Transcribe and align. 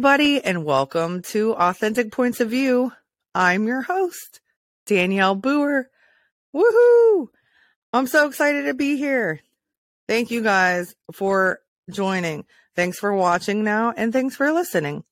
Everybody, 0.00 0.42
and 0.42 0.64
welcome 0.64 1.20
to 1.20 1.52
Authentic 1.52 2.10
Points 2.10 2.40
of 2.40 2.48
View. 2.48 2.90
I'm 3.34 3.66
your 3.66 3.82
host, 3.82 4.40
Danielle 4.86 5.34
Boer. 5.34 5.90
Woohoo! 6.56 7.26
I'm 7.92 8.06
so 8.06 8.26
excited 8.26 8.62
to 8.62 8.72
be 8.72 8.96
here. 8.96 9.40
Thank 10.08 10.30
you 10.30 10.42
guys 10.42 10.94
for 11.12 11.58
joining. 11.90 12.46
Thanks 12.74 12.98
for 12.98 13.12
watching 13.12 13.62
now, 13.62 13.92
and 13.94 14.10
thanks 14.10 14.34
for 14.34 14.50
listening. 14.52 15.04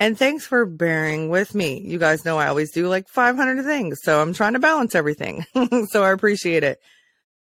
And 0.00 0.18
thanks 0.18 0.46
for 0.46 0.64
bearing 0.64 1.28
with 1.28 1.54
me. 1.54 1.82
You 1.84 1.98
guys 1.98 2.24
know 2.24 2.38
I 2.38 2.46
always 2.46 2.72
do 2.72 2.88
like 2.88 3.08
500 3.08 3.66
things, 3.66 3.98
so 4.02 4.22
I'm 4.22 4.32
trying 4.32 4.54
to 4.54 4.58
balance 4.58 4.94
everything. 4.94 5.44
so 5.90 6.02
I 6.02 6.12
appreciate 6.12 6.64
it. 6.64 6.78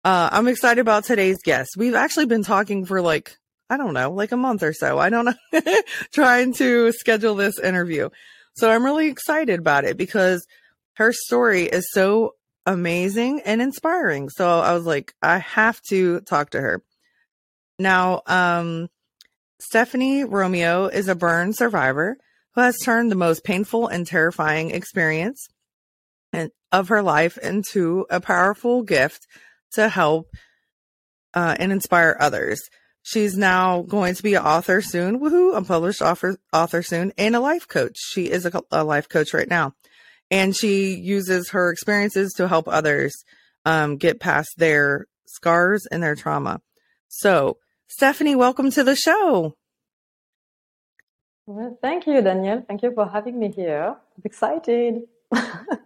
Uh, 0.03 0.29
I'm 0.31 0.47
excited 0.47 0.81
about 0.81 1.03
today's 1.03 1.43
guest. 1.43 1.75
We've 1.77 1.93
actually 1.93 2.25
been 2.25 2.43
talking 2.43 2.87
for 2.87 3.03
like 3.03 3.37
I 3.69 3.77
don't 3.77 3.93
know, 3.93 4.11
like 4.11 4.31
a 4.31 4.37
month 4.37 4.63
or 4.63 4.73
so. 4.73 4.99
I 4.99 5.09
don't 5.09 5.25
know, 5.25 5.61
trying 6.13 6.53
to 6.55 6.91
schedule 6.91 7.35
this 7.35 7.59
interview. 7.59 8.09
So 8.55 8.69
I'm 8.69 8.85
really 8.85 9.07
excited 9.07 9.59
about 9.59 9.85
it 9.85 9.97
because 9.97 10.45
her 10.93 11.11
story 11.11 11.63
is 11.63 11.87
so 11.91 12.35
amazing 12.65 13.41
and 13.41 13.61
inspiring. 13.61 14.29
So 14.29 14.59
I 14.59 14.73
was 14.73 14.85
like, 14.85 15.13
I 15.21 15.39
have 15.39 15.81
to 15.89 16.21
talk 16.21 16.51
to 16.51 16.61
her. 16.61 16.83
Now, 17.77 18.21
um, 18.27 18.87
Stephanie 19.59 20.23
Romeo 20.23 20.87
is 20.87 21.07
a 21.07 21.15
burn 21.15 21.53
survivor 21.53 22.17
who 22.53 22.61
has 22.61 22.77
turned 22.77 23.11
the 23.11 23.15
most 23.15 23.43
painful 23.43 23.87
and 23.87 24.07
terrifying 24.07 24.71
experience 24.71 25.47
of 26.71 26.89
her 26.89 27.01
life 27.01 27.37
into 27.37 28.05
a 28.09 28.19
powerful 28.19 28.83
gift 28.83 29.27
to 29.73 29.89
help 29.89 30.27
uh, 31.33 31.55
and 31.59 31.71
inspire 31.71 32.17
others. 32.19 32.61
She's 33.07 33.37
now 33.37 33.83
going 33.83 34.15
to 34.15 34.23
be 34.23 34.33
an 34.33 34.41
author 34.41 34.81
soon. 34.81 35.19
Woohoo! 35.19 35.55
A 35.55 35.61
published 35.61 36.01
author, 36.01 36.37
author 36.51 36.81
soon 36.81 37.13
and 37.19 37.35
a 37.35 37.39
life 37.39 37.67
coach. 37.67 37.99
She 37.99 38.31
is 38.31 38.47
a, 38.47 38.63
a, 38.71 38.83
life 38.83 39.07
coach 39.07 39.31
right 39.31 39.47
now. 39.47 39.75
And 40.31 40.55
she 40.55 40.95
uses 40.95 41.51
her 41.51 41.69
experiences 41.69 42.33
to 42.37 42.47
help 42.47 42.67
others 42.67 43.13
um, 43.63 43.97
get 43.97 44.19
past 44.19 44.49
their 44.57 45.05
scars 45.27 45.85
and 45.91 46.01
their 46.01 46.15
trauma. 46.15 46.61
So, 47.07 47.59
Stephanie, 47.89 48.35
welcome 48.35 48.71
to 48.71 48.83
the 48.83 48.95
show. 48.95 49.55
Well, 51.45 51.77
thank 51.79 52.07
you, 52.07 52.23
Danielle. 52.23 52.65
Thank 52.67 52.81
you 52.81 52.91
for 52.91 53.07
having 53.07 53.37
me 53.37 53.51
here. 53.51 53.97
I'm 54.17 54.23
excited. 54.23 55.03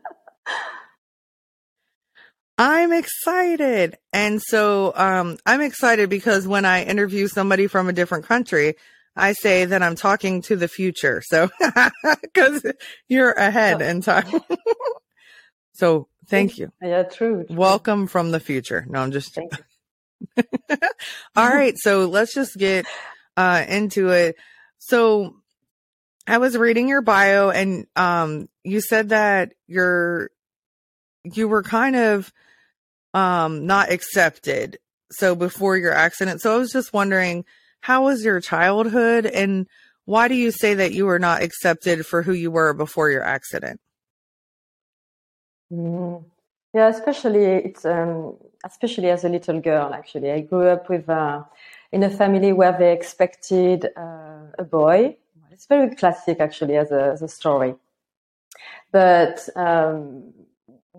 I'm 2.59 2.91
excited. 2.91 3.97
And 4.11 4.41
so 4.41 4.91
um, 4.93 5.37
I'm 5.45 5.61
excited 5.61 6.09
because 6.09 6.45
when 6.45 6.65
I 6.65 6.83
interview 6.83 7.29
somebody 7.29 7.67
from 7.67 7.87
a 7.87 7.93
different 7.93 8.25
country, 8.25 8.75
I 9.15 9.31
say 9.31 9.63
that 9.63 9.81
I'm 9.81 9.95
talking 9.95 10.41
to 10.43 10.57
the 10.57 10.67
future. 10.67 11.23
So, 11.25 11.49
because 12.21 12.65
you're 13.07 13.31
ahead 13.31 13.81
oh. 13.81 13.85
in 13.85 14.01
time. 14.01 14.41
so, 15.71 16.09
thank 16.27 16.57
you. 16.57 16.73
Yeah, 16.81 17.03
true, 17.03 17.45
true, 17.45 17.55
Welcome 17.55 18.07
from 18.07 18.31
the 18.31 18.41
future. 18.41 18.85
No, 18.89 18.99
I'm 18.99 19.11
just. 19.11 19.37
All 21.37 21.49
right. 21.49 21.75
So, 21.77 22.07
let's 22.07 22.33
just 22.33 22.57
get 22.57 22.85
uh, 23.37 23.63
into 23.69 24.09
it. 24.09 24.35
So, 24.79 25.33
I 26.27 26.39
was 26.39 26.57
reading 26.57 26.89
your 26.89 27.01
bio 27.01 27.51
and 27.51 27.87
um, 27.95 28.49
you 28.65 28.81
said 28.81 29.09
that 29.09 29.53
you're 29.65 30.29
you 31.23 31.47
were 31.47 31.63
kind 31.63 31.95
of 31.95 32.31
um 33.13 33.65
not 33.65 33.91
accepted. 33.91 34.77
So 35.11 35.35
before 35.35 35.77
your 35.77 35.93
accident. 35.93 36.41
So 36.41 36.53
i 36.53 36.57
was 36.57 36.71
just 36.71 36.93
wondering 36.93 37.45
how 37.81 38.03
was 38.05 38.23
your 38.23 38.41
childhood? 38.41 39.25
And 39.25 39.67
why 40.05 40.27
do 40.27 40.35
you 40.35 40.51
say 40.51 40.73
that 40.75 40.93
you 40.93 41.05
were 41.05 41.19
not 41.19 41.41
accepted 41.41 42.05
for 42.05 42.21
who 42.21 42.33
you 42.33 42.51
were 42.51 42.73
before 42.73 43.09
your 43.09 43.23
accident? 43.23 43.79
Mm. 45.71 46.23
yeah 46.73 46.87
especially 46.87 47.45
it's 47.45 47.85
um 47.85 48.35
especially 48.65 49.09
as 49.11 49.23
a 49.23 49.29
little 49.29 49.61
girl 49.61 49.93
actually. 49.93 50.31
I 50.31 50.41
grew 50.41 50.67
up 50.67 50.89
with 50.89 51.09
uh 51.09 51.43
in 51.91 52.03
a 52.03 52.09
family 52.09 52.53
where 52.53 52.77
they 52.77 52.93
expected 52.93 53.85
uh, 53.97 54.45
a 54.57 54.63
boy. 54.63 55.17
It's 55.51 55.65
very 55.65 55.95
classic 55.95 56.39
actually 56.39 56.77
as 56.77 56.91
a, 56.91 57.11
as 57.13 57.21
a 57.21 57.27
story. 57.27 57.75
But 58.91 59.47
um, 59.55 60.33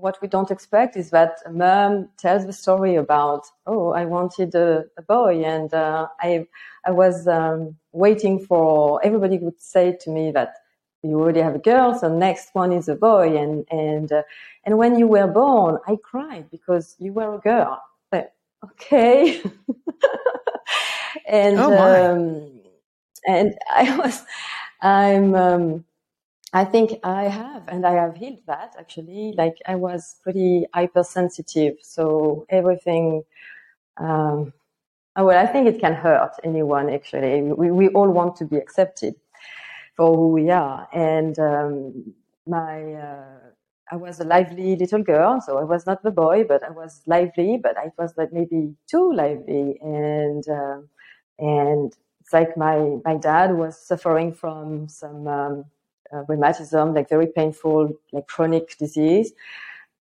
what 0.01 0.21
we 0.23 0.29
don't 0.29 0.51
expect 0.51 0.97
is 0.97 1.11
that 1.11 1.39
a 1.47 1.51
mom 1.51 2.09
tells 2.17 2.47
the 2.47 2.53
story 2.53 2.97
about, 2.97 3.47
oh, 3.67 3.93
I 3.93 4.05
wanted 4.05 4.55
a, 4.55 4.85
a 4.97 5.03
boy, 5.03 5.43
and 5.45 5.73
uh, 5.73 6.09
I 6.21 6.47
I 6.85 6.91
was 6.91 7.29
um, 7.29 7.77
waiting 7.93 8.39
for 8.39 9.01
everybody 9.05 9.39
would 9.39 9.61
say 9.61 9.97
to 10.01 10.11
me 10.11 10.31
that 10.33 10.55
you 11.03 11.19
already 11.19 11.41
have 11.41 11.55
a 11.55 11.59
girl, 11.59 11.99
so 11.99 12.15
next 12.15 12.51
one 12.55 12.73
is 12.73 12.89
a 12.89 12.97
boy, 12.97 13.37
and 13.37 13.67
and 13.71 14.11
uh, 14.13 14.23
and 14.65 14.79
when 14.79 14.99
you 14.99 15.07
were 15.07 15.27
born, 15.27 15.79
I 15.87 15.97
cried 16.03 16.51
because 16.51 16.97
you 16.99 17.13
were 17.13 17.35
a 17.35 17.39
girl. 17.39 17.83
But 18.11 18.35
okay, 18.65 19.41
and 21.27 21.59
oh 21.59 22.13
um, 22.13 22.61
and 23.27 23.55
I 23.71 23.97
was 23.97 24.23
I'm. 24.81 25.35
Um, 25.35 25.85
I 26.53 26.65
think 26.65 26.99
I 27.05 27.25
have, 27.25 27.69
and 27.69 27.87
I 27.87 27.93
have 27.93 28.17
healed 28.17 28.41
that 28.47 28.75
actually. 28.79 29.35
Like 29.37 29.57
I 29.67 29.77
was 29.77 30.17
pretty 30.23 30.67
hypersensitive, 30.75 31.77
so 31.83 32.47
everything. 32.49 33.23
Um, 33.99 34.53
oh, 35.17 35.27
well, 35.27 35.39
I 35.39 35.47
think 35.47 35.69
it 35.69 35.81
can 35.81 35.95
hurt 35.95 36.33
anyone. 36.45 36.91
Actually, 36.91 37.43
we 37.43 37.71
we 37.71 37.89
all 37.91 38.11
want 38.11 38.37
to 38.37 38.45
be 38.47 38.57
accepted 38.57 39.15
for 39.97 40.15
who 40.17 40.29
we 40.29 40.51
are, 40.51 40.89
and 40.93 41.39
um, 41.39 42.15
my. 42.47 42.95
Uh, 42.95 43.39
I 43.93 43.97
was 43.97 44.21
a 44.21 44.25
lively 44.25 44.77
little 44.77 45.03
girl, 45.03 45.41
so 45.41 45.59
I 45.59 45.65
was 45.65 45.85
not 45.87 46.03
the 46.05 46.13
boy, 46.13 46.45
but 46.45 46.63
I 46.63 46.71
was 46.71 47.03
lively, 47.07 47.59
but 47.59 47.77
I 47.77 47.91
was 47.99 48.15
like 48.17 48.33
maybe 48.33 48.75
too 48.89 49.13
lively, 49.13 49.79
and 49.83 50.45
uh, 50.49 50.79
and 51.39 51.93
it's 52.21 52.33
like 52.33 52.57
my 52.57 52.99
my 53.05 53.17
dad 53.17 53.57
was 53.57 53.77
suffering 53.79 54.33
from 54.33 54.89
some 54.89 55.27
um, 55.27 55.65
uh, 56.13 56.25
rheumatism, 56.29 56.95
like 56.95 57.09
very 57.09 57.27
painful, 57.27 57.93
like 58.13 58.27
chronic 58.27 58.77
disease, 58.79 59.33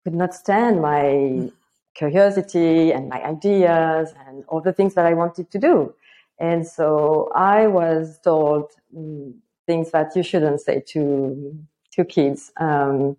could 0.04 0.14
not 0.14 0.34
stand 0.34 0.80
my 0.80 1.50
curiosity 1.94 2.92
and 2.92 3.08
my 3.08 3.22
ideas 3.22 4.14
and 4.26 4.44
all 4.48 4.60
the 4.60 4.72
things 4.72 4.94
that 4.94 5.06
I 5.06 5.14
wanted 5.14 5.50
to 5.50 5.58
do. 5.58 5.94
And 6.38 6.66
so 6.66 7.30
I 7.34 7.66
was 7.66 8.18
told 8.20 8.70
um, 8.96 9.34
things 9.66 9.90
that 9.90 10.16
you 10.16 10.22
shouldn't 10.22 10.60
say 10.60 10.80
to 10.88 11.58
to 11.92 12.04
kids, 12.04 12.52
um, 12.56 13.16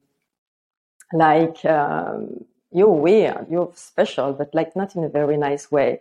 like 1.13 1.63
um, 1.65 2.45
you're 2.71 2.87
weird, 2.89 3.45
you're 3.49 3.71
special, 3.75 4.33
but 4.33 4.49
like 4.55 4.75
not 4.75 4.95
in 4.95 5.03
a 5.03 5.09
very 5.09 5.37
nice 5.37 5.69
way. 5.71 5.99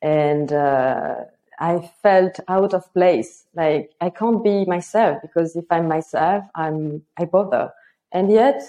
And 0.00 0.52
uh, 0.52 1.16
I 1.60 1.90
felt 2.02 2.40
out 2.48 2.74
of 2.74 2.92
place. 2.94 3.46
Like 3.54 3.92
I 4.00 4.10
can't 4.10 4.42
be 4.44 4.64
myself 4.66 5.22
because 5.22 5.56
if 5.56 5.64
I'm 5.70 5.88
myself, 5.88 6.44
I'm 6.54 7.02
I 7.18 7.24
bother. 7.26 7.72
And 8.12 8.30
yet, 8.30 8.62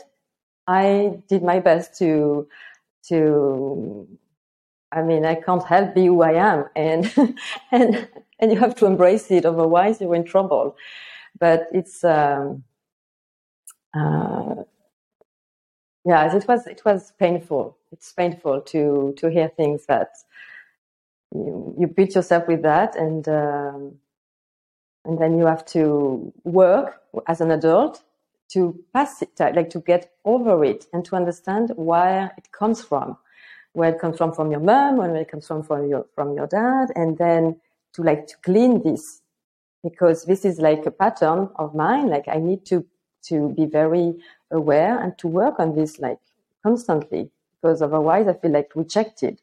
I 0.67 1.19
did 1.29 1.43
my 1.43 1.59
best 1.59 1.97
to 1.99 2.47
to. 3.09 4.07
I 4.91 5.01
mean, 5.01 5.25
I 5.25 5.35
can't 5.35 5.63
help 5.63 5.95
be 5.95 6.05
who 6.07 6.21
I 6.21 6.33
am, 6.33 6.65
and 6.75 7.13
and 7.71 8.07
and 8.39 8.51
you 8.51 8.59
have 8.59 8.75
to 8.77 8.85
embrace 8.85 9.31
it. 9.31 9.45
Otherwise, 9.45 10.01
you're 10.01 10.15
in 10.15 10.25
trouble. 10.25 10.75
But 11.39 11.67
it's. 11.73 12.03
Um, 12.03 12.63
uh, 13.95 14.55
yes, 16.05 16.33
it 16.33 16.47
was 16.47 16.67
it 16.67 16.83
was 16.85 17.13
painful. 17.19 17.77
It's 17.91 18.11
painful 18.13 18.61
to 18.61 19.13
to 19.17 19.29
hear 19.29 19.49
things 19.49 19.85
that 19.87 20.09
you, 21.33 21.75
you 21.79 21.87
beat 21.87 22.15
yourself 22.15 22.47
with 22.47 22.61
that 22.63 22.95
and 22.95 23.27
um, 23.27 23.99
and 25.05 25.19
then 25.19 25.37
you 25.37 25.45
have 25.45 25.65
to 25.65 26.33
work 26.43 27.01
as 27.27 27.39
an 27.41 27.51
adult 27.51 28.03
to 28.49 28.83
pass 28.93 29.21
it 29.21 29.29
like 29.39 29.69
to 29.69 29.79
get 29.79 30.11
over 30.23 30.63
it 30.63 30.85
and 30.93 31.05
to 31.05 31.15
understand 31.15 31.71
where 31.75 32.31
it 32.37 32.51
comes 32.51 32.83
from. 32.83 33.17
Where 33.73 33.89
it 33.89 33.99
comes 33.99 34.17
from 34.17 34.31
from 34.33 34.51
your 34.51 34.61
mom 34.61 34.97
where 34.97 35.13
it 35.15 35.29
comes 35.29 35.47
from 35.47 35.61
from 35.61 35.87
your 35.87 36.05
from 36.15 36.33
your 36.33 36.47
dad 36.47 36.91
and 36.95 37.17
then 37.17 37.59
to 37.93 38.03
like 38.03 38.27
to 38.27 38.35
clean 38.43 38.81
this. 38.83 39.21
Because 39.83 40.25
this 40.25 40.45
is 40.45 40.59
like 40.59 40.85
a 40.85 40.91
pattern 40.91 41.49
of 41.57 41.75
mine 41.75 42.07
like 42.07 42.27
i 42.27 42.37
need 42.37 42.65
to 42.65 42.85
to 43.23 43.49
be 43.49 43.65
very 43.65 44.13
aware 44.51 44.99
and 44.99 45.17
to 45.17 45.27
work 45.27 45.59
on 45.59 45.75
this 45.75 45.99
like 45.99 46.17
constantly 46.63 47.29
because 47.61 47.81
otherwise 47.83 48.27
i 48.27 48.33
feel 48.33 48.51
like 48.51 48.71
rejected 48.75 49.39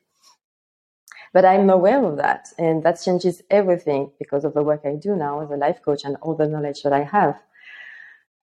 but 1.33 1.45
I'm 1.45 1.71
aware 1.71 2.05
of 2.05 2.17
that. 2.19 2.49
And 2.59 2.83
that 2.83 3.01
changes 3.03 3.43
everything 3.51 4.11
because 4.19 4.45
of 4.45 4.55
the 4.55 4.63
work 4.63 4.83
I 4.85 4.97
do 4.97 5.17
now 5.17 5.41
as 5.41 5.51
a 5.51 5.57
life 5.57 5.81
coach 5.83 6.05
and 6.05 6.17
all 6.23 6.35
the 6.35 6.47
knowledge 6.47 6.83
that 6.83 6.93
I 6.93 7.05
have. 7.05 7.41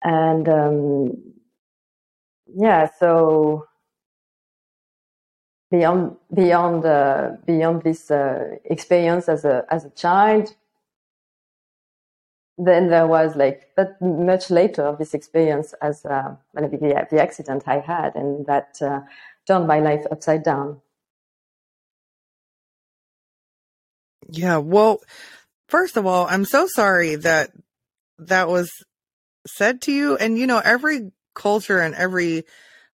And 0.02 0.48
um, 0.48 1.34
yeah, 2.46 2.88
so 2.98 3.66
beyond 5.70 6.16
beyond 6.32 6.84
uh, 6.84 7.32
beyond 7.46 7.82
this 7.82 8.10
uh, 8.10 8.56
experience 8.64 9.28
as 9.28 9.44
a 9.44 9.64
as 9.70 9.84
a 9.84 9.90
child, 9.90 10.54
then 12.56 12.88
there 12.88 13.06
was 13.06 13.36
like 13.36 13.68
but 13.76 14.00
much 14.00 14.50
later 14.50 14.96
this 14.98 15.14
experience 15.14 15.74
as 15.82 16.06
uh, 16.06 16.34
the, 16.54 17.06
the 17.10 17.20
accident 17.20 17.64
I 17.66 17.80
had, 17.80 18.14
and 18.14 18.46
that 18.46 18.78
uh, 18.80 19.00
turned 19.46 19.66
my 19.66 19.80
life 19.80 20.06
upside 20.10 20.42
down. 20.42 20.80
Yeah. 24.28 24.58
Well, 24.58 25.00
first 25.68 25.96
of 25.96 26.06
all, 26.06 26.26
I'm 26.26 26.44
so 26.44 26.66
sorry 26.68 27.16
that 27.16 27.50
that 28.18 28.48
was 28.48 28.70
said 29.46 29.82
to 29.82 29.92
you. 29.92 30.16
And, 30.16 30.38
you 30.38 30.46
know, 30.46 30.60
every 30.62 31.10
culture 31.34 31.80
and 31.80 31.94
every 31.94 32.44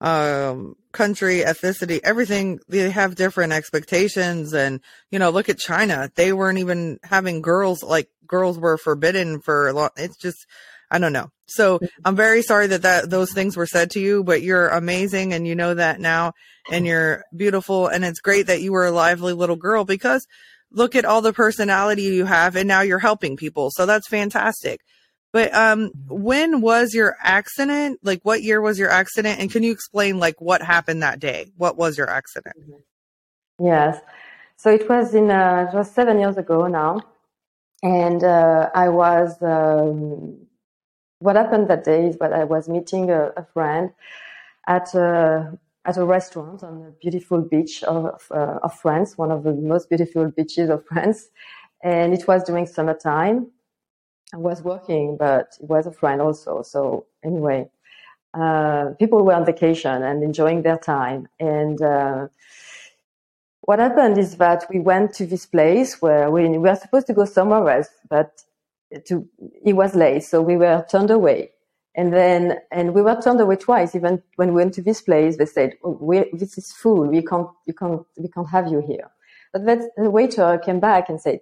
um, 0.02 0.76
country, 0.92 1.40
ethnicity, 1.40 2.00
everything, 2.04 2.60
they 2.68 2.90
have 2.90 3.16
different 3.16 3.54
expectations. 3.54 4.54
And, 4.54 4.82
you 5.10 5.20
know, 5.20 5.30
look 5.30 5.48
at 5.48 5.58
China. 5.58 6.12
They 6.16 6.34
weren't 6.34 6.60
even 6.60 7.00
having 7.04 7.42
girls, 7.42 7.84
like 7.84 8.10
girls 8.26 8.58
were 8.58 8.78
forbidden 8.78 9.42
for 9.42 9.70
a 9.70 9.74
lot. 9.74 9.94
It's 9.96 10.18
just, 10.18 10.46
I 10.90 11.00
don't 11.00 11.14
know. 11.14 11.30
So 11.46 11.78
mm-hmm. 11.78 11.86
I'm 12.04 12.16
very 12.16 12.42
sorry 12.42 12.68
that, 12.68 12.82
that 12.82 13.10
those 13.10 13.32
things 13.32 13.56
were 13.56 13.68
said 13.68 13.92
to 13.92 14.00
you, 14.00 14.24
but 14.24 14.42
you're 14.42 14.68
amazing 14.70 15.34
and 15.34 15.48
you 15.48 15.56
know 15.56 15.74
that 15.74 16.00
now 16.00 16.34
and 16.70 16.86
you're 16.86 17.24
beautiful. 17.36 17.88
And 17.88 18.04
it's 18.04 18.20
great 18.20 18.48
that 18.48 18.62
you 18.62 18.72
were 18.72 18.86
a 18.86 18.92
lively 18.92 19.34
little 19.34 19.56
girl 19.56 19.86
because 19.86 20.28
look 20.72 20.96
at 20.96 21.06
all 21.06 21.22
the 21.22 21.34
personality 21.34 22.04
you 22.04 22.26
have 22.26 22.56
and 22.56 22.68
now 22.68 22.82
you're 22.82 23.00
helping 23.00 23.38
people. 23.38 23.70
So 23.72 23.86
that's 23.86 24.08
fantastic. 24.08 24.80
But 25.34 25.54
um 25.54 25.92
when 26.08 26.62
was 26.62 26.94
your 26.94 27.16
accident? 27.22 28.00
Like 28.04 28.22
what 28.24 28.44
year 28.44 28.62
was 28.62 28.80
your 28.80 28.90
accident 28.90 29.40
and 29.40 29.52
can 29.52 29.64
you 29.64 29.72
explain 29.72 30.20
like 30.20 30.40
what 30.40 30.62
happened 30.62 31.04
that 31.04 31.20
day? 31.20 31.48
What 31.58 31.78
was 31.78 31.98
your 31.98 32.10
accident? 32.10 32.56
Mm-hmm. 32.60 33.66
Yes. 33.66 34.02
So 34.58 34.70
it 34.72 34.88
was 34.88 35.14
in 35.14 35.32
uh, 35.32 35.70
it 35.72 35.76
was 35.76 35.90
7 35.92 36.20
years 36.20 36.38
ago 36.38 36.68
now. 36.68 37.00
And 37.84 38.24
uh, 38.24 38.70
I 38.76 38.90
was 38.90 39.36
um, 39.42 40.38
what 41.20 41.36
happened 41.36 41.68
that 41.70 41.84
day 41.84 42.08
is 42.08 42.18
that 42.18 42.34
I 42.34 42.44
was 42.44 42.70
meeting 42.70 43.10
a, 43.10 43.30
a 43.38 43.46
friend 43.54 43.92
at 44.68 44.94
a 44.94 45.58
at 45.86 45.98
a 45.98 46.06
restaurant 46.06 46.64
on 46.64 46.86
a 46.86 46.92
beautiful 47.02 47.42
beach 47.42 47.84
of, 47.84 48.28
uh, 48.32 48.60
of 48.64 48.74
France, 48.80 49.18
one 49.18 49.32
of 49.32 49.44
the 49.44 49.54
most 49.54 49.90
beautiful 49.90 50.30
beaches 50.30 50.70
of 50.70 50.86
France. 50.86 51.30
And 51.84 52.14
it 52.14 52.28
was 52.28 52.44
during 52.44 52.68
summertime. 52.68 53.48
I 54.34 54.38
was 54.38 54.62
working, 54.62 55.18
but 55.18 55.56
it 55.62 55.68
was 55.68 55.88
a 55.88 55.92
friend 55.92 56.22
also. 56.22 56.62
So 56.62 57.08
anyway, 57.24 57.70
uh, 58.34 58.92
people 59.00 59.26
were 59.26 59.34
on 59.34 59.46
vacation 59.46 60.04
and 60.04 60.24
enjoying 60.24 60.62
their 60.62 60.78
time. 60.78 61.28
And 61.40 61.82
uh, 61.82 62.28
what 63.62 63.80
happened 63.80 64.18
is 64.18 64.38
that 64.38 64.66
we 64.70 64.80
went 64.80 65.14
to 65.16 65.26
this 65.26 65.46
place 65.46 66.02
where 66.02 66.30
we, 66.30 66.48
we 66.48 66.58
were 66.60 66.76
supposed 66.76 67.08
to 67.08 67.14
go 67.14 67.26
somewhere 67.26 67.68
else, 67.78 67.90
but 68.10 68.44
to, 69.06 69.28
it 69.66 69.74
was 69.74 69.96
late, 69.96 70.24
so 70.24 70.42
we 70.42 70.58
were 70.58 70.86
turned 70.90 71.12
away. 71.12 71.52
And 71.96 72.14
then, 72.14 72.60
and 72.72 72.94
we 72.94 73.02
were 73.02 73.20
turned 73.22 73.42
away 73.42 73.58
twice. 73.58 73.96
Even 73.96 74.24
when 74.38 74.50
we 74.50 74.56
went 74.56 74.74
to 74.76 74.82
this 74.82 75.02
place, 75.02 75.38
they 75.38 75.46
said, 75.46 75.74
oh, 75.84 76.26
"This 76.34 76.58
is 76.58 76.72
full. 76.72 77.08
We 77.08 77.22
can't, 77.22 77.50
you 77.66 77.74
can't, 77.74 78.02
we 78.18 78.30
can't 78.30 78.50
have 78.50 78.70
you 78.72 78.82
here." 78.82 79.10
But 79.52 79.66
then 79.66 79.90
the 79.98 80.10
waiter 80.10 80.58
came 80.64 80.80
back 80.80 81.10
and 81.10 81.20
said, 81.20 81.42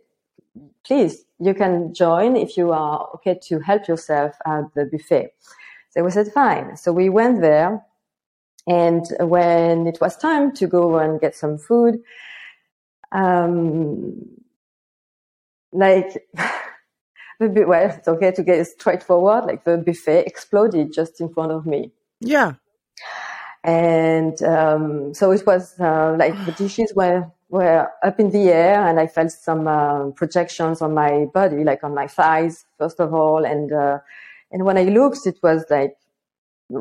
"Please, 0.83 1.23
you 1.39 1.53
can 1.53 1.93
join 1.93 2.35
if 2.35 2.57
you 2.57 2.71
are 2.71 3.09
okay 3.15 3.37
to 3.43 3.59
help 3.59 3.87
yourself 3.87 4.35
at 4.45 4.73
the 4.73 4.85
buffet." 4.85 5.33
So 5.91 6.03
we 6.03 6.09
said, 6.09 6.31
"Fine." 6.33 6.77
So 6.77 6.91
we 6.93 7.09
went 7.09 7.41
there, 7.41 7.85
and 8.65 9.05
when 9.19 9.85
it 9.85 9.99
was 10.01 10.17
time 10.17 10.51
to 10.53 10.65
go 10.65 10.97
and 10.97 11.21
get 11.21 11.35
some 11.35 11.59
food, 11.59 11.99
um, 13.11 14.15
like. 15.71 16.27
the 17.39 17.65
well, 17.65 17.89
it's 17.89 18.07
okay 18.07 18.31
to 18.31 18.43
get 18.43 18.65
straightforward. 18.67 19.45
Like 19.45 19.63
the 19.63 19.77
buffet 19.77 20.25
exploded 20.25 20.93
just 20.93 21.21
in 21.21 21.29
front 21.29 21.51
of 21.51 21.65
me. 21.65 21.91
Yeah. 22.19 22.53
And 23.63 24.41
um, 24.43 25.13
so 25.13 25.31
it 25.31 25.45
was 25.45 25.79
uh, 25.79 26.15
like 26.17 26.33
the 26.45 26.51
dishes 26.51 26.93
were 26.95 27.29
were 27.49 27.89
up 28.03 28.19
in 28.19 28.29
the 28.31 28.49
air, 28.49 28.85
and 28.87 28.99
I 28.99 29.07
felt 29.07 29.31
some 29.31 29.67
uh, 29.67 30.11
projections 30.11 30.81
on 30.81 30.93
my 30.93 31.25
body, 31.33 31.63
like 31.63 31.83
on 31.83 31.93
my 31.93 32.07
thighs, 32.07 32.65
first 32.77 32.99
of 32.99 33.13
all, 33.13 33.45
and 33.45 33.71
uh, 33.71 33.99
and 34.51 34.63
when 34.65 34.77
I 34.77 34.83
looked, 34.83 35.25
it 35.25 35.39
was 35.41 35.65
like 35.69 35.97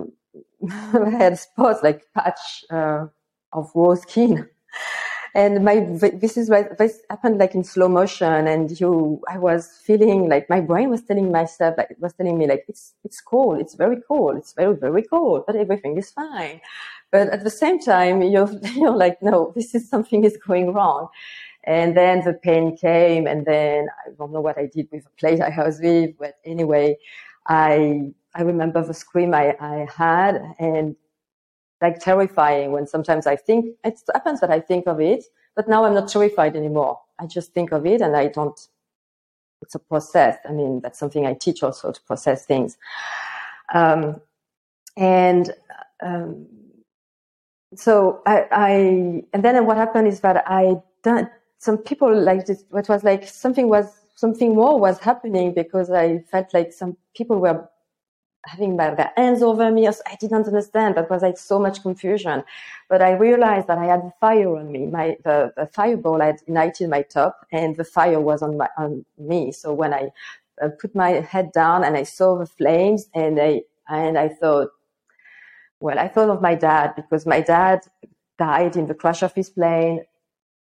I 0.71 1.11
had 1.11 1.39
spots 1.39 1.83
like 1.83 2.05
patch 2.15 2.65
uh, 2.71 3.07
of 3.53 3.71
raw 3.75 3.95
skin 3.95 4.49
and 5.35 5.65
my 5.65 5.81
this 6.15 6.37
is 6.37 6.51
what 6.51 6.79
this 6.79 7.01
happened 7.11 7.39
like 7.39 7.55
in 7.55 7.65
slow 7.65 7.89
motion. 7.89 8.47
And 8.47 8.79
you 8.81 9.21
i 9.29 9.39
was 9.39 9.79
feeling 9.85 10.29
like 10.29 10.49
my 10.49 10.61
brain 10.61 10.91
was 10.91 11.03
telling 11.03 11.31
myself 11.33 11.77
like 11.79 11.91
it 11.91 12.01
was 12.01 12.13
telling 12.15 12.39
me 12.39 12.47
like 12.47 12.65
it's 12.69 12.95
it's 13.05 13.21
cold 13.21 13.61
it's 13.61 13.75
very 13.75 14.01
cold 14.09 14.37
it's 14.37 14.53
very 14.53 14.75
very 14.77 15.03
cold 15.03 15.45
but 15.47 15.57
everything 15.57 15.97
is 15.97 16.11
fine. 16.11 16.61
But 17.11 17.29
at 17.29 17.45
the 17.45 17.51
same 17.51 17.79
time 17.79 18.23
you're 18.33 18.51
you're 18.75 18.97
like 18.97 19.23
no 19.23 19.53
this 19.55 19.75
is 19.75 19.89
something 19.89 20.25
is 20.25 20.37
going 20.37 20.73
wrong. 20.73 21.09
And 21.65 21.97
then 21.97 22.25
the 22.25 22.33
pain 22.33 22.77
came 22.77 23.27
and 23.27 23.45
then 23.45 23.89
i 24.07 24.11
don't 24.17 24.33
know 24.33 24.41
what 24.41 24.57
i 24.57 24.67
did 24.67 24.89
with 24.91 25.05
the 25.05 25.11
plate 25.19 25.41
i 25.43 25.51
was 25.63 25.81
with 25.81 26.17
but 26.19 26.35
anyway 26.45 26.97
i 27.47 28.11
I 28.35 28.43
remember 28.43 28.85
the 28.85 28.95
scream 28.95 29.35
I, 29.35 29.57
I 29.59 29.89
had 29.93 30.41
and 30.59 30.95
like 31.81 32.01
terrifying 32.01 32.73
when 32.73 32.87
sometimes 32.87 33.27
I 33.27 33.37
think 33.37 33.77
it 33.85 34.01
happens 34.13 34.41
that 34.41 34.51
I 34.51 34.61
think 34.61 34.87
of 34.87 35.01
it, 35.01 35.25
but 35.55 35.69
now 35.69 35.85
I'm 35.85 35.95
not 35.95 36.09
terrified 36.09 36.57
anymore. 36.57 37.01
I 37.19 37.27
just 37.27 37.53
think 37.53 37.73
of 37.73 37.87
it 37.87 38.01
and 38.01 38.17
I 38.17 38.29
don't, 38.29 38.59
it's 39.63 39.75
a 39.75 39.79
process. 39.79 40.39
I 40.49 40.53
mean, 40.53 40.81
that's 40.81 40.99
something 40.99 41.27
I 41.27 41.35
teach 41.35 41.63
also 41.63 41.93
to 41.93 42.01
process 42.03 42.47
things. 42.47 42.79
Um, 43.75 44.21
and, 44.97 45.53
um, 46.03 46.47
so 47.75 48.23
I, 48.27 48.47
I, 48.51 48.71
and 49.33 49.45
then 49.45 49.67
what 49.67 49.77
happened 49.77 50.09
is 50.09 50.21
that 50.21 50.45
I 50.47 50.81
done, 51.03 51.31
some 51.59 51.79
people 51.79 52.17
like 52.19 52.47
this, 52.47 52.65
what 52.71 52.89
was 52.89 53.05
like 53.05 53.27
something 53.27 53.69
was, 53.69 53.87
something 54.15 54.55
more 54.55 54.81
was 54.81 54.99
happening 54.99 55.53
because 55.55 55.91
I 55.91 56.21
felt 56.31 56.55
like 56.55 56.73
some 56.73 56.97
people 57.15 57.39
were 57.39 57.69
having 58.49 58.77
their 58.77 59.13
hands 59.17 59.43
over 59.43 59.71
me. 59.71 59.87
I 59.87 60.17
didn't 60.21 60.47
understand. 60.47 60.97
That 60.97 61.11
was 61.11 61.23
like 61.23 61.39
so 61.39 61.59
much 61.59 61.83
confusion. 61.83 62.43
But 62.89 63.03
I 63.03 63.13
realized 63.13 63.69
that 63.69 63.79
I 63.79 63.87
had 63.87 64.03
the 64.03 64.13
fire 64.21 64.57
on 64.57 64.73
me. 64.73 64.87
My 64.87 65.17
the, 65.25 65.53
the 65.57 65.67
fireball 65.67 66.21
had 66.21 66.37
ignited 66.43 66.91
my 66.91 67.03
top, 67.03 67.47
and 67.53 67.77
the 67.77 67.85
fire 67.85 68.21
was 68.21 68.43
on 68.43 68.57
my 68.57 68.69
on 68.77 69.05
me. 69.19 69.53
So 69.53 69.73
when 69.73 69.93
I 69.95 70.11
uh, 70.63 70.69
put 70.81 70.95
my 70.95 71.11
head 71.11 71.53
down 71.53 71.85
and 71.85 71.97
I 71.97 72.05
saw 72.05 72.39
the 72.39 72.47
flames, 72.47 73.09
and 73.15 73.41
I 73.41 73.63
and 73.89 74.19
I 74.19 74.29
thought, 74.29 74.71
well, 75.81 75.99
I 75.99 76.09
thought 76.09 76.31
of 76.31 76.43
my 76.43 76.55
dad 76.55 76.95
because 76.97 77.27
my 77.27 77.41
dad 77.41 77.81
died 78.39 78.77
in 78.77 78.87
the 78.87 78.95
crash 78.95 79.23
of 79.23 79.35
his 79.35 79.51
plane 79.51 80.05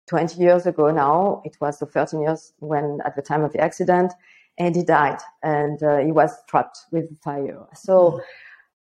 20 0.09 0.41
years 0.41 0.67
ago 0.67 0.91
now. 0.91 1.43
It 1.45 1.57
was 1.61 1.79
the 1.79 1.87
13 1.87 2.23
years 2.23 2.53
when 2.59 3.01
at 3.05 3.15
the 3.15 3.23
time 3.23 3.45
of 3.45 3.53
the 3.53 3.61
accident 3.61 4.13
and 4.59 4.75
he 4.75 4.83
died 4.83 5.21
and 5.43 5.83
uh, 5.83 5.99
he 5.99 6.13
was 6.13 6.33
trapped 6.49 6.79
with 6.91 7.17
fire. 7.21 7.67
So 7.75 8.13
mm. 8.13 8.21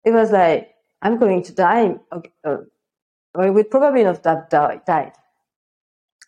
it 0.04 0.10
was 0.10 0.30
like, 0.30 0.74
I'm 1.02 1.18
going 1.18 1.42
to 1.44 1.52
die. 1.52 1.94
Uh, 2.44 2.56
I 3.34 3.50
would 3.50 3.70
probably 3.70 4.02
not 4.02 4.24
have 4.24 4.48
died. 4.48 5.12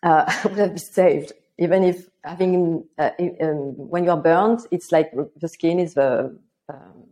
Uh, 0.01 0.23
I 0.27 0.41
would 0.45 0.57
have 0.57 0.69
been 0.69 0.77
saved. 0.77 1.33
Even 1.57 1.83
if 1.83 2.07
having, 2.23 2.85
uh, 2.97 3.11
um, 3.41 3.75
when 3.77 4.05
you're 4.05 4.17
burned, 4.17 4.61
it's 4.71 4.91
like 4.91 5.11
the 5.35 5.47
skin 5.47 5.79
is 5.79 5.93
the, 5.93 6.35
um, 6.69 7.03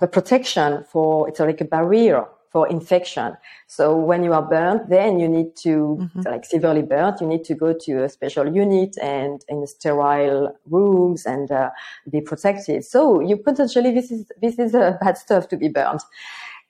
the 0.00 0.08
protection 0.08 0.84
for, 0.84 1.28
it's 1.28 1.38
like 1.38 1.60
a 1.60 1.64
barrier 1.64 2.26
for 2.56 2.66
infection. 2.68 3.36
So 3.66 3.94
when 3.94 4.24
you 4.24 4.32
are 4.32 4.40
burnt, 4.40 4.88
then 4.88 5.18
you 5.18 5.28
need 5.28 5.56
to, 5.56 5.98
mm-hmm. 6.00 6.20
like 6.24 6.46
severely 6.46 6.80
burnt, 6.80 7.20
you 7.20 7.26
need 7.26 7.44
to 7.44 7.54
go 7.54 7.74
to 7.84 8.04
a 8.04 8.08
special 8.08 8.46
unit 8.50 8.96
and 9.02 9.42
in 9.50 9.66
sterile 9.66 10.56
rooms 10.64 11.26
and 11.26 11.50
uh, 11.50 11.68
be 12.10 12.22
protected. 12.22 12.82
So 12.82 13.20
you 13.20 13.36
potentially, 13.36 13.92
this 13.92 14.10
is, 14.10 14.24
this 14.40 14.58
is 14.58 14.72
a 14.72 14.96
bad 15.02 15.18
stuff 15.18 15.48
to 15.48 15.58
be 15.58 15.68
burnt. 15.68 16.02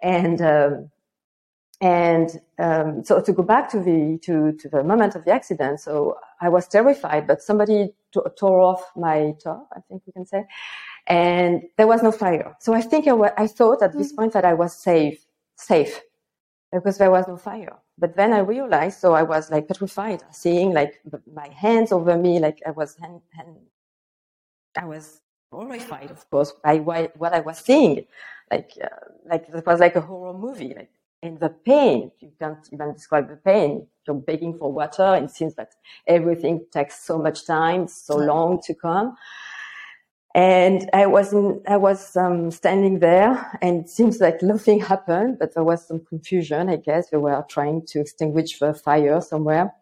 And, 0.02 0.42
um, 0.42 0.90
and 1.80 2.30
um, 2.58 3.04
so 3.04 3.20
to 3.20 3.32
go 3.32 3.44
back 3.44 3.68
to 3.70 3.78
the 3.78 4.18
to, 4.24 4.56
to 4.60 4.68
the 4.68 4.82
moment 4.82 5.14
of 5.14 5.24
the 5.24 5.30
accident, 5.30 5.78
so 5.78 6.16
I 6.40 6.48
was 6.48 6.66
terrified, 6.66 7.28
but 7.28 7.42
somebody 7.42 7.92
t- 8.12 8.20
tore 8.36 8.60
off 8.60 8.82
my 8.96 9.34
top, 9.40 9.68
I 9.76 9.80
think 9.86 10.02
we 10.04 10.12
can 10.12 10.26
say, 10.26 10.46
and 11.06 11.62
there 11.76 11.86
was 11.86 12.02
no 12.02 12.10
fire. 12.10 12.56
So 12.60 12.72
I 12.72 12.80
think 12.80 13.06
I, 13.06 13.10
w- 13.10 13.36
I 13.36 13.46
thought 13.46 13.82
at 13.82 13.92
this 13.92 14.08
mm-hmm. 14.08 14.16
point 14.16 14.32
that 14.32 14.44
I 14.44 14.54
was 14.54 14.74
safe 14.74 15.25
safe 15.56 16.02
because 16.72 16.98
there 16.98 17.10
was 17.10 17.26
no 17.28 17.36
fire. 17.36 17.76
But 17.98 18.16
then 18.16 18.32
I 18.32 18.40
realized, 18.40 19.00
so 19.00 19.14
I 19.14 19.22
was 19.22 19.50
like 19.50 19.68
petrified, 19.68 20.22
seeing 20.32 20.72
like 20.72 21.00
my 21.32 21.48
hands 21.48 21.92
over 21.92 22.16
me, 22.18 22.38
like 22.38 22.60
I 22.66 22.70
was 22.72 22.96
hand, 22.96 23.22
hand, 23.32 23.56
I 24.76 24.84
was 24.84 25.20
horrified, 25.50 26.10
of 26.10 26.28
course, 26.30 26.52
by 26.64 26.78
what 26.78 27.34
I 27.34 27.40
was 27.40 27.58
seeing. 27.58 28.06
Like, 28.50 28.72
uh, 28.82 28.88
like 29.28 29.48
it 29.48 29.66
was 29.66 29.80
like 29.80 29.96
a 29.96 30.00
horror 30.00 30.34
movie. 30.34 30.74
Like, 30.74 30.90
and 31.22 31.40
the 31.40 31.48
pain, 31.48 32.12
you 32.20 32.32
can't 32.38 32.68
even 32.72 32.92
describe 32.92 33.28
the 33.28 33.36
pain. 33.36 33.86
You're 34.06 34.16
begging 34.16 34.56
for 34.56 34.72
water, 34.72 35.02
and 35.02 35.26
it 35.26 35.32
seems 35.32 35.54
that 35.54 35.74
everything 36.06 36.66
takes 36.72 37.00
so 37.00 37.18
much 37.18 37.46
time, 37.46 37.88
so 37.88 38.16
long 38.16 38.60
to 38.64 38.74
come. 38.74 39.16
And 40.36 40.90
I 40.92 41.06
was 41.06 41.34
I 41.66 41.78
was 41.78 42.14
um, 42.14 42.50
standing 42.50 42.98
there, 42.98 43.58
and 43.62 43.80
it 43.80 43.88
seems 43.88 44.20
like 44.20 44.42
nothing 44.42 44.80
happened, 44.80 45.38
but 45.40 45.54
there 45.54 45.64
was 45.64 45.88
some 45.88 46.04
confusion. 46.04 46.68
I 46.68 46.76
guess 46.76 47.08
they 47.08 47.16
were 47.16 47.42
trying 47.48 47.86
to 47.86 48.00
extinguish 48.00 48.58
the 48.58 48.74
fire 48.74 49.22
somewhere. 49.22 49.72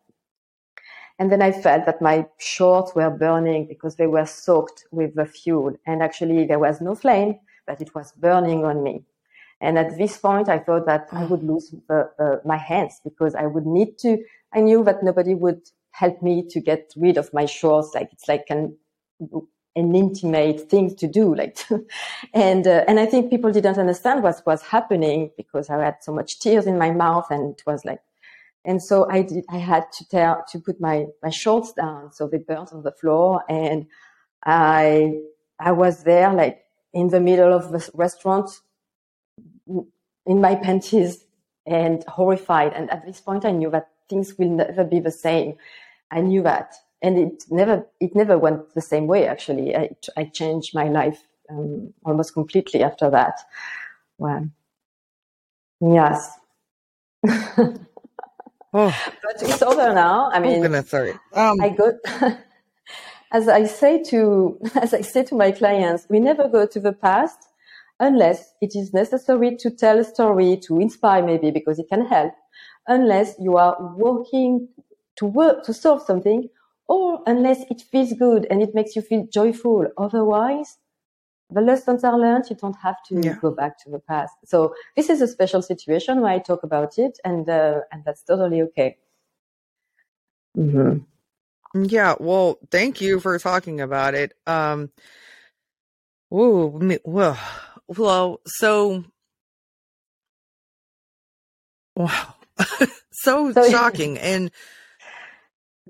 And 1.19 1.33
then 1.33 1.43
I 1.43 1.51
felt 1.51 1.87
that 1.87 2.01
my 2.01 2.27
shorts 2.39 2.95
were 2.95 3.11
burning 3.11 3.67
because 3.67 3.97
they 3.97 4.07
were 4.07 4.27
soaked 4.27 4.85
with 4.93 5.17
the 5.17 5.27
fuel. 5.27 5.75
And 5.89 6.05
actually, 6.05 6.47
there 6.47 6.61
was 6.61 6.81
no 6.81 6.95
flame, 6.95 7.41
but 7.67 7.81
it 7.81 7.93
was 7.93 8.13
burning 8.13 8.65
on 8.65 8.85
me. 8.85 9.03
And 9.61 9.77
at 9.77 9.99
this 9.99 10.17
point, 10.19 10.49
I 10.49 10.61
thought 10.61 10.87
that 10.87 11.09
I 11.11 11.25
would 11.25 11.43
lose 11.43 11.75
the, 11.89 12.41
my 12.45 12.59
hands 12.59 13.01
because 13.03 13.35
I 13.35 13.47
would 13.47 13.67
need 13.67 13.99
to. 13.99 14.23
I 14.53 14.61
knew 14.61 14.85
that 14.85 15.03
nobody 15.03 15.35
would 15.35 15.63
help 15.91 16.23
me 16.23 16.47
to 16.51 16.61
get 16.61 16.93
rid 16.97 17.19
of 17.19 17.35
my 17.35 17.47
shorts. 17.47 17.91
Like 17.93 18.11
it's 18.13 18.29
like 18.29 18.47
an 18.51 18.77
an 19.77 19.95
intimate 19.95 20.71
thing 20.71 20.95
to 20.95 21.07
do 21.07 21.35
like 21.35 21.59
and 22.35 22.67
uh, 22.67 22.85
and 22.87 23.01
i 23.01 23.07
think 23.07 23.31
people 23.31 23.51
didn't 23.53 23.79
understand 23.79 24.23
what 24.23 24.41
was 24.47 24.63
happening 24.63 25.31
because 25.37 25.69
i 25.71 25.77
had 25.83 25.97
so 26.01 26.13
much 26.13 26.39
tears 26.41 26.67
in 26.67 26.79
my 26.79 26.91
mouth 26.91 27.27
and 27.31 27.51
it 27.51 27.63
was 27.67 27.85
like 27.85 28.01
and 28.65 28.83
so 28.83 29.09
i 29.11 29.23
did 29.23 29.45
i 29.51 29.59
had 29.59 29.85
to 29.93 30.09
tell 30.09 30.45
to 30.49 30.59
put 30.59 30.81
my 30.81 31.07
my 31.23 31.31
shorts 31.31 31.73
down 31.73 32.13
so 32.13 32.29
they 32.29 32.39
burnt 32.39 32.73
on 32.73 32.83
the 32.83 32.93
floor 32.93 33.43
and 33.49 33.87
i 34.45 35.13
i 35.59 35.73
was 35.73 36.05
there 36.05 36.33
like 36.33 36.65
in 36.93 37.09
the 37.09 37.21
middle 37.21 37.53
of 37.53 37.73
the 37.73 37.91
restaurant 37.95 38.61
in 40.27 40.41
my 40.41 40.55
panties 40.55 41.25
and 41.67 42.05
horrified. 42.05 42.73
And 42.73 42.91
at 42.91 43.05
this 43.05 43.21
point 43.21 43.45
i 43.45 43.51
knew 43.51 43.71
that 43.71 43.89
things 44.09 44.39
will 44.39 44.51
never 44.51 44.85
be 44.85 45.01
the 45.01 45.11
same. 45.11 45.57
I 46.11 46.21
knew 46.21 46.43
that 46.43 46.75
and 47.05 47.19
it 47.19 47.45
never 47.51 47.87
it 48.01 48.17
never 48.17 48.39
went 48.39 48.75
the 48.75 48.81
same 48.81 49.07
way. 49.07 49.29
Actually, 49.29 49.77
I, 49.77 49.91
I 50.17 50.25
changed 50.25 50.75
my 50.75 50.89
life 50.89 51.21
um, 51.51 51.93
almost 52.05 52.33
completely 52.33 52.83
after 52.83 53.11
that. 53.11 53.35
Well, 54.17 54.49
yes. 55.81 56.31
oh. 57.29 57.77
But 58.73 59.43
it's 59.43 59.63
over 59.63 59.93
now. 59.93 60.31
I 60.33 60.41
mean, 60.41 60.59
oh, 60.59 60.63
goodness, 60.63 60.89
sorry. 60.89 61.13
Um, 61.35 61.61
I 61.61 61.69
go. 61.69 61.93
as 63.33 63.49
I 63.49 63.65
say 63.65 64.03
to 64.05 64.59
as 64.81 64.95
I 64.95 65.03
say 65.03 65.25
to 65.25 65.35
my 65.35 65.53
clients, 65.53 66.07
we 66.09 66.21
never 66.21 66.49
go 66.49 66.67
to 66.67 66.81
the 66.81 66.93
past 66.93 67.39
unless 68.01 68.55
it 68.63 68.73
is 68.75 68.95
necessary 68.95 69.57
to 69.57 69.71
tell 69.71 69.99
a 69.99 70.05
story 70.05 70.59
to 70.67 70.81
inspire, 70.81 71.25
maybe 71.25 71.51
because 71.51 71.79
it 71.79 71.87
can 71.91 72.07
help. 72.07 72.33
Unless 72.89 73.37
you 73.39 73.57
are 73.57 73.77
working 73.95 74.69
to 75.17 75.27
work 75.27 75.65
to 75.65 75.75
solve 75.75 76.03
something 76.03 76.49
or 76.89 77.23
unless 77.27 77.63
it 77.71 77.81
feels 77.81 78.13
good 78.13 78.47
and 78.51 78.63
it 78.63 78.75
makes 78.75 78.95
you 78.97 79.03
feel 79.03 79.27
joyful. 79.33 79.87
Otherwise, 79.97 80.79
the 81.51 81.61
lessons 81.61 82.05
are 82.05 82.19
learned. 82.19 82.47
You 82.51 82.57
don't 82.57 82.77
have 82.83 82.97
to 83.09 83.21
yeah. 83.21 83.37
go 83.41 83.51
back 83.51 83.79
to 83.85 83.91
the 83.91 83.99
past. 83.99 84.35
So 84.45 84.75
this 84.97 85.11
is 85.11 85.21
a 85.21 85.29
special 85.29 85.63
situation 85.63 86.21
where 86.21 86.33
I 86.33 86.39
talk 86.39 86.63
about 86.63 86.99
it, 86.99 87.19
and 87.25 87.49
uh, 87.49 87.81
and 87.93 88.05
that's 88.05 88.23
totally 88.23 88.63
okay. 88.63 88.97
Mm-hmm. 90.57 91.85
Yeah. 91.85 92.15
Well, 92.19 92.59
thank 92.71 93.01
you 93.01 93.21
for 93.21 93.39
talking 93.39 93.81
about 93.81 94.15
it. 94.15 94.35
Um. 94.47 94.91
Whoa. 96.29 96.99
Well. 97.05 97.39
Well. 97.89 98.41
So. 98.47 99.05
Wow. 101.97 102.35
so, 103.13 103.53
so 103.53 103.71
shocking 103.71 104.19
and 104.19 104.51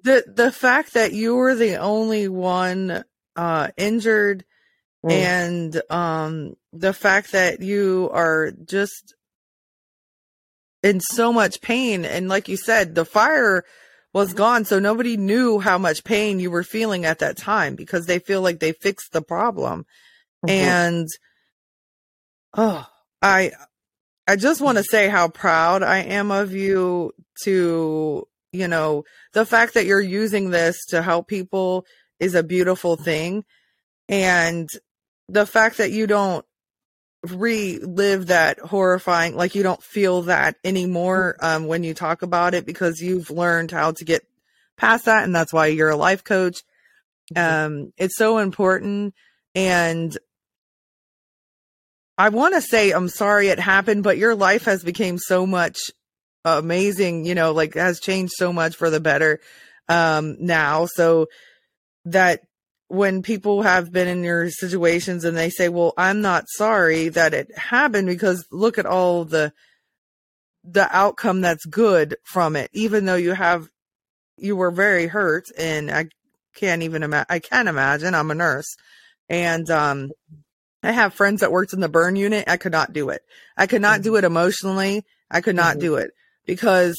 the 0.04 0.22
the 0.26 0.52
fact 0.52 0.94
that 0.94 1.12
you 1.12 1.34
were 1.34 1.54
the 1.54 1.76
only 1.76 2.28
one 2.28 3.02
uh, 3.34 3.68
injured 3.76 4.44
mm. 5.04 5.10
and 5.10 5.82
um, 5.90 6.54
the 6.72 6.92
fact 6.92 7.32
that 7.32 7.60
you 7.60 8.10
are 8.12 8.52
just 8.64 9.14
in 10.82 11.00
so 11.00 11.32
much 11.32 11.62
pain 11.62 12.04
and 12.04 12.28
like 12.28 12.48
you 12.48 12.56
said 12.56 12.94
the 12.94 13.06
fire 13.06 13.64
was 14.12 14.34
gone 14.34 14.66
so 14.66 14.78
nobody 14.78 15.16
knew 15.16 15.58
how 15.58 15.78
much 15.78 16.04
pain 16.04 16.38
you 16.38 16.50
were 16.50 16.62
feeling 16.62 17.06
at 17.06 17.20
that 17.20 17.38
time 17.38 17.74
because 17.74 18.04
they 18.04 18.18
feel 18.18 18.42
like 18.42 18.60
they 18.60 18.72
fixed 18.72 19.12
the 19.12 19.22
problem 19.22 19.86
mm-hmm. 20.46 20.50
and 20.50 21.08
oh 22.54 22.86
i 23.22 23.50
i 24.28 24.36
just 24.36 24.60
want 24.60 24.76
to 24.76 24.84
say 24.84 25.08
how 25.08 25.26
proud 25.26 25.82
i 25.82 25.98
am 26.00 26.30
of 26.30 26.52
you 26.52 27.10
to 27.42 28.28
you 28.54 28.68
know, 28.68 29.04
the 29.32 29.44
fact 29.44 29.74
that 29.74 29.84
you're 29.84 30.00
using 30.00 30.50
this 30.50 30.86
to 30.86 31.02
help 31.02 31.26
people 31.26 31.84
is 32.20 32.36
a 32.36 32.42
beautiful 32.44 32.96
thing. 32.96 33.44
And 34.08 34.68
the 35.28 35.44
fact 35.44 35.78
that 35.78 35.90
you 35.90 36.06
don't 36.06 36.46
relive 37.26 38.28
that 38.28 38.60
horrifying, 38.60 39.34
like 39.34 39.56
you 39.56 39.64
don't 39.64 39.82
feel 39.82 40.22
that 40.22 40.56
anymore 40.62 41.36
um, 41.40 41.66
when 41.66 41.82
you 41.82 41.94
talk 41.94 42.22
about 42.22 42.54
it 42.54 42.64
because 42.64 43.00
you've 43.00 43.30
learned 43.30 43.72
how 43.72 43.90
to 43.90 44.04
get 44.04 44.24
past 44.76 45.06
that. 45.06 45.24
And 45.24 45.34
that's 45.34 45.52
why 45.52 45.66
you're 45.66 45.90
a 45.90 45.96
life 45.96 46.22
coach. 46.22 46.62
Mm-hmm. 47.34 47.66
Um, 47.66 47.92
it's 47.96 48.16
so 48.16 48.38
important. 48.38 49.14
And 49.56 50.16
I 52.16 52.28
want 52.28 52.54
to 52.54 52.60
say 52.60 52.92
I'm 52.92 53.08
sorry 53.08 53.48
it 53.48 53.58
happened, 53.58 54.04
but 54.04 54.18
your 54.18 54.36
life 54.36 54.66
has 54.66 54.84
become 54.84 55.18
so 55.18 55.44
much 55.44 55.90
amazing, 56.44 57.24
you 57.24 57.34
know, 57.34 57.52
like 57.52 57.74
has 57.74 58.00
changed 58.00 58.32
so 58.36 58.52
much 58.52 58.76
for 58.76 58.90
the 58.90 59.00
better 59.00 59.40
um 59.88 60.36
now. 60.40 60.86
So 60.86 61.28
that 62.06 62.40
when 62.88 63.22
people 63.22 63.62
have 63.62 63.92
been 63.92 64.08
in 64.08 64.22
your 64.22 64.50
situations 64.50 65.24
and 65.24 65.36
they 65.36 65.50
say, 65.50 65.68
"Well, 65.68 65.94
I'm 65.96 66.20
not 66.20 66.44
sorry 66.48 67.08
that 67.10 67.34
it 67.34 67.56
happened 67.56 68.08
because 68.08 68.46
look 68.50 68.78
at 68.78 68.86
all 68.86 69.24
the 69.24 69.52
the 70.64 70.88
outcome 70.96 71.40
that's 71.40 71.64
good 71.66 72.16
from 72.24 72.56
it, 72.56 72.70
even 72.72 73.04
though 73.04 73.16
you 73.16 73.32
have 73.32 73.68
you 74.36 74.56
were 74.56 74.70
very 74.70 75.06
hurt 75.06 75.46
and 75.58 75.90
I 75.90 76.06
can't 76.54 76.82
even 76.82 77.02
imagine 77.02 77.26
I 77.28 77.38
can't 77.38 77.68
imagine. 77.68 78.14
I'm 78.14 78.30
a 78.30 78.34
nurse 78.34 78.76
and 79.28 79.68
um 79.70 80.10
I 80.82 80.92
have 80.92 81.14
friends 81.14 81.40
that 81.40 81.52
worked 81.52 81.72
in 81.72 81.80
the 81.80 81.88
burn 81.88 82.14
unit. 82.16 82.44
I 82.46 82.58
could 82.58 82.72
not 82.72 82.92
do 82.92 83.08
it. 83.08 83.22
I 83.56 83.66
could 83.66 83.80
not 83.80 83.96
mm-hmm. 83.96 84.02
do 84.02 84.16
it 84.16 84.24
emotionally. 84.24 85.02
I 85.30 85.40
could 85.40 85.56
not 85.56 85.72
mm-hmm. 85.72 85.80
do 85.80 85.94
it 85.96 86.10
because 86.46 86.96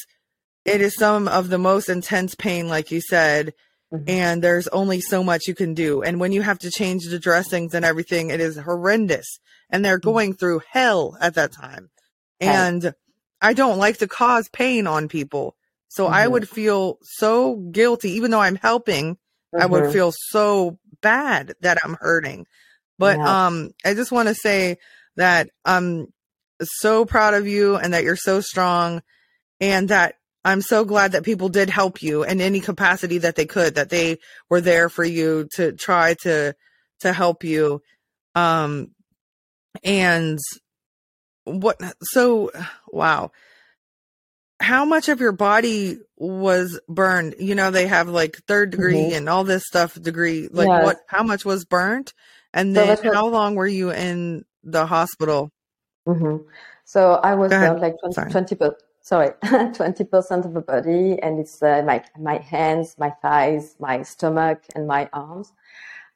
it 0.66 0.82
is 0.82 0.96
some 0.96 1.28
of 1.28 1.50
the 1.50 1.58
most 1.58 1.90
intense 1.90 2.36
pain, 2.36 2.68
like 2.68 2.92
you 2.92 3.02
said, 3.02 3.54
mm-hmm. 3.94 4.04
and 4.08 4.42
there's 4.42 4.68
only 4.70 5.02
so 5.02 5.24
much 5.24 5.48
you 5.48 5.56
can 5.56 5.74
do. 5.74 6.02
And 6.02 6.20
when 6.20 6.32
you 6.32 6.42
have 6.42 6.60
to 6.60 6.72
change 6.72 7.06
the 7.06 7.20
dressings 7.20 7.74
and 7.74 7.86
everything, 7.86 8.30
it 8.30 8.40
is 8.40 8.58
horrendous. 8.58 9.40
And 9.70 9.84
they're 9.84 10.00
mm-hmm. 10.00 10.10
going 10.10 10.34
through 10.34 10.62
hell 10.70 11.18
at 11.22 11.36
that 11.36 11.52
time. 11.52 11.90
And 12.40 12.94
I 13.42 13.54
don't 13.54 13.78
like 13.78 14.00
to 14.00 14.08
cause 14.08 14.50
pain 14.50 14.88
on 14.88 15.08
people. 15.08 15.56
So 15.88 16.08
I 16.08 16.24
mm-hmm. 16.24 16.32
would 16.34 16.50
feel 16.50 16.98
so 17.02 17.56
guilty, 17.56 18.12
even 18.12 18.32
though 18.32 18.42
I'm 18.42 18.56
helping, 18.56 19.18
I 19.58 19.66
would 19.66 19.84
mm-hmm. 19.84 19.94
feel 19.94 20.14
so 20.14 20.78
bad 21.02 21.54
that 21.62 21.78
I'm 21.84 21.96
hurting. 22.00 22.46
But 22.98 23.18
yeah. 23.18 23.48
um, 23.48 23.72
I 23.86 23.94
just 23.94 24.12
want 24.12 24.28
to 24.28 24.36
say 24.36 24.78
that 25.16 25.50
I'm 25.64 26.08
so 26.62 27.06
proud 27.06 27.34
of 27.34 27.48
you 27.48 27.76
and 27.76 27.94
that 27.94 28.04
you're 28.04 28.16
so 28.16 28.42
strong 28.42 29.02
and 29.60 29.90
that 29.90 30.16
I'm 30.44 30.62
so 30.62 30.86
glad 30.86 31.14
that 31.14 31.24
people 31.24 31.50
did 31.50 31.70
help 31.70 32.04
you 32.04 32.24
in 32.24 32.40
any 32.40 32.60
capacity 32.60 33.18
that 33.20 33.36
they 33.36 33.46
could, 33.46 33.76
that 33.76 33.90
they 33.90 34.20
were 34.48 34.62
there 34.62 34.90
for 34.90 35.04
you 35.04 35.48
to 35.56 35.74
try 35.74 36.14
to 36.22 36.56
to 37.00 37.14
help 37.14 37.44
you. 37.44 37.82
Um 38.36 38.92
and 39.84 40.40
what 41.46 41.82
so 42.02 42.52
wow. 42.88 43.32
How 44.60 44.86
much 44.86 45.10
of 45.10 45.20
your 45.20 45.34
body 45.34 46.00
was 46.16 46.80
burned? 46.88 47.36
You 47.40 47.56
know, 47.56 47.72
they 47.72 47.88
have 47.88 48.08
like 48.08 48.38
third 48.48 48.70
degree 48.70 48.96
mm-hmm. 48.96 49.16
and 49.16 49.30
all 49.30 49.44
this 49.44 49.64
stuff 49.66 50.00
degree. 50.02 50.48
Like 50.50 50.68
yes. 50.68 50.86
what 50.86 50.98
how 51.08 51.24
much 51.24 51.44
was 51.44 51.66
burnt? 51.66 52.14
And 52.54 52.76
then 52.76 52.96
so 52.98 53.14
how 53.14 53.28
long 53.28 53.56
were 53.56 53.68
you 53.68 53.92
in 53.92 54.46
the 54.64 54.86
hospital? 54.86 55.52
Mm-hmm. 56.08 56.48
So 56.86 57.14
I 57.14 57.34
was 57.34 57.52
uh, 57.52 57.78
like 57.82 57.96
20, 58.00 58.32
20 58.32 58.56
sorry, 59.06 59.30
20% 59.44 60.46
of 60.46 60.54
the 60.54 60.62
body. 60.62 61.18
And 61.22 61.40
it's 61.40 61.62
uh, 61.62 61.84
my, 61.86 62.04
my 62.20 62.40
hands, 62.40 62.96
my 62.98 63.12
thighs, 63.22 63.76
my 63.80 64.02
stomach 64.02 64.64
and 64.76 64.88
my 64.88 65.08
arms. 65.14 65.54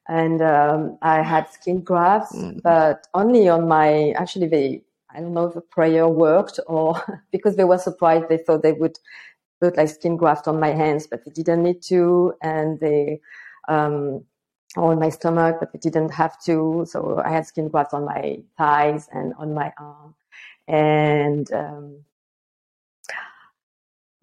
And 0.07 0.41
um, 0.41 0.97
I 1.03 1.21
had 1.21 1.47
skin 1.51 1.81
grafts, 1.81 2.35
mm. 2.35 2.59
but 2.63 3.05
only 3.13 3.47
on 3.47 3.67
my, 3.67 4.09
actually 4.17 4.47
they, 4.47 4.81
I 5.13 5.19
don't 5.19 5.35
know 5.35 5.45
if 5.45 5.53
the 5.53 5.61
prayer 5.61 6.07
worked 6.07 6.59
or 6.65 6.99
because 7.31 7.55
they 7.55 7.63
were 7.63 7.77
surprised. 7.77 8.27
They 8.27 8.39
thought 8.39 8.63
they 8.63 8.73
would 8.73 8.97
put 9.61 9.77
like 9.77 9.89
skin 9.89 10.17
graft 10.17 10.47
on 10.47 10.59
my 10.59 10.71
hands, 10.71 11.05
but 11.05 11.23
they 11.23 11.31
didn't 11.31 11.61
need 11.61 11.83
to. 11.83 12.33
And 12.41 12.79
they, 12.79 13.21
um, 13.67 14.23
on 14.77 14.99
my 14.99 15.09
stomach, 15.09 15.57
but 15.59 15.69
it 15.75 15.81
didn't 15.81 16.09
have 16.09 16.41
to. 16.45 16.85
So 16.89 17.21
I 17.23 17.29
had 17.29 17.45
skin 17.45 17.67
grafts 17.69 17.93
on 17.93 18.05
my 18.05 18.39
thighs 18.57 19.07
and 19.11 19.35
on 19.37 19.53
my 19.53 19.71
arm. 19.77 20.15
And 20.67 21.51
um, 21.53 22.03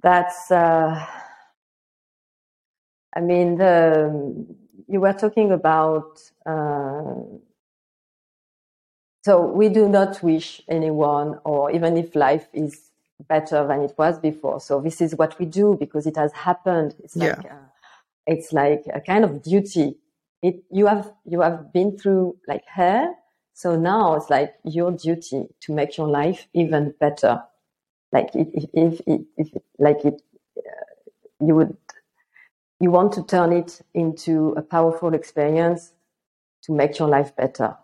that's, 0.02 0.50
uh, 0.50 1.04
I 3.14 3.20
mean, 3.20 3.56
the, 3.56 4.46
you 4.88 5.00
were 5.00 5.12
talking 5.12 5.52
about, 5.52 6.20
uh, 6.44 7.14
so 9.24 9.46
we 9.46 9.68
do 9.68 9.88
not 9.88 10.22
wish 10.22 10.62
anyone, 10.68 11.40
or 11.44 11.70
even 11.72 11.96
if 11.96 12.14
life 12.14 12.48
is 12.52 12.90
better 13.28 13.66
than 13.66 13.80
it 13.80 13.94
was 13.98 14.18
before. 14.18 14.60
So 14.60 14.80
this 14.80 15.00
is 15.00 15.16
what 15.16 15.38
we 15.38 15.46
do 15.46 15.76
because 15.80 16.06
it 16.06 16.16
has 16.16 16.32
happened. 16.32 16.94
It's 17.02 17.16
like, 17.16 17.42
yeah. 17.44 17.52
uh, 17.52 17.66
it's 18.26 18.52
like 18.52 18.84
a 18.92 19.00
kind 19.00 19.24
of 19.24 19.42
duty 19.42 19.96
it 20.42 20.62
you 20.70 20.86
have 20.86 21.12
you 21.24 21.40
have 21.40 21.72
been 21.72 21.96
through 21.98 22.36
like 22.46 22.64
her 22.74 23.12
so 23.54 23.76
now 23.76 24.14
it's 24.14 24.30
like 24.30 24.54
your 24.64 24.92
duty 24.92 25.46
to 25.60 25.72
make 25.72 25.96
your 25.96 26.08
life 26.08 26.46
even 26.52 26.94
better 27.00 27.42
like 28.16 28.30
if 28.34 28.48
if, 28.74 29.00
if, 29.06 29.22
if 29.42 29.48
like 29.78 30.04
it 30.10 30.22
uh, 30.58 30.84
you 31.46 31.54
would 31.56 31.76
you 32.80 32.90
want 32.90 33.12
to 33.12 33.22
turn 33.24 33.52
it 33.52 33.80
into 33.94 34.54
a 34.56 34.62
powerful 34.62 35.14
experience 35.14 35.92
to 36.64 36.72
make 36.72 36.98
your 37.00 37.08
life 37.08 37.34
better 37.36 37.76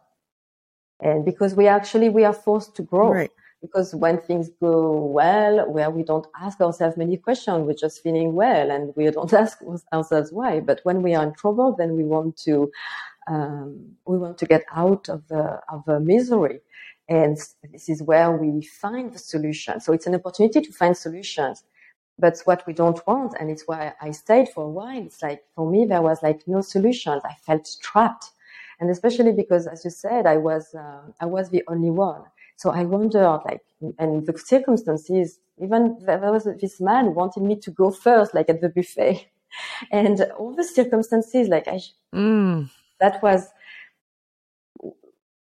and 1.01 1.25
because 1.25 1.55
we 1.55 1.67
actually 1.69 2.09
we 2.09 2.25
are 2.25 2.35
forced 2.47 2.77
to 2.77 2.83
grow 2.83 3.11
right 3.21 3.31
because 3.63 3.95
when 3.95 4.21
things 4.21 4.51
go 4.61 5.07
well, 5.07 5.71
where 5.71 5.91
we 5.91 6.03
don't 6.03 6.27
ask 6.41 6.61
ourselves 6.61 6.97
many 6.97 7.17
questions, 7.17 7.65
we're 7.67 7.75
just 7.75 8.03
feeling 8.03 8.35
well 8.35 8.71
and 8.71 8.93
we 8.97 9.11
don't 9.11 9.33
ask 9.45 9.59
ourselves 9.93 10.33
why. 10.33 10.61
But 10.61 10.81
when 10.83 11.03
we 11.03 11.15
are 11.15 11.25
in 11.25 11.33
trouble, 11.35 11.75
then 11.79 11.97
we 11.97 12.05
want 12.05 12.37
to, 12.39 12.71
um, 13.29 13.93
we 14.07 14.19
want 14.19 14.37
to 14.39 14.47
get 14.47 14.65
out 14.75 15.09
of 15.09 15.27
the, 15.29 15.61
of 15.73 15.85
the 15.87 16.01
misery. 16.01 16.61
And 17.09 17.37
this 17.71 17.89
is 17.89 18.03
where 18.03 18.33
we 18.33 18.63
find 18.63 19.13
the 19.13 19.19
solution. 19.19 19.81
So 19.81 19.93
it's 19.93 20.07
an 20.07 20.15
opportunity 20.15 20.61
to 20.61 20.73
find 20.73 20.97
solutions. 20.97 21.65
But 22.19 22.41
what 22.45 22.67
we 22.67 22.73
don't 22.73 23.05
want, 23.07 23.35
and 23.41 23.51
it's 23.51 23.65
why 23.67 23.95
I 24.01 24.13
stayed 24.13 24.49
for 24.49 24.65
a 24.65 24.69
while, 24.69 25.03
it's 25.03 25.23
like, 25.23 25.43
for 25.55 25.69
me, 25.69 25.87
there 25.87 26.03
was 26.03 26.23
like 26.23 26.43
no 26.47 26.61
solutions. 26.61 27.23
I 27.25 27.35
felt 27.35 27.69
trapped. 27.83 28.31
And 28.81 28.91
especially 28.91 29.33
because, 29.33 29.67
as 29.67 29.85
you 29.85 29.91
said, 29.91 30.27
I 30.27 30.37
was, 30.37 30.75
uh, 30.75 31.03
I 31.21 31.27
was 31.27 31.51
the 31.51 31.63
only 31.69 31.91
one. 31.91 32.23
So 32.57 32.71
I 32.71 32.85
wondered, 32.85 33.41
like, 33.45 33.63
and 33.99 34.27
the 34.27 34.39
circumstances, 34.39 35.41
even 35.61 35.99
there 36.01 36.19
was 36.19 36.45
this 36.61 36.81
man 36.81 37.15
wanted 37.15 37.43
me 37.43 37.57
to 37.57 37.71
go 37.71 37.91
first, 37.91 38.35
like 38.35 38.49
at 38.49 38.61
the 38.61 38.69
buffet. 38.69 39.29
And 39.91 40.19
all 40.39 40.55
the 40.55 40.65
circumstances, 40.65 41.47
like, 41.49 41.69
I, 41.69 41.81
mm. 42.15 42.71
that 43.01 43.23
was 43.23 43.49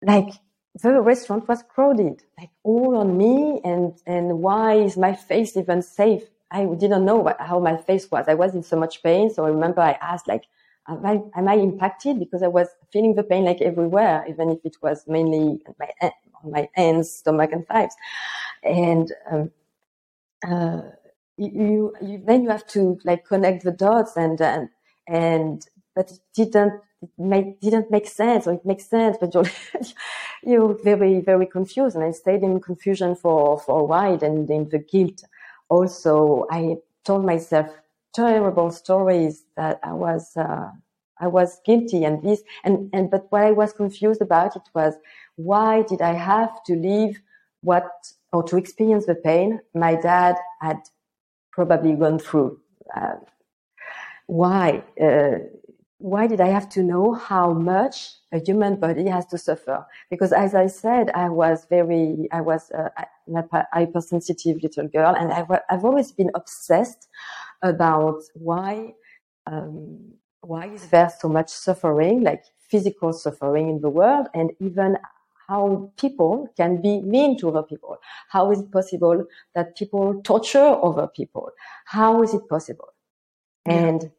like, 0.03 0.35
the 0.83 1.01
restaurant 1.01 1.49
was 1.49 1.63
crowded, 1.63 2.23
like 2.39 2.51
all 2.63 2.97
on 2.97 3.17
me. 3.17 3.61
And, 3.65 3.95
and 4.07 4.41
why 4.41 4.75
is 4.75 4.97
my 4.97 5.15
face 5.15 5.57
even 5.57 5.83
safe? 5.83 6.25
I 6.51 6.65
didn't 6.67 7.05
know 7.05 7.17
what, 7.17 7.41
how 7.41 7.59
my 7.61 7.77
face 7.77 8.11
was. 8.11 8.27
I 8.29 8.35
was 8.35 8.55
in 8.55 8.63
so 8.63 8.77
much 8.77 9.03
pain. 9.03 9.31
So 9.31 9.45
I 9.45 9.49
remember 9.49 9.81
I 9.81 9.99
asked, 10.01 10.29
like, 10.29 10.45
am 10.89 11.05
I, 11.05 11.21
am 11.37 11.49
I 11.49 11.55
impacted? 11.55 12.19
Because 12.19 12.43
I 12.43 12.49
was 12.49 12.69
feeling 12.93 13.15
the 13.15 13.25
pain 13.25 13.45
like 13.45 13.61
everywhere, 13.61 14.25
even 14.29 14.51
if 14.51 14.59
it 14.65 14.77
was 14.83 15.05
mainly 15.07 15.63
my 15.79 15.89
my 16.45 16.69
hands, 16.75 17.11
stomach, 17.11 17.51
and 17.53 17.67
thighs. 17.67 17.95
And 18.63 19.13
um, 19.31 19.51
uh, 20.47 20.83
you, 21.37 21.95
you, 22.01 22.23
then 22.27 22.45
you 22.45 22.51
have 22.51 22.67
to 22.69 22.99
like 23.05 23.27
connect 23.27 23.65
the 23.65 23.73
dots 23.73 24.17
and 24.17 24.41
and 24.41 24.69
and 25.09 25.67
but 25.97 26.13
it 26.13 26.21
didn't 26.35 26.75
it 27.03 27.11
make, 27.19 27.61
didn't 27.61 27.91
make 27.91 28.07
sense 28.07 28.47
or 28.47 28.55
it 28.55 28.65
makes 28.65 28.87
sense, 28.87 29.17
but 29.21 29.35
you're 29.35 29.51
you're 30.45 30.79
very 30.85 31.21
very 31.21 31.47
confused. 31.47 31.97
And 31.97 32.05
I 32.05 32.13
stayed 32.13 32.43
in 32.43 32.61
confusion 32.61 33.17
for 33.17 33.59
for 33.59 33.81
a 33.81 33.85
while, 33.85 34.23
and 34.23 34.49
in 34.51 34.69
the 34.69 34.79
guilt. 34.79 35.25
Also, 35.69 36.47
I 36.51 36.77
told 37.05 37.25
myself 37.25 37.69
terrible 38.15 38.71
stories 38.71 39.45
that 39.57 39.81
I 39.83 39.95
was. 39.95 40.37
Uh, 40.37 40.71
I 41.19 41.29
was 41.29 41.61
guilty 41.65 42.05
and 42.05 42.23
this 42.23 42.43
and 42.63 42.91
and 42.93 43.11
but 43.11 43.27
what 43.31 43.43
I 43.43 43.53
was 43.53 43.73
confused 43.73 44.21
about 44.21 44.55
it 44.55 44.69
was 44.75 44.93
why 45.37 45.83
did 45.83 46.03
I 46.03 46.13
have 46.13 46.63
to 46.65 46.75
leave 46.77 47.23
what 47.63 47.91
or 48.35 48.43
to 48.43 48.59
experience 48.59 49.07
the 49.07 49.15
pain 49.15 49.61
my 49.75 49.95
dad 49.95 50.37
had 50.61 50.81
probably 51.53 51.95
gone 51.95 52.19
through? 52.19 52.61
Uh, 52.95 53.17
why? 54.27 54.83
Uh, 55.01 55.39
why 56.07 56.29
did 56.29 56.41
I 56.41 56.47
have 56.47 56.69
to 56.69 56.85
know 56.85 57.15
how 57.15 57.53
much 57.53 58.15
a 58.33 58.39
human 58.39 58.77
body 58.77 59.09
has 59.09 59.27
to 59.27 59.39
suffer? 59.39 59.85
Because 60.09 60.33
as 60.33 60.55
I 60.55 60.69
said, 60.69 61.11
I 61.11 61.29
was 61.29 61.67
very, 61.69 62.29
I 62.31 62.43
was 62.43 62.71
a, 62.71 62.93
a 63.35 63.67
hypersensitive 63.73 64.63
little 64.63 64.87
girl 64.87 65.17
and 65.19 65.33
I, 65.33 65.45
have 65.69 65.85
always 65.85 66.13
been 66.13 66.31
obsessed 66.37 67.09
about 67.61 68.23
why, 68.35 68.95
um, 69.49 70.13
why 70.43 70.67
is 70.67 70.87
there 70.91 71.11
so 71.19 71.29
much 71.29 71.49
suffering, 71.49 72.23
like 72.23 72.45
physical 72.69 73.13
suffering 73.13 73.69
in 73.69 73.81
the 73.81 73.91
world 73.91 74.29
and 74.33 74.53
even 74.61 74.99
how 75.49 75.91
people 75.99 76.49
can 76.57 76.81
be 76.81 77.01
mean 77.01 77.37
to 77.39 77.49
other 77.49 77.65
people. 77.65 77.99
How 78.29 78.53
is 78.53 78.61
it 78.61 78.71
possible 78.71 79.27
that 79.57 79.77
people 79.77 80.21
torture 80.23 80.79
other 80.85 81.09
people? 81.09 81.51
How 81.85 82.23
is 82.23 82.33
it 82.33 82.49
possible? 82.49 82.95
Yeah. 83.67 83.75
And 83.75 84.13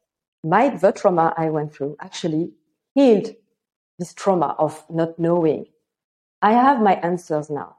my, 0.43 0.69
the 0.69 0.91
trauma 0.91 1.33
I 1.37 1.49
went 1.49 1.73
through 1.73 1.97
actually 2.01 2.51
healed 2.95 3.27
this 3.99 4.13
trauma 4.13 4.55
of 4.59 4.83
not 4.89 5.17
knowing. 5.19 5.65
I 6.41 6.53
have 6.53 6.81
my 6.81 6.95
answers 6.95 7.49
now. 7.49 7.77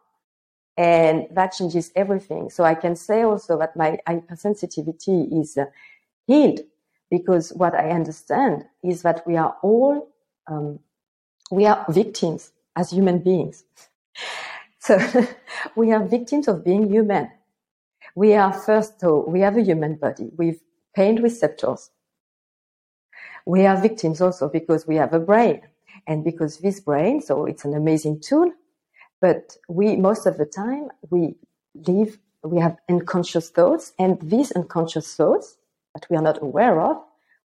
And 0.76 1.26
that 1.32 1.52
changes 1.52 1.90
everything. 1.96 2.50
So 2.50 2.64
I 2.64 2.74
can 2.74 2.94
say 2.96 3.22
also 3.22 3.58
that 3.58 3.76
my 3.76 3.98
hypersensitivity 4.08 5.40
is 5.40 5.56
uh, 5.56 5.66
healed 6.26 6.60
because 7.10 7.52
what 7.52 7.74
I 7.74 7.90
understand 7.90 8.64
is 8.84 9.02
that 9.02 9.26
we 9.26 9.36
are 9.36 9.56
all, 9.62 10.08
um, 10.46 10.78
we 11.50 11.66
are 11.66 11.84
victims 11.88 12.52
as 12.76 12.90
human 12.90 13.18
beings. 13.18 13.64
So 14.80 14.98
we 15.76 15.92
are 15.92 16.02
victims 16.04 16.48
of 16.48 16.64
being 16.64 16.88
human. 16.88 17.30
We 18.14 18.34
are 18.34 18.52
first, 18.52 19.00
so 19.00 19.24
we 19.28 19.40
have 19.40 19.56
a 19.56 19.62
human 19.62 19.96
body 19.96 20.30
with 20.36 20.62
pain 20.94 21.20
receptors. 21.20 21.90
We 23.48 23.64
are 23.64 23.80
victims 23.80 24.20
also 24.20 24.46
because 24.46 24.86
we 24.86 24.96
have 24.96 25.14
a 25.14 25.18
brain 25.18 25.62
and 26.06 26.22
because 26.22 26.58
this 26.58 26.80
brain, 26.80 27.22
so 27.22 27.46
it's 27.46 27.64
an 27.64 27.72
amazing 27.72 28.20
tool, 28.20 28.52
but 29.22 29.56
we, 29.70 29.96
most 29.96 30.26
of 30.26 30.36
the 30.36 30.44
time, 30.44 30.88
we 31.08 31.34
live, 31.74 32.18
we 32.42 32.60
have 32.60 32.76
unconscious 32.90 33.48
thoughts 33.48 33.94
and 33.98 34.20
these 34.20 34.52
unconscious 34.52 35.14
thoughts 35.14 35.56
that 35.94 36.06
we 36.10 36.16
are 36.18 36.22
not 36.22 36.42
aware 36.42 36.78
of, 36.78 36.98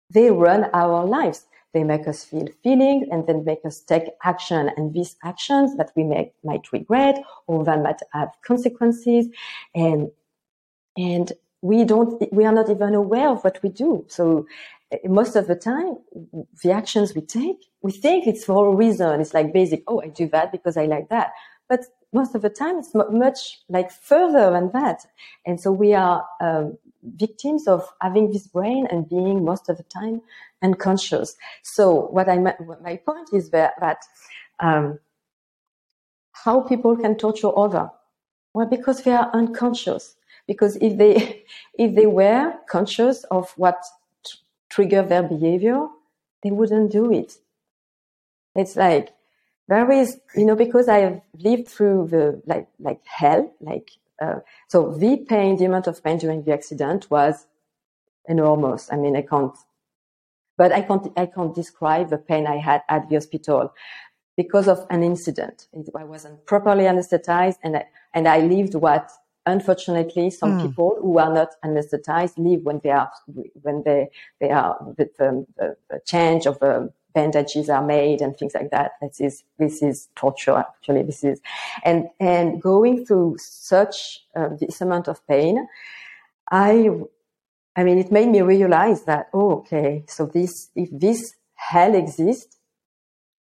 they 0.09 0.31
run 0.31 0.71
our 0.73 1.05
lives. 1.05 1.47
They 1.75 1.83
make 1.83 2.07
us 2.07 2.23
feel 2.23 2.47
feelings 2.63 3.09
and 3.11 3.27
then 3.27 3.45
make 3.45 3.65
us 3.65 3.81
take 3.81 4.05
action. 4.23 4.71
And 4.77 4.95
these 4.95 5.17
actions 5.25 5.77
that 5.79 5.91
we 5.97 6.05
make 6.05 6.33
might 6.45 6.73
regret 6.73 7.21
or 7.49 7.65
that 7.65 7.83
might 7.83 8.01
have 8.13 8.31
consequences. 8.47 9.27
And, 9.75 10.13
and 10.97 11.33
we 11.61 11.83
don't, 11.85 12.33
we 12.33 12.45
are 12.45 12.53
not 12.53 12.71
even 12.71 12.95
aware 12.95 13.31
of 13.31 13.43
what 13.43 13.61
we 13.65 13.69
do. 13.69 14.05
So 14.09 14.47
most 15.05 15.37
of 15.37 15.47
the 15.47 15.55
time, 15.55 15.99
the 16.63 16.73
actions 16.73 17.15
we 17.15 17.21
take, 17.21 17.67
we 17.83 17.93
think 17.93 18.27
it's 18.27 18.45
for 18.45 18.73
a 18.73 18.75
reason. 18.75 19.21
It's 19.21 19.35
like 19.35 19.53
basic. 19.53 19.83
Oh, 19.87 20.01
I 20.01 20.09
do 20.09 20.29
that 20.29 20.53
because 20.53 20.77
I 20.77 20.87
like 20.87 21.09
that. 21.11 21.33
But 21.69 21.85
most 22.13 22.35
of 22.35 22.43
the 22.43 22.49
time, 22.51 22.79
it's 22.79 22.95
much 22.95 23.61
like 23.69 23.91
further 23.91 24.51
than 24.51 24.71
that. 24.73 25.07
And 25.45 25.61
so 25.61 25.71
we 25.71 25.93
are 25.93 26.25
um, 26.41 26.79
victims 27.03 27.69
of 27.69 27.87
having 28.01 28.33
this 28.33 28.47
brain 28.47 28.87
and 28.91 29.09
being 29.09 29.45
most 29.45 29.69
of 29.69 29.77
the 29.77 29.83
time 29.85 30.23
unconscious. 30.63 31.37
So 31.63 32.07
what 32.07 32.29
I 32.29 32.39
my 32.39 32.97
point 33.05 33.29
is 33.33 33.51
that, 33.51 33.75
that 33.81 33.99
um, 34.61 34.99
how 36.33 36.63
people 36.63 36.97
can 36.97 37.17
torture 37.17 37.57
other. 37.57 37.91
Well, 38.55 38.67
because 38.67 39.03
they 39.03 39.13
are 39.13 39.31
unconscious. 39.35 40.17
Because 40.47 40.77
if 40.77 40.97
they 40.97 41.45
if 41.79 41.95
they 41.95 42.07
were 42.07 42.55
conscious 42.69 43.25
of 43.25 43.53
what 43.57 43.85
trigger 44.69 45.03
their 45.03 45.23
behavior, 45.23 45.87
they 46.43 46.51
wouldn't 46.51 46.93
do 46.93 47.13
it. 47.13 47.35
It's 48.55 48.77
like 48.77 49.15
there 49.69 49.91
is, 49.91 50.21
you 50.35 50.45
know, 50.45 50.57
because 50.57 50.89
I 50.89 50.99
have 50.99 51.21
lived 51.35 51.69
through 51.69 52.09
the 52.09 52.43
like 52.47 52.69
like 52.79 53.01
hell, 53.05 53.53
like 53.61 53.91
uh, 54.21 54.41
so 54.69 54.93
the 54.93 55.19
pain, 55.29 55.57
the 55.57 55.67
amount 55.67 55.87
of 55.87 56.03
pain 56.03 56.19
during 56.19 56.43
the 56.43 56.53
accident 56.53 57.11
was 57.11 57.47
enormous. 58.27 58.91
I 58.93 58.97
mean, 58.97 59.17
I 59.17 59.23
can't, 59.23 59.57
but 60.57 60.73
I 60.73 60.83
can't, 60.83 61.13
I 61.17 61.27
can't 61.27 61.55
describe 61.55 62.11
the 62.11 62.19
pain 62.19 62.47
I 62.47 62.57
had 62.57 62.83
at 62.89 63.09
the 63.09 63.17
hospital 63.17 63.73
because 64.37 64.69
of 64.69 64.87
an 64.91 65.03
incident. 65.03 65.67
I 65.97 66.05
wasn't 66.05 66.47
properly 66.47 66.85
anesthetized 66.85 67.59
and 67.63 67.77
I, 67.77 67.87
and 68.15 68.29
I 68.29 68.41
lived 68.41 68.75
what 68.75 69.11
unfortunately 69.49 70.31
some 70.31 70.59
mm. 70.59 70.67
people 70.67 70.99
who 71.01 71.19
are 71.19 71.33
not 71.33 71.51
anesthetized 71.65 72.39
live 72.39 72.63
when 72.63 72.81
they 72.83 72.91
are, 72.91 73.11
when 73.63 73.83
they, 73.85 74.09
they 74.41 74.51
are, 74.51 74.77
the, 74.97 75.09
the, 75.19 75.77
the 75.91 76.01
change 76.05 76.47
of 76.47 76.59
the 76.61 76.93
bandages 77.15 77.69
are 77.69 77.85
made 77.85 78.21
and 78.21 78.37
things 78.37 78.55
like 78.55 78.71
that. 78.71 78.93
This 79.01 79.21
is 79.21 79.45
this 79.59 79.83
is 79.83 80.09
torture. 80.15 80.57
Actually, 80.57 81.03
this 81.03 81.25
is 81.25 81.41
and 81.85 82.09
and 82.21 82.61
going 82.63 83.05
through 83.07 83.37
such 83.39 84.25
uh, 84.37 84.51
this 84.61 84.81
amount 84.81 85.09
of 85.09 85.27
pain, 85.27 85.67
I 86.51 86.91
I 87.77 87.85
mean, 87.85 87.99
it 87.99 88.13
made 88.13 88.29
me 88.29 88.43
realize 88.43 89.05
that 89.05 89.29
oh, 89.33 89.53
okay, 89.59 90.05
so 90.07 90.27
this 90.27 90.71
if 90.75 90.91
this 90.93 91.35
hell 91.55 91.95
exists, 91.95 92.58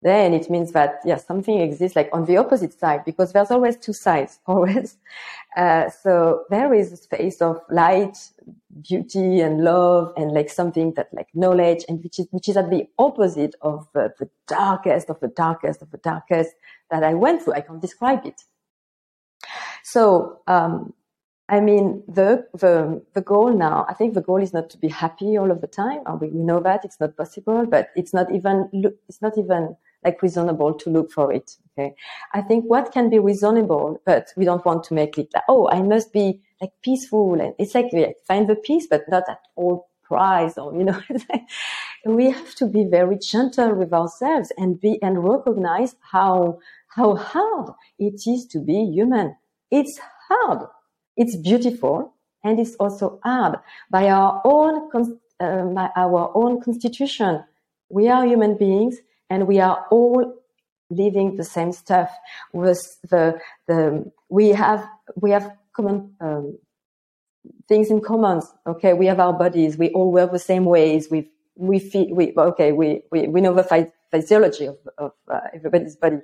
then 0.03 0.33
it 0.33 0.49
means 0.49 0.71
that 0.73 0.99
yeah 1.05 1.17
something 1.17 1.59
exists 1.59 1.95
like 1.95 2.09
on 2.13 2.25
the 2.25 2.37
opposite 2.37 2.77
side 2.77 3.03
because 3.05 3.31
there's 3.31 3.51
always 3.51 3.77
two 3.77 3.93
sides 3.93 4.39
always. 4.47 4.97
Uh, 5.55 5.89
so 5.89 6.45
there 6.49 6.73
is 6.73 6.91
a 6.91 6.97
space 6.97 7.41
of 7.41 7.59
light 7.69 8.17
beauty 8.81 9.39
and 9.39 9.63
love 9.63 10.11
and 10.17 10.31
like 10.31 10.49
something 10.49 10.93
that 10.93 11.07
like 11.13 11.27
knowledge 11.33 11.85
and 11.87 12.03
which 12.03 12.19
is 12.19 12.27
which 12.31 12.49
is 12.49 12.57
at 12.57 12.69
the 12.69 12.87
opposite 12.97 13.55
of 13.61 13.87
uh, 13.95 14.09
the 14.19 14.29
darkest 14.47 15.09
of 15.09 15.19
the 15.19 15.27
darkest 15.29 15.81
of 15.81 15.91
the 15.91 15.97
darkest 15.99 16.51
that 16.89 17.03
i 17.03 17.13
went 17.13 17.41
through. 17.41 17.53
I 17.53 17.61
can't 17.61 17.81
describe 17.81 18.25
it. 18.25 18.41
So 19.83 20.41
um, 20.47 20.93
I 21.49 21.59
mean, 21.59 22.03
the, 22.07 22.47
the, 22.53 23.03
the 23.13 23.21
goal 23.21 23.53
now, 23.53 23.85
I 23.89 23.93
think 23.93 24.13
the 24.13 24.21
goal 24.21 24.41
is 24.41 24.53
not 24.53 24.69
to 24.71 24.77
be 24.77 24.87
happy 24.87 25.37
all 25.37 25.51
of 25.51 25.59
the 25.59 25.67
time. 25.67 26.01
We, 26.19 26.29
we 26.29 26.39
know 26.39 26.61
that 26.61 26.85
it's 26.85 26.99
not 26.99 27.17
possible, 27.17 27.65
but 27.65 27.89
it's 27.95 28.13
not 28.13 28.33
even, 28.33 28.69
it's 29.09 29.21
not 29.21 29.37
even 29.37 29.75
like 30.03 30.21
reasonable 30.21 30.73
to 30.73 30.89
look 30.89 31.11
for 31.11 31.31
it. 31.31 31.57
Okay. 31.77 31.95
I 32.33 32.41
think 32.41 32.65
what 32.65 32.91
can 32.91 33.09
be 33.09 33.19
reasonable, 33.19 33.99
but 34.05 34.27
we 34.37 34.45
don't 34.45 34.65
want 34.65 34.83
to 34.85 34.93
make 34.93 35.17
it 35.17 35.29
like, 35.33 35.43
oh, 35.49 35.69
I 35.71 35.81
must 35.81 36.13
be 36.13 36.41
like 36.61 36.71
peaceful. 36.83 37.39
And 37.41 37.55
it's 37.57 37.73
like, 37.73 37.87
yeah, 37.91 38.11
find 38.27 38.47
the 38.47 38.55
peace, 38.55 38.87
but 38.89 39.03
not 39.09 39.23
at 39.27 39.39
all 39.55 39.89
price 40.03 40.57
or, 40.57 40.75
you 40.75 40.83
know, 40.83 41.01
we 42.05 42.29
have 42.29 42.53
to 42.55 42.67
be 42.67 42.83
very 42.83 43.17
gentle 43.17 43.73
with 43.73 43.91
ourselves 43.91 44.51
and 44.57 44.79
be, 44.79 45.01
and 45.01 45.23
recognize 45.23 45.95
how, 46.11 46.59
how 46.89 47.15
hard 47.15 47.71
it 47.97 48.21
is 48.27 48.45
to 48.47 48.59
be 48.59 48.85
human. 48.85 49.35
It's 49.71 49.99
hard. 50.29 50.67
It's 51.17 51.35
beautiful 51.35 52.13
and 52.43 52.59
it's 52.59 52.75
also 52.75 53.19
hard 53.23 53.55
by 53.89 54.09
our 54.09 54.41
own, 54.45 54.89
uh, 55.39 55.63
by 55.65 55.89
our 55.95 56.31
own 56.35 56.61
constitution. 56.61 57.43
We 57.89 58.09
are 58.09 58.25
human 58.25 58.57
beings 58.57 58.97
and 59.33 59.47
we 59.47 59.59
are 59.59 59.85
all 59.89 60.35
living 60.91 61.35
the 61.37 61.43
same 61.43 61.71
stuff 61.71 62.11
with 62.53 62.81
the 63.09 63.39
the 63.67 64.11
we 64.29 64.49
have 64.49 64.87
we 65.15 65.31
have 65.31 65.45
common 65.75 66.13
um, 66.21 66.57
things 67.67 67.89
in 67.89 67.99
common. 67.99 68.41
Okay 68.67 68.93
we 68.93 69.07
have 69.07 69.19
our 69.19 69.33
bodies. 69.33 69.75
We 69.75 69.89
all 69.89 70.11
work 70.11 70.31
the 70.31 70.47
same 70.51 70.65
ways. 70.65 71.09
We 71.09 71.19
we 71.55 71.79
feel 71.79 72.07
we 72.13 72.33
okay 72.37 72.71
we 72.71 73.01
we, 73.11 73.27
we 73.27 73.41
know 73.41 73.53
the 73.55 73.91
physiology 74.11 74.65
of, 74.67 74.77
of 74.99 75.11
uh, 75.27 75.39
everybody's 75.53 75.95
body. 75.95 76.19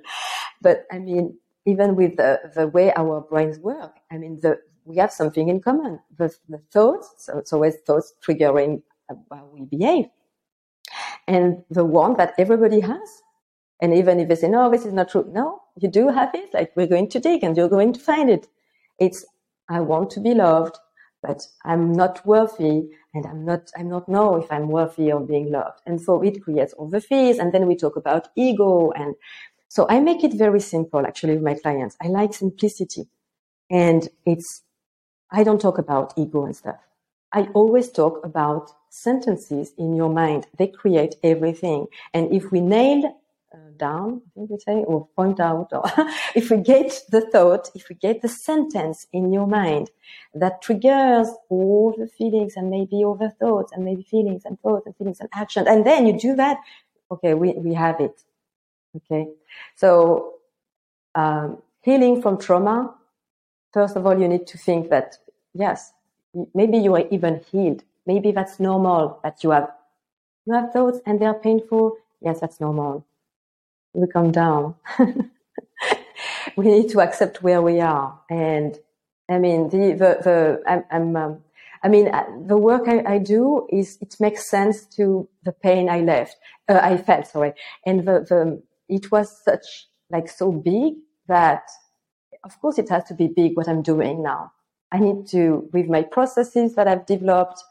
But 0.62 0.86
i 0.92 0.98
mean 0.98 1.36
even 1.66 1.96
with 1.96 2.16
the, 2.16 2.40
the 2.54 2.66
way 2.68 2.92
our 2.96 3.20
brains 3.20 3.58
work 3.58 3.92
i 4.10 4.16
mean 4.16 4.40
the 4.40 4.58
we 4.86 4.96
have 4.96 5.12
something 5.12 5.48
in 5.48 5.60
common. 5.60 6.00
The, 6.16 6.34
the 6.48 6.58
thoughts 6.72 7.08
so 7.18 7.38
it's 7.38 7.52
always 7.52 7.76
thoughts 7.86 8.12
triggering 8.24 8.82
how 9.08 9.44
we 9.52 9.62
behave 9.74 10.06
and 11.30 11.62
the 11.70 11.84
one 11.84 12.16
that 12.16 12.34
everybody 12.38 12.80
has. 12.80 13.22
And 13.80 13.94
even 13.94 14.18
if 14.18 14.28
they 14.28 14.34
say, 14.34 14.48
no, 14.48 14.68
this 14.68 14.84
is 14.84 14.92
not 14.92 15.10
true. 15.10 15.30
No, 15.32 15.60
you 15.80 15.88
do 15.88 16.08
have 16.08 16.34
it. 16.34 16.52
Like 16.52 16.72
we're 16.74 16.88
going 16.88 17.08
to 17.10 17.20
dig 17.20 17.44
and 17.44 17.56
you're 17.56 17.68
going 17.68 17.92
to 17.92 18.00
find 18.00 18.28
it. 18.28 18.48
It's, 18.98 19.24
I 19.68 19.80
want 19.80 20.10
to 20.10 20.20
be 20.20 20.34
loved, 20.34 20.76
but 21.22 21.46
I'm 21.64 21.92
not 21.92 22.26
worthy 22.26 22.88
and 23.14 23.24
I'm 23.26 23.44
not, 23.44 23.70
I'm 23.78 23.88
not 23.88 24.08
know 24.08 24.42
if 24.42 24.50
I'm 24.50 24.68
worthy 24.68 25.12
of 25.12 25.28
being 25.28 25.52
loved. 25.52 25.80
And 25.86 26.00
so 26.00 26.20
it 26.20 26.42
creates 26.42 26.72
all 26.72 26.88
the 26.88 27.00
fears. 27.00 27.38
And 27.38 27.52
then 27.52 27.66
we 27.68 27.76
talk 27.76 27.94
about 27.94 28.28
ego. 28.34 28.90
And 28.90 29.14
so 29.68 29.86
I 29.88 30.00
make 30.00 30.24
it 30.24 30.34
very 30.34 30.60
simple 30.60 31.06
actually 31.06 31.34
with 31.34 31.44
my 31.44 31.54
clients. 31.54 31.96
I 32.02 32.08
like 32.08 32.34
simplicity 32.34 33.08
and 33.70 34.08
it's, 34.26 34.62
I 35.30 35.44
don't 35.44 35.60
talk 35.60 35.78
about 35.78 36.12
ego 36.18 36.44
and 36.44 36.56
stuff. 36.56 36.80
I 37.32 37.42
always 37.54 37.90
talk 37.90 38.24
about 38.24 38.72
sentences 38.88 39.72
in 39.78 39.94
your 39.94 40.10
mind. 40.10 40.46
They 40.58 40.66
create 40.66 41.14
everything. 41.22 41.86
And 42.12 42.32
if 42.32 42.50
we 42.50 42.60
nail 42.60 43.20
uh, 43.54 43.58
down, 43.76 44.22
I 44.26 44.30
think 44.34 44.50
we 44.50 44.58
say, 44.58 44.84
or 44.84 45.08
point 45.16 45.38
out, 45.40 45.68
or 45.72 45.84
if 46.34 46.50
we 46.50 46.58
get 46.58 47.00
the 47.10 47.20
thought, 47.20 47.70
if 47.74 47.88
we 47.88 47.94
get 47.94 48.22
the 48.22 48.28
sentence 48.28 49.06
in 49.12 49.32
your 49.32 49.46
mind 49.46 49.90
that 50.34 50.62
triggers 50.62 51.28
all 51.48 51.94
the 51.96 52.08
feelings 52.08 52.54
and 52.56 52.70
maybe 52.70 53.04
all 53.04 53.14
the 53.14 53.30
thoughts 53.30 53.72
and 53.72 53.84
maybe 53.84 54.02
feelings 54.02 54.42
and 54.44 54.60
thoughts 54.60 54.86
and 54.86 54.96
feelings 54.96 55.20
and 55.20 55.28
action, 55.32 55.68
and 55.68 55.86
then 55.86 56.06
you 56.06 56.18
do 56.18 56.34
that, 56.34 56.58
okay, 57.10 57.34
we, 57.34 57.52
we 57.52 57.74
have 57.74 58.00
it. 58.00 58.22
Okay. 58.96 59.28
So, 59.76 60.34
um, 61.14 61.62
healing 61.80 62.22
from 62.22 62.38
trauma, 62.38 62.94
first 63.72 63.96
of 63.96 64.04
all, 64.06 64.18
you 64.18 64.28
need 64.28 64.46
to 64.48 64.58
think 64.58 64.90
that, 64.90 65.16
yes, 65.54 65.92
maybe 66.54 66.78
you 66.78 66.94
are 66.94 67.06
even 67.10 67.40
healed. 67.50 67.84
Maybe 68.06 68.32
that's 68.32 68.60
normal 68.60 69.20
that 69.22 69.44
you 69.44 69.50
have 69.50 69.70
you 70.46 70.54
have 70.54 70.72
thoughts 70.72 71.00
and 71.06 71.20
they're 71.20 71.34
painful. 71.34 71.96
Yes, 72.20 72.40
that's 72.40 72.60
normal. 72.60 73.04
We 73.92 74.06
come 74.06 74.32
down. 74.32 74.74
we 76.56 76.64
need 76.64 76.88
to 76.90 77.00
accept 77.00 77.42
where 77.42 77.62
we 77.62 77.80
are. 77.80 78.18
And 78.30 78.78
I 79.28 79.38
mean, 79.38 79.68
the 79.68 79.92
the, 79.92 80.18
the 80.22 80.62
I'm, 80.66 80.84
I'm 80.90 81.16
um, 81.16 81.44
I 81.82 81.88
mean, 81.88 82.08
uh, 82.08 82.24
the 82.46 82.58
work 82.58 82.88
I, 82.88 83.14
I, 83.14 83.18
do 83.18 83.66
is 83.70 83.96
it 84.02 84.16
makes 84.20 84.50
sense 84.50 84.84
to 84.96 85.28
the 85.44 85.52
pain 85.52 85.88
I 85.88 86.00
left, 86.00 86.36
uh, 86.68 86.78
I 86.82 86.98
felt, 86.98 87.26
sorry, 87.26 87.54
and 87.86 88.00
the, 88.00 88.20
the 88.28 88.62
it 88.88 89.10
was 89.10 89.34
such 89.42 89.88
like 90.10 90.28
so 90.28 90.52
big 90.52 90.94
that, 91.28 91.62
of 92.44 92.60
course, 92.60 92.78
it 92.78 92.90
has 92.90 93.04
to 93.04 93.14
be 93.14 93.28
big 93.28 93.56
what 93.56 93.68
I'm 93.68 93.82
doing 93.82 94.22
now. 94.22 94.52
I 94.92 94.98
need 94.98 95.26
to, 95.28 95.68
with 95.72 95.88
my 95.88 96.02
processes 96.02 96.74
that 96.74 96.88
I've 96.88 97.06
developed, 97.06 97.62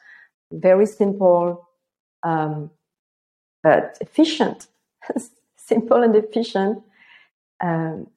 very 0.52 0.86
simple, 0.86 1.68
um, 2.24 2.72
but 3.64 3.98
efficient, 4.02 4.68
simple 5.58 6.02
and 6.04 6.16
efficient, 6.16 6.82
um, 7.62 8.08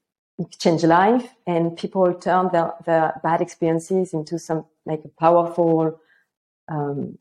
change 0.58 0.82
life 0.84 1.34
and 1.46 1.76
people 1.76 2.12
turn 2.14 2.48
their, 2.52 2.72
their 2.86 3.20
bad 3.22 3.40
experiences 3.40 4.14
into 4.14 4.38
some 4.38 4.64
like 4.86 5.02
a 5.04 5.08
powerful, 5.08 6.00
um, 6.68 7.18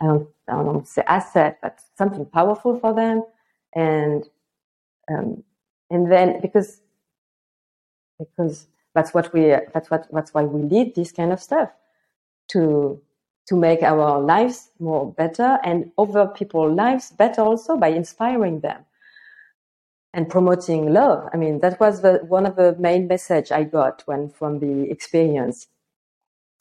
I 0.00 0.06
don't, 0.06 0.28
I 0.48 0.52
don't 0.62 0.86
say 0.88 1.02
asset, 1.06 1.58
but 1.62 1.80
something 1.96 2.26
powerful 2.26 2.78
for 2.78 2.94
them. 2.94 3.24
And, 3.74 4.24
um, 5.10 5.42
and 5.90 6.10
then 6.10 6.40
because, 6.40 6.80
because 8.18 8.66
that's 8.94 9.12
what 9.12 9.32
we, 9.32 9.48
that's 9.72 9.90
what, 9.90 10.06
that's 10.12 10.32
why 10.32 10.42
we 10.44 10.62
lead 10.62 10.94
this 10.94 11.12
kind 11.12 11.32
of 11.32 11.40
stuff 11.40 11.70
to, 12.48 13.00
to 13.46 13.56
make 13.56 13.82
our 13.82 14.20
lives 14.20 14.70
more 14.78 15.12
better 15.12 15.58
and 15.64 15.90
other 15.98 16.26
people's 16.26 16.74
lives 16.74 17.10
better 17.10 17.42
also 17.42 17.76
by 17.76 17.88
inspiring 17.88 18.60
them 18.60 18.84
and 20.14 20.28
promoting 20.28 20.92
love. 20.92 21.28
I 21.32 21.36
mean, 21.36 21.60
that 21.60 21.80
was 21.80 22.02
the, 22.02 22.20
one 22.28 22.46
of 22.46 22.56
the 22.56 22.76
main 22.78 23.08
message 23.08 23.50
I 23.50 23.64
got 23.64 24.02
when 24.06 24.30
from 24.30 24.60
the 24.60 24.88
experience 24.90 25.66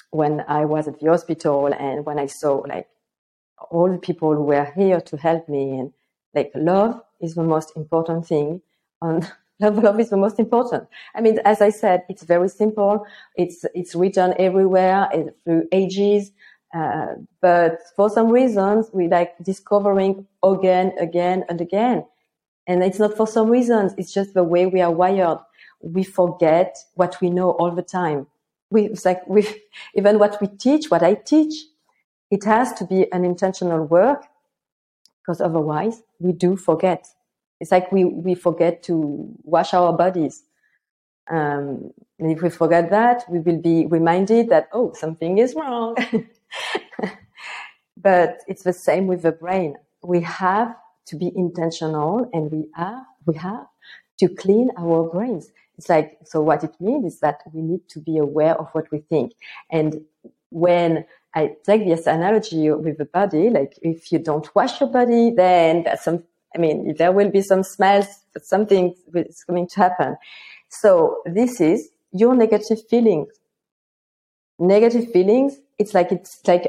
when 0.09 0.43
I 0.47 0.65
was 0.65 0.87
at 0.87 0.99
the 0.99 1.09
hospital 1.09 1.67
and 1.67 2.05
when 2.05 2.19
I 2.19 2.27
saw 2.27 2.63
like 2.67 2.87
all 3.71 3.91
the 3.91 3.97
people 3.97 4.35
who 4.35 4.43
were 4.43 4.71
here 4.75 5.01
to 5.01 5.17
help 5.17 5.47
me 5.49 5.79
and 5.79 5.93
like 6.33 6.51
love 6.55 7.01
is 7.21 7.35
the 7.35 7.43
most 7.43 7.75
important 7.75 8.27
thing 8.27 8.61
and 9.01 9.31
love, 9.59 9.77
love 9.77 9.99
is 9.99 10.09
the 10.09 10.17
most 10.17 10.39
important. 10.39 10.87
I 11.15 11.21
mean, 11.21 11.39
as 11.45 11.61
I 11.61 11.69
said, 11.69 12.03
it's 12.09 12.23
very 12.23 12.49
simple. 12.49 13.05
It's, 13.35 13.65
it's 13.73 13.95
written 13.95 14.33
everywhere 14.39 15.09
through 15.45 15.67
ages. 15.71 16.31
Uh, 16.75 17.15
but 17.41 17.79
for 17.95 18.09
some 18.09 18.29
reasons, 18.29 18.89
we 18.93 19.07
like 19.07 19.37
discovering 19.43 20.27
again, 20.43 20.93
again 20.99 21.45
and 21.49 21.61
again. 21.61 22.05
And 22.67 22.83
it's 22.83 22.99
not 22.99 23.15
for 23.15 23.27
some 23.27 23.49
reasons. 23.49 23.93
It's 23.97 24.13
just 24.13 24.33
the 24.33 24.43
way 24.43 24.65
we 24.65 24.81
are 24.81 24.91
wired. 24.91 25.39
We 25.81 26.03
forget 26.03 26.77
what 26.95 27.19
we 27.21 27.29
know 27.29 27.51
all 27.51 27.71
the 27.71 27.83
time. 27.83 28.27
We, 28.71 28.85
it's 28.85 29.05
like 29.05 29.27
we, 29.27 29.47
even 29.95 30.19
what 30.19 30.39
we 30.41 30.47
teach, 30.47 30.89
what 30.89 31.03
I 31.03 31.15
teach, 31.15 31.53
it 32.31 32.43
has 32.45 32.73
to 32.73 32.85
be 32.85 33.11
an 33.11 33.23
intentional 33.25 33.83
work 33.85 34.25
because 35.21 35.41
otherwise 35.41 36.01
we 36.19 36.31
do 36.33 36.57
forget. 36.57 37.07
It's 37.59 37.71
like 37.71 37.91
we, 37.91 38.05
we 38.05 38.35
forget 38.35 38.83
to 38.83 39.27
wash 39.43 39.73
our 39.73 39.93
bodies. 39.93 40.43
Um, 41.29 41.91
and 42.19 42.31
if 42.31 42.41
we 42.41 42.49
forget 42.49 42.89
that, 42.89 43.23
we 43.29 43.39
will 43.39 43.61
be 43.61 43.85
reminded 43.85 44.49
that, 44.49 44.69
oh, 44.73 44.93
something 44.93 45.37
is 45.37 45.55
wrong. 45.55 45.95
but 47.97 48.39
it's 48.47 48.63
the 48.63 48.73
same 48.73 49.07
with 49.07 49.21
the 49.21 49.31
brain. 49.31 49.75
We 50.03 50.21
have 50.21 50.75
to 51.07 51.15
be 51.15 51.31
intentional 51.35 52.29
and 52.33 52.51
we 52.51 52.69
are, 52.77 53.05
we 53.25 53.35
have 53.35 53.67
to 54.19 54.29
clean 54.29 54.69
our 54.77 55.09
brains. 55.09 55.51
It's 55.77 55.89
like, 55.89 56.19
so 56.23 56.41
what 56.41 56.63
it 56.63 56.75
means 56.79 57.13
is 57.13 57.19
that 57.21 57.41
we 57.51 57.61
need 57.61 57.87
to 57.89 57.99
be 57.99 58.17
aware 58.17 58.55
of 58.55 58.69
what 58.73 58.91
we 58.91 58.99
think. 58.99 59.33
And 59.71 60.01
when 60.49 61.05
I 61.33 61.55
take 61.65 61.85
this 61.85 62.05
analogy 62.05 62.69
with 62.69 62.99
the 62.99 63.05
body, 63.05 63.49
like 63.49 63.73
if 63.81 64.11
you 64.11 64.19
don't 64.19 64.47
wash 64.55 64.79
your 64.79 64.89
body, 64.89 65.31
then 65.31 65.83
there's 65.83 66.01
some, 66.01 66.23
I 66.55 66.59
mean, 66.59 66.95
there 66.97 67.11
will 67.11 67.29
be 67.29 67.41
some 67.41 67.63
smells, 67.63 68.07
but 68.33 68.45
something 68.45 68.95
is 69.13 69.43
going 69.47 69.67
to 69.67 69.75
happen. 69.75 70.17
So 70.69 71.17
this 71.25 71.59
is 71.61 71.89
your 72.11 72.35
negative 72.35 72.79
feelings. 72.89 73.29
Negative 74.59 75.11
feelings, 75.11 75.57
it's 75.79 75.93
like, 75.93 76.11
it's 76.11 76.39
like 76.47 76.67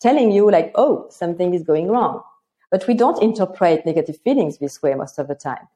telling 0.00 0.30
you 0.30 0.50
like, 0.50 0.72
oh, 0.76 1.06
something 1.10 1.52
is 1.54 1.62
going 1.62 1.88
wrong. 1.88 2.22
But 2.70 2.86
we 2.86 2.94
don't 2.94 3.22
interpret 3.22 3.86
negative 3.86 4.18
feelings 4.20 4.58
this 4.58 4.82
way 4.82 4.94
most 4.94 5.18
of 5.18 5.28
the 5.28 5.34
time. 5.34 5.68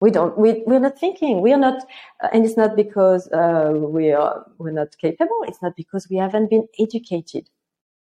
We 0.00 0.10
don't, 0.10 0.36
we, 0.38 0.62
we're 0.66 0.80
not 0.80 0.98
thinking, 0.98 1.42
we 1.42 1.52
are 1.52 1.58
not, 1.58 1.82
uh, 2.22 2.28
and 2.32 2.46
it's 2.46 2.56
not 2.56 2.74
because 2.74 3.30
uh, 3.32 3.72
we 3.74 4.12
are, 4.12 4.46
we're 4.56 4.70
not 4.70 4.96
capable. 4.98 5.44
It's 5.46 5.60
not 5.60 5.76
because 5.76 6.08
we 6.08 6.16
haven't 6.16 6.48
been 6.48 6.66
educated. 6.78 7.50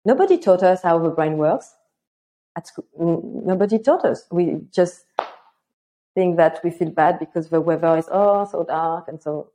Nobody 0.06 0.38
taught 0.38 0.62
us 0.62 0.84
how 0.84 1.00
the 1.00 1.10
brain 1.10 1.38
works. 1.38 1.74
At 2.62 2.68
school, 2.68 3.44
nobody 3.46 3.80
taught 3.80 4.06
us. 4.06 4.26
We 4.32 4.62
just 4.72 5.06
think 6.16 6.38
that 6.38 6.60
we 6.64 6.70
feel 6.70 6.92
bad 6.92 7.20
because 7.20 7.50
the 7.50 7.62
weather 7.62 7.98
is 7.98 8.08
oh 8.12 8.46
so 8.46 8.64
dark 8.64 9.08
and 9.08 9.22
so, 9.22 9.50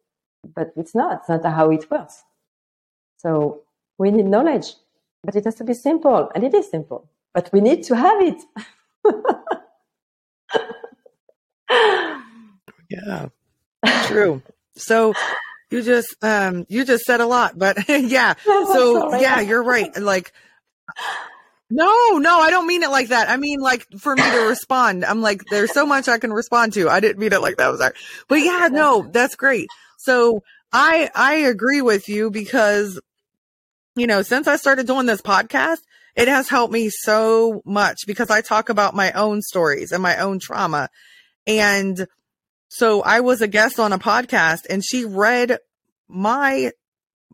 but 0.57 0.73
it's 0.77 0.95
not. 0.95 1.21
It's 1.21 1.29
not 1.29 1.45
how 1.45 1.71
it 1.71 1.89
works. 1.91 2.25
So 3.17 3.63
we 3.99 4.11
need 4.11 4.27
knowledge, 4.27 4.75
but 5.23 5.37
it 5.37 5.45
has 5.45 5.55
to 5.57 5.65
be 5.65 5.75
simple, 5.75 6.31
and 6.35 6.43
it 6.43 6.55
is 6.55 6.71
simple 6.71 7.09
but 7.37 7.51
we 7.53 7.61
need 7.61 7.85
to 7.85 7.95
have 7.95 8.21
it. 8.23 8.43
yeah, 12.91 13.29
true. 14.07 14.43
So 14.75 15.13
you 15.71 15.83
just 15.83 16.17
um 16.23 16.65
you 16.71 16.87
just 16.87 17.05
said 17.05 17.21
a 17.21 17.27
lot, 17.27 17.59
but 17.59 17.77
yeah. 17.89 18.33
So 18.45 19.21
yeah, 19.21 19.41
you're 19.41 19.63
right. 19.63 19.95
Like 20.01 20.33
no, 21.71 22.19
no, 22.19 22.39
I 22.39 22.51
don't 22.51 22.67
mean 22.67 22.83
it 22.83 22.91
like 22.91 23.09
that. 23.09 23.29
I 23.29 23.37
mean 23.37 23.61
like 23.61 23.87
for 23.99 24.15
me 24.15 24.23
to 24.23 24.47
respond. 24.49 25.05
I'm 25.05 25.21
like, 25.21 25.43
there's 25.51 25.73
so 25.73 25.85
much 25.85 26.09
I 26.09 26.19
can 26.19 26.33
respond 26.33 26.75
to. 26.75 26.89
I 26.89 27.01
didn't 27.01 27.19
mean 27.19 27.33
it 27.33 27.43
like 27.43 27.57
that. 27.57 27.69
Was 27.69 27.81
sorry. 27.81 27.95
But 28.29 28.37
yeah, 28.37 28.69
no, 28.71 29.09
that's 29.11 29.37
great. 29.37 29.69
So 29.99 30.43
I 30.73 31.11
I 31.15 31.35
agree 31.35 31.83
with 31.83 32.09
you 32.09 32.31
because 32.31 33.01
you 33.97 34.07
know, 34.07 34.23
since 34.23 34.47
I 34.47 34.57
started 34.57 34.87
doing 34.87 35.07
this 35.07 35.23
podcast, 35.23 35.81
it 36.15 36.29
has 36.29 36.49
helped 36.49 36.73
me 36.73 36.91
so 36.91 37.63
much 37.65 38.07
because 38.07 38.31
I 38.31 38.43
talk 38.43 38.69
about 38.69 38.95
my 38.95 39.13
own 39.13 39.43
stories 39.43 39.91
and 39.91 40.03
my 40.03 40.19
own 40.19 40.39
trauma. 40.39 40.89
And 41.47 42.07
so 42.69 43.03
I 43.03 43.21
was 43.21 43.41
a 43.41 43.49
guest 43.49 43.81
on 43.81 43.93
a 43.93 43.99
podcast 43.99 44.67
and 44.69 44.85
she 44.85 45.05
read 45.05 45.59
my 46.09 46.73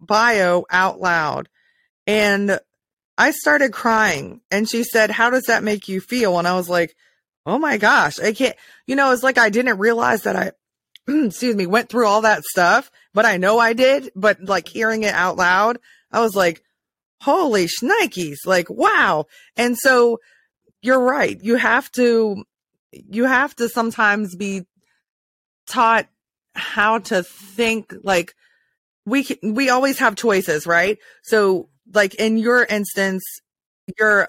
bio 0.01 0.65
out 0.71 1.01
loud 1.01 1.49
and 2.07 2.59
I 3.23 3.31
started 3.31 3.73
crying 3.73 4.41
and 4.51 4.69
she 4.69 4.85
said, 4.85 5.11
how 5.11 5.31
does 5.31 5.45
that 5.45 5.63
make 5.63 5.89
you 5.89 6.01
feel? 6.01 6.39
And 6.39 6.49
I 6.49 6.55
was 6.55 6.69
like, 6.69 6.95
Oh 7.45 7.59
my 7.59 7.77
gosh, 7.77 8.21
I 8.21 8.33
can't, 8.33 8.57
you 8.87 8.95
know, 8.95 9.13
it's 9.13 9.23
like 9.23 9.39
I 9.39 9.51
didn't 9.51 9.79
realize 9.79 10.23
that 10.23 10.37
I, 10.37 10.53
excuse 11.09 11.57
me, 11.57 11.67
went 11.67 11.89
through 11.89 12.07
all 12.07 12.23
that 12.23 12.45
stuff, 12.45 12.91
but 13.13 13.25
I 13.25 13.37
know 13.37 13.59
I 13.59 13.73
did, 13.73 14.11
but 14.15 14.43
like 14.45 14.69
hearing 14.69 15.03
it 15.03 15.15
out 15.15 15.37
loud, 15.37 15.79
I 16.13 16.21
was 16.21 16.37
like, 16.37 16.63
holy 17.21 17.67
shnikes, 17.67 18.39
like, 18.47 18.71
wow. 18.71 19.27
And 19.57 19.77
so 19.77 20.21
you're 20.83 21.03
right. 21.03 21.39
You 21.43 21.57
have 21.57 21.91
to, 21.93 22.45
you 22.93 23.25
have 23.25 23.57
to 23.57 23.69
sometimes 23.69 24.37
be 24.37 24.63
taught 25.67 26.07
how 26.55 26.99
to 26.99 27.23
think 27.25 27.93
like 28.05 28.35
we, 29.05 29.25
can, 29.25 29.55
we 29.55 29.69
always 29.69 29.99
have 29.99 30.15
choices, 30.15 30.65
right? 30.65 30.99
So 31.23 31.69
like 31.93 32.15
in 32.15 32.39
your 32.39 32.65
instance, 32.65 33.23
you're, 33.99 34.29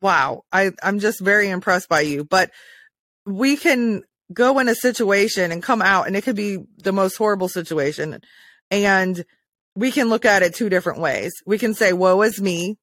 wow, 0.00 0.42
I, 0.52 0.72
I'm 0.82 0.98
just 0.98 1.20
very 1.20 1.48
impressed 1.48 1.88
by 1.88 2.00
you, 2.00 2.24
but 2.24 2.50
we 3.26 3.56
can 3.56 4.02
go 4.32 4.58
in 4.58 4.68
a 4.68 4.74
situation 4.74 5.52
and 5.52 5.62
come 5.62 5.82
out 5.82 6.06
and 6.06 6.16
it 6.16 6.22
could 6.22 6.36
be 6.36 6.58
the 6.78 6.92
most 6.92 7.16
horrible 7.16 7.48
situation 7.48 8.20
and 8.70 9.24
we 9.74 9.90
can 9.90 10.08
look 10.08 10.24
at 10.24 10.42
it 10.42 10.54
two 10.54 10.68
different 10.68 11.00
ways. 11.00 11.32
We 11.46 11.58
can 11.58 11.74
say, 11.74 11.92
woe 11.92 12.22
is 12.22 12.40
me. 12.40 12.76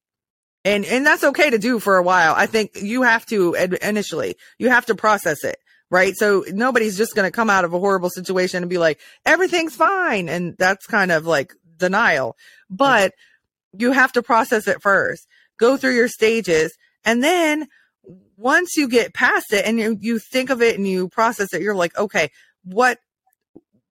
And, 0.66 0.84
and 0.86 1.06
that's 1.06 1.24
okay 1.24 1.50
to 1.50 1.58
do 1.58 1.80
for 1.80 1.98
a 1.98 2.04
while. 2.04 2.34
I 2.36 2.46
think 2.46 2.72
you 2.82 3.04
have 3.04 3.26
to 3.28 3.54
initially, 3.82 4.36
you 4.58 4.70
have 4.70 4.86
to 4.88 4.96
process 4.96 5.44
it, 5.44 5.58
right? 5.90 6.14
So 6.16 6.44
nobody's 6.50 6.98
just 6.98 7.16
going 7.16 7.28
to 7.28 7.36
come 7.36 7.50
out 7.50 7.64
of 7.64 7.74
a 7.74 7.80
horrible 7.80 8.10
situation 8.10 8.64
and 8.64 8.70
be 8.70 8.78
like, 8.78 9.00
everything's 9.26 9.76
fine. 9.76 10.28
And 10.28 10.56
that's 10.58 10.86
kind 10.86 11.12
of 11.12 11.26
like 11.26 11.54
denial, 11.78 12.36
but 12.70 13.14
you 13.78 13.92
have 13.92 14.12
to 14.14 14.24
process 14.24 14.68
it 14.68 14.82
first, 14.82 15.28
go 15.60 15.78
through 15.78 15.96
your 15.96 16.08
stages. 16.08 16.76
And 17.06 17.24
then 17.24 17.68
once 18.36 18.76
you 18.78 18.88
get 18.88 19.14
past 19.14 19.54
it 19.54 19.66
and 19.66 19.80
you, 19.80 19.98
you 20.00 20.20
think 20.20 20.50
of 20.50 20.62
it 20.62 20.78
and 20.78 20.88
you 20.88 21.10
process 21.10 21.54
it, 21.54 21.62
you're 21.62 21.76
like, 21.76 21.98
okay, 21.98 22.30
what, 22.64 23.00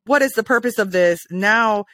what 0.05 0.22
is 0.22 0.33
the 0.33 0.44
purpose 0.44 0.79
of 0.79 0.92
this? 0.92 1.20
Now 1.31 1.85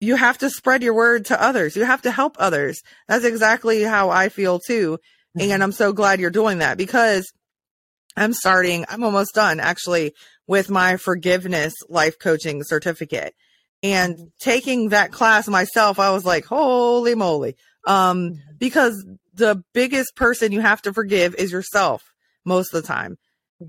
you 0.00 0.16
have 0.16 0.38
to 0.38 0.50
spread 0.50 0.82
your 0.82 0.94
word 0.94 1.26
to 1.26 1.42
others. 1.42 1.76
You 1.76 1.84
have 1.84 2.02
to 2.02 2.10
help 2.10 2.36
others. 2.38 2.82
That's 3.08 3.24
exactly 3.24 3.82
how 3.82 4.10
I 4.10 4.28
feel 4.28 4.58
too. 4.58 4.98
Mm-hmm. 5.36 5.50
And 5.50 5.62
I'm 5.62 5.72
so 5.72 5.92
glad 5.92 6.20
you're 6.20 6.30
doing 6.30 6.58
that 6.58 6.78
because 6.78 7.32
I'm 8.16 8.32
starting, 8.32 8.84
I'm 8.88 9.04
almost 9.04 9.34
done 9.34 9.60
actually 9.60 10.12
with 10.46 10.70
my 10.70 10.96
forgiveness 10.96 11.74
life 11.88 12.18
coaching 12.18 12.62
certificate 12.64 13.34
and 13.82 14.14
mm-hmm. 14.14 14.24
taking 14.40 14.90
that 14.90 15.12
class 15.12 15.48
myself. 15.48 15.98
I 15.98 16.10
was 16.10 16.24
like, 16.24 16.44
holy 16.44 17.14
moly. 17.14 17.56
Um, 17.86 18.30
mm-hmm. 18.30 18.56
because 18.58 19.04
the 19.34 19.62
biggest 19.72 20.16
person 20.16 20.52
you 20.52 20.60
have 20.60 20.82
to 20.82 20.92
forgive 20.92 21.34
is 21.36 21.52
yourself 21.52 22.02
most 22.44 22.74
of 22.74 22.82
the 22.82 22.86
time. 22.86 23.16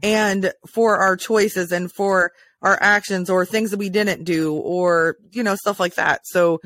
and 0.04 0.54
for 0.72 0.98
our 0.98 1.18
choices 1.18 1.72
and 1.72 1.92
for 1.92 2.32
our 2.62 2.78
actions 2.82 3.30
or 3.30 3.46
things 3.46 3.72
that 3.72 3.78
we 3.78 3.90
didn't 3.90 4.24
do 4.24 4.54
or, 4.54 5.16
you 5.32 5.44
know, 5.44 5.56
stuff 5.56 5.80
like 5.80 5.96
that. 5.96 6.22
So 6.26 6.60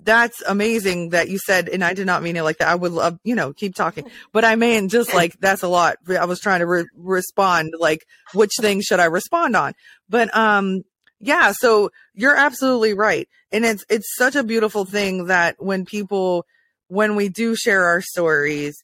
that's 0.00 0.42
amazing 0.42 1.10
that 1.10 1.28
you 1.28 1.38
said, 1.38 1.68
and 1.68 1.82
I 1.84 1.94
did 1.94 2.06
not 2.06 2.22
mean 2.22 2.36
it 2.36 2.42
like 2.42 2.58
that. 2.58 2.68
I 2.68 2.74
would 2.74 2.92
love, 2.92 3.18
you 3.24 3.34
know, 3.34 3.52
keep 3.52 3.74
talking, 3.74 4.10
but 4.32 4.44
I 4.44 4.56
mean, 4.56 4.88
just 4.88 5.14
like 5.14 5.36
that's 5.40 5.62
a 5.62 5.68
lot. 5.68 5.96
I 6.08 6.24
was 6.24 6.40
trying 6.40 6.60
to 6.60 6.66
re- 6.66 6.88
respond, 6.94 7.74
like, 7.78 8.04
which 8.34 8.52
thing 8.60 8.80
should 8.82 9.00
I 9.00 9.06
respond 9.06 9.56
on? 9.56 9.72
But, 10.08 10.34
um, 10.36 10.82
yeah, 11.20 11.52
so 11.52 11.90
you're 12.14 12.36
absolutely 12.36 12.94
right. 12.94 13.28
And 13.52 13.64
it's, 13.64 13.84
it's 13.88 14.14
such 14.16 14.36
a 14.36 14.44
beautiful 14.44 14.84
thing 14.84 15.26
that 15.26 15.56
when 15.58 15.84
people, 15.84 16.44
when 16.88 17.16
we 17.16 17.28
do 17.28 17.56
share 17.56 17.84
our 17.84 18.00
stories, 18.00 18.82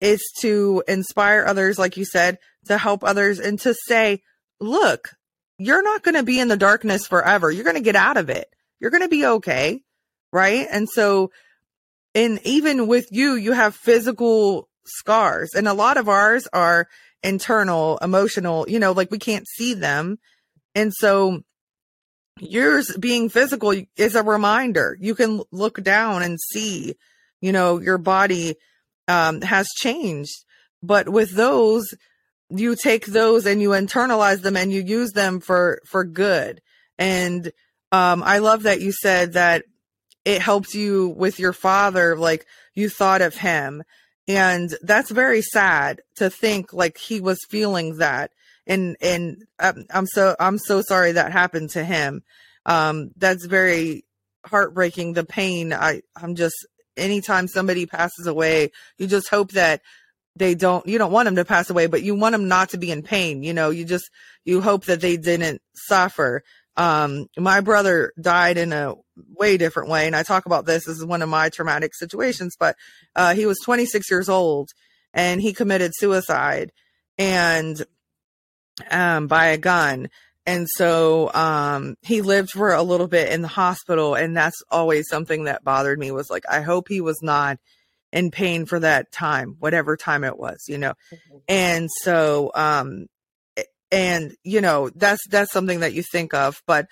is 0.00 0.22
to 0.40 0.82
inspire 0.86 1.44
others, 1.46 1.78
like 1.78 1.96
you 1.96 2.04
said, 2.04 2.38
to 2.66 2.78
help 2.78 3.02
others 3.02 3.38
and 3.38 3.58
to 3.60 3.74
say, 3.86 4.22
look, 4.60 5.10
you're 5.58 5.82
not 5.82 6.02
going 6.02 6.14
to 6.14 6.22
be 6.22 6.38
in 6.38 6.48
the 6.48 6.56
darkness 6.56 7.06
forever. 7.06 7.50
You're 7.50 7.64
going 7.64 7.76
to 7.76 7.82
get 7.82 7.96
out 7.96 8.16
of 8.16 8.28
it. 8.28 8.48
You're 8.78 8.90
going 8.90 9.02
to 9.02 9.08
be 9.08 9.26
okay. 9.26 9.80
Right. 10.32 10.66
And 10.70 10.88
so, 10.88 11.30
and 12.14 12.40
even 12.44 12.86
with 12.86 13.08
you, 13.10 13.34
you 13.34 13.52
have 13.52 13.74
physical 13.74 14.68
scars 14.84 15.54
and 15.54 15.66
a 15.66 15.72
lot 15.72 15.96
of 15.96 16.08
ours 16.08 16.46
are 16.52 16.88
internal, 17.22 17.98
emotional, 17.98 18.66
you 18.68 18.78
know, 18.78 18.92
like 18.92 19.10
we 19.10 19.18
can't 19.18 19.48
see 19.48 19.74
them. 19.74 20.18
And 20.76 20.92
so 20.94 21.40
yours 22.38 22.94
being 23.00 23.30
physical 23.30 23.74
is 23.96 24.14
a 24.14 24.22
reminder. 24.22 24.96
You 25.00 25.14
can 25.14 25.42
look 25.50 25.82
down 25.82 26.22
and 26.22 26.38
see, 26.52 26.96
you 27.40 27.50
know, 27.50 27.80
your 27.80 27.96
body 27.96 28.56
um, 29.08 29.40
has 29.40 29.66
changed. 29.74 30.44
But 30.82 31.08
with 31.08 31.30
those, 31.30 31.94
you 32.50 32.76
take 32.76 33.06
those 33.06 33.46
and 33.46 33.62
you 33.62 33.70
internalize 33.70 34.42
them 34.42 34.54
and 34.54 34.70
you 34.70 34.82
use 34.82 35.12
them 35.12 35.40
for 35.40 35.80
for 35.86 36.04
good. 36.04 36.60
And 36.98 37.50
um, 37.90 38.22
I 38.22 38.38
love 38.38 38.64
that 38.64 38.82
you 38.82 38.92
said 38.92 39.32
that 39.32 39.64
it 40.26 40.42
helped 40.42 40.74
you 40.74 41.08
with 41.16 41.38
your 41.38 41.54
father, 41.54 42.16
like 42.16 42.44
you 42.74 42.90
thought 42.90 43.22
of 43.22 43.34
him. 43.34 43.82
And 44.28 44.76
that's 44.82 45.10
very 45.10 45.40
sad 45.40 46.02
to 46.16 46.28
think 46.28 46.74
like 46.74 46.98
he 46.98 47.20
was 47.20 47.38
feeling 47.48 47.96
that. 47.96 48.30
And, 48.66 48.96
and 49.00 49.44
I'm, 49.58 49.78
um, 49.78 49.84
I'm 49.90 50.06
so, 50.06 50.36
I'm 50.40 50.58
so 50.58 50.82
sorry 50.82 51.12
that 51.12 51.32
happened 51.32 51.70
to 51.70 51.84
him. 51.84 52.22
Um, 52.64 53.10
that's 53.16 53.46
very 53.46 54.04
heartbreaking. 54.44 55.12
The 55.12 55.24
pain, 55.24 55.72
I, 55.72 56.02
I'm 56.20 56.34
just 56.34 56.66
anytime 56.96 57.46
somebody 57.46 57.86
passes 57.86 58.26
away, 58.26 58.72
you 58.98 59.06
just 59.06 59.28
hope 59.28 59.52
that 59.52 59.82
they 60.36 60.54
don't 60.54 60.86
you 60.86 60.98
don't 60.98 61.12
want 61.12 61.26
them 61.26 61.36
to 61.36 61.44
pass 61.44 61.70
away 61.70 61.86
but 61.86 62.02
you 62.02 62.14
want 62.14 62.32
them 62.32 62.46
not 62.46 62.68
to 62.68 62.78
be 62.78 62.90
in 62.90 63.02
pain 63.02 63.42
you 63.42 63.52
know 63.52 63.70
you 63.70 63.84
just 63.84 64.10
you 64.44 64.60
hope 64.60 64.84
that 64.84 65.00
they 65.00 65.16
didn't 65.16 65.60
suffer 65.74 66.42
um 66.76 67.26
my 67.38 67.60
brother 67.60 68.12
died 68.20 68.58
in 68.58 68.72
a 68.72 68.94
way 69.34 69.56
different 69.56 69.88
way 69.88 70.06
and 70.06 70.14
i 70.14 70.22
talk 70.22 70.46
about 70.46 70.66
this 70.66 70.86
as 70.86 71.04
one 71.04 71.22
of 71.22 71.28
my 71.28 71.48
traumatic 71.48 71.94
situations 71.94 72.54
but 72.58 72.76
uh 73.16 73.34
he 73.34 73.46
was 73.46 73.58
26 73.64 74.10
years 74.10 74.28
old 74.28 74.68
and 75.14 75.40
he 75.40 75.54
committed 75.54 75.92
suicide 75.94 76.70
and 77.18 77.84
um 78.90 79.26
by 79.26 79.46
a 79.46 79.58
gun 79.58 80.08
and 80.46 80.68
so 80.76 81.32
um, 81.34 81.96
he 82.02 82.22
lived 82.22 82.50
for 82.50 82.72
a 82.72 82.82
little 82.82 83.08
bit 83.08 83.32
in 83.32 83.42
the 83.42 83.48
hospital, 83.48 84.14
and 84.14 84.36
that's 84.36 84.62
always 84.70 85.08
something 85.08 85.44
that 85.44 85.64
bothered 85.64 85.98
me. 85.98 86.12
Was 86.12 86.30
like, 86.30 86.44
I 86.48 86.60
hope 86.60 86.86
he 86.88 87.00
was 87.00 87.20
not 87.20 87.58
in 88.12 88.30
pain 88.30 88.64
for 88.64 88.78
that 88.78 89.10
time, 89.10 89.56
whatever 89.58 89.96
time 89.96 90.22
it 90.22 90.38
was, 90.38 90.64
you 90.68 90.78
know. 90.78 90.94
Mm-hmm. 91.12 91.36
And 91.48 91.90
so, 92.02 92.52
um, 92.54 93.06
and 93.90 94.34
you 94.44 94.60
know, 94.60 94.88
that's 94.94 95.26
that's 95.28 95.52
something 95.52 95.80
that 95.80 95.94
you 95.94 96.04
think 96.12 96.32
of. 96.32 96.62
But 96.64 96.86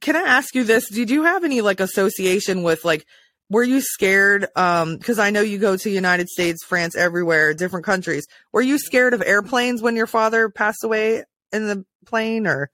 can 0.00 0.14
I 0.14 0.22
ask 0.22 0.54
you 0.54 0.62
this? 0.62 0.88
Did 0.88 1.10
you 1.10 1.24
have 1.24 1.42
any 1.42 1.60
like 1.60 1.80
association 1.80 2.62
with 2.62 2.84
like? 2.84 3.04
Were 3.48 3.62
you 3.62 3.80
scared? 3.80 4.48
Um, 4.56 4.96
because 4.96 5.18
I 5.18 5.30
know 5.30 5.40
you 5.40 5.58
go 5.58 5.76
to 5.76 5.90
United 5.90 6.28
States, 6.28 6.64
France, 6.64 6.96
everywhere, 6.96 7.54
different 7.54 7.86
countries. 7.86 8.26
Were 8.52 8.62
you 8.62 8.78
scared 8.78 9.14
of 9.14 9.22
airplanes 9.22 9.82
when 9.82 9.94
your 9.94 10.08
father 10.08 10.48
passed 10.48 10.82
away 10.82 11.24
in 11.52 11.68
the 11.68 11.84
plane 12.06 12.46
or? 12.46 12.70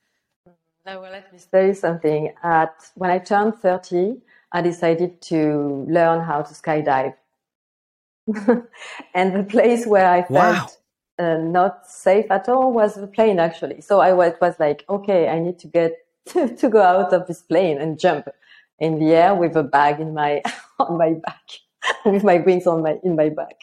No, 0.87 1.01
well, 1.01 1.13
let 1.13 1.33
me 1.33 1.39
tell 1.51 1.67
you 1.67 1.75
something. 1.75 2.33
At 2.43 2.75
when 2.95 3.11
I 3.11 3.19
turned 3.19 3.57
30, 3.57 4.17
I 4.51 4.63
decided 4.63 5.21
to 5.23 5.87
learn 5.89 6.25
how 6.25 6.43
to 6.43 6.55
skydive. 6.55 7.15
and 9.15 9.37
the 9.37 9.45
place 9.45 9.87
where 9.87 10.09
I 10.09 10.23
felt 10.23 10.79
wow. 11.19 11.35
uh, 11.35 11.39
not 11.39 11.87
safe 11.87 12.31
at 12.31 12.49
all 12.49 12.73
was 12.73 12.95
the 12.95 13.07
plane, 13.07 13.39
actually. 13.39 13.83
So 13.83 14.01
I 14.01 14.13
was, 14.13 14.33
was 14.41 14.59
like, 14.59 14.85
okay, 14.89 15.29
I 15.29 15.39
need 15.39 15.59
to 15.61 15.67
get 15.67 15.99
to 16.27 16.69
go 16.69 16.81
out 16.81 17.13
of 17.13 17.27
this 17.27 17.43
plane 17.43 17.79
and 17.79 17.99
jump 17.99 18.29
in 18.79 18.99
the 18.99 19.15
air 19.15 19.35
with 19.35 19.57
a 19.57 19.63
bag 19.63 20.01
in 20.01 20.15
my 20.15 20.43
on 20.79 20.99
my 20.99 21.15
back, 21.15 21.43
with 22.05 22.25
my 22.25 22.39
wings 22.39 22.67
on 22.67 22.83
my 22.83 22.99
in 23.03 23.17
my 23.17 23.29
back. 23.29 23.61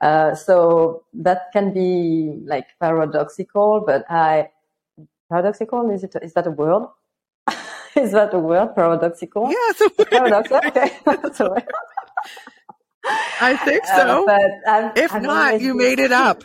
Uh, 0.00 0.34
so 0.34 1.04
that 1.12 1.52
can 1.52 1.74
be 1.74 2.34
like 2.46 2.66
paradoxical, 2.80 3.84
but 3.86 4.04
I 4.10 4.48
paradoxical 5.30 5.90
is 5.90 6.04
it 6.04 6.16
is 6.22 6.32
that 6.34 6.46
a 6.46 6.50
word? 6.50 6.88
is 7.96 8.12
that 8.12 8.32
a 8.32 8.38
word? 8.38 8.74
Paradoxical? 8.74 9.50
Yeah, 9.50 9.56
it's 9.70 9.80
a 9.80 9.90
word. 9.98 10.10
Paradox. 10.10 10.52
Okay, 10.52 10.92
that's 11.04 11.40
a 11.40 11.50
word. 11.50 11.64
I 13.40 13.56
think 13.56 13.82
uh, 13.84 13.96
so. 13.96 14.24
Uh, 14.24 14.26
but 14.26 14.70
I'm, 14.70 14.92
if 14.96 15.12
I'm 15.12 15.22
not, 15.22 15.60
you 15.60 15.74
made 15.74 15.98
it 15.98 16.12
up. 16.12 16.44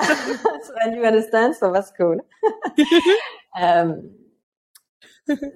so, 0.00 0.74
and 0.80 0.96
you 0.96 1.04
understand, 1.04 1.56
so 1.56 1.72
that's 1.72 1.92
cool. 1.96 2.18
um, 3.58 4.10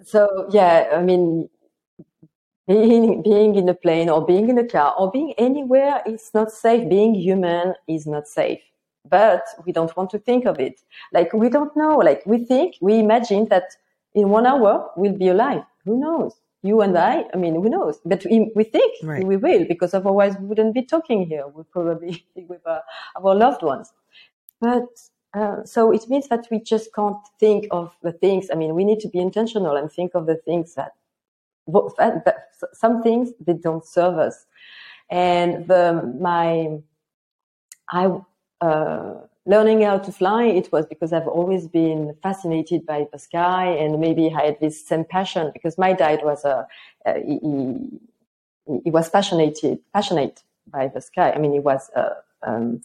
so 0.05 0.49
yeah, 0.51 0.91
I 0.95 1.03
mean, 1.03 1.49
being 2.71 3.23
being 3.23 3.57
in 3.57 3.69
a 3.69 3.75
plane 3.75 4.09
or 4.09 4.25
being 4.25 4.49
in 4.49 4.59
a 4.59 4.67
car 4.67 4.95
or 4.97 5.11
being 5.11 5.35
anywhere 5.39 6.03
is 6.07 6.31
not 6.33 6.53
safe. 6.53 6.89
Being 6.89 7.15
human 7.15 7.75
is 7.89 8.07
not 8.07 8.29
safe. 8.29 8.61
But 9.09 9.43
we 9.67 9.73
don't 9.73 9.97
want 9.97 10.11
to 10.11 10.19
think 10.19 10.45
of 10.45 10.61
it. 10.61 10.81
Like 11.13 11.33
we 11.33 11.49
don't 11.49 11.75
know. 11.77 11.97
Like 11.97 12.23
we 12.27 12.45
think, 12.45 12.77
we 12.81 12.99
imagine 12.99 13.49
that 13.49 13.69
in 14.15 14.29
one 14.29 14.47
hour 14.47 14.91
we'll 14.97 15.19
be 15.19 15.29
alive. 15.29 15.65
Who 15.85 15.99
knows? 15.99 16.35
You 16.63 16.83
and 16.83 16.97
I, 16.97 17.25
I 17.35 17.37
mean, 17.39 17.55
who 17.55 17.71
knows? 17.71 17.99
But 18.05 18.25
we, 18.31 18.53
we 18.55 18.65
think 18.65 18.93
right. 19.03 19.27
we 19.27 19.37
will 19.37 19.65
because 19.67 19.95
otherwise 19.95 20.37
we 20.39 20.47
wouldn't 20.47 20.75
be 20.75 20.83
talking 20.83 21.27
here. 21.27 21.49
We'd 21.49 21.71
probably 21.71 22.25
be 22.37 22.45
with 22.45 22.65
uh, 22.67 22.81
our 23.17 23.35
loved 23.35 23.63
ones. 23.63 23.93
But 24.61 24.91
uh, 25.33 25.65
so 25.65 25.91
it 25.91 26.09
means 26.09 26.29
that 26.29 26.47
we 26.51 26.61
just 26.61 26.95
can't 26.95 27.17
think 27.41 27.67
of 27.71 27.97
the 28.03 28.13
things. 28.13 28.49
I 28.53 28.57
mean, 28.57 28.75
we 28.75 28.85
need 28.85 29.01
to 29.01 29.09
be 29.09 29.19
intentional 29.19 29.77
and 29.77 29.91
think 29.91 30.15
of 30.15 30.27
the 30.27 30.37
things 30.37 30.75
that 30.75 30.93
some 32.73 33.03
things 33.03 33.31
they 33.41 33.55
don't 33.55 33.85
serve 33.85 34.19
us. 34.19 34.47
And 35.11 35.67
the, 35.67 36.15
my, 36.21 36.79
I, 37.91 38.21
uh, 38.61 39.15
learning 39.47 39.83
how 39.83 39.99
to 39.99 40.13
fly, 40.13 40.45
it 40.45 40.71
was 40.71 40.87
because 40.87 41.13
I've 41.13 41.27
always 41.27 41.67
been 41.67 42.15
fascinated 42.23 42.87
by 42.87 43.07
the 43.13 43.19
sky 43.19 43.67
and 43.67 43.99
maybe 44.01 44.31
I 44.33 44.47
had 44.47 44.61
this 44.61 44.87
same 44.87 45.05
passion 45.05 45.51
because 45.53 45.79
my 45.79 45.93
dad 45.93 46.21
was 46.23 46.45
a, 46.45 46.67
uh, 47.07 47.15
he, 47.15 47.41
he, 48.85 48.91
was 48.91 49.11
passionate, 49.11 49.59
passionate 49.93 50.43
by 50.69 50.89
the 50.89 51.01
sky. 51.01 51.33
I 51.33 51.39
mean, 51.39 51.53
he 51.53 51.61
was 51.61 51.91
a, 51.97 52.13
um, 52.43 52.83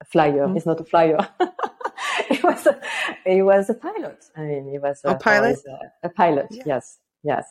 a 0.00 0.04
flyer. 0.04 0.48
Mm. 0.48 0.54
He's 0.54 0.66
not 0.66 0.80
a 0.80 0.84
flyer. 0.84 1.18
he 2.28 2.40
was 2.42 2.66
a, 2.66 2.80
he 3.24 3.42
was 3.42 3.70
a 3.70 3.74
pilot. 3.74 4.24
I 4.36 4.40
mean, 4.40 4.68
he 4.68 4.78
was 4.78 5.02
a, 5.04 5.10
a 5.10 5.14
pilot. 5.16 5.58
A, 6.02 6.06
a 6.06 6.08
pilot. 6.08 6.46
Yeah. 6.50 6.62
Yes, 6.66 6.98
yes 7.22 7.44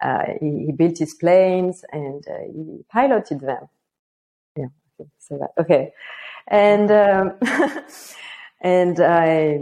uh, 0.00 0.24
he, 0.40 0.66
he, 0.66 0.72
built 0.72 0.98
his 0.98 1.14
planes 1.14 1.84
and 1.92 2.24
uh, 2.28 2.44
he 2.52 2.84
piloted 2.90 3.40
them. 3.40 3.68
Yeah, 4.56 4.66
say 5.18 5.36
that. 5.38 5.50
Okay, 5.58 5.92
and 6.46 6.90
um, 6.90 7.32
and 8.60 9.00
I. 9.00 9.60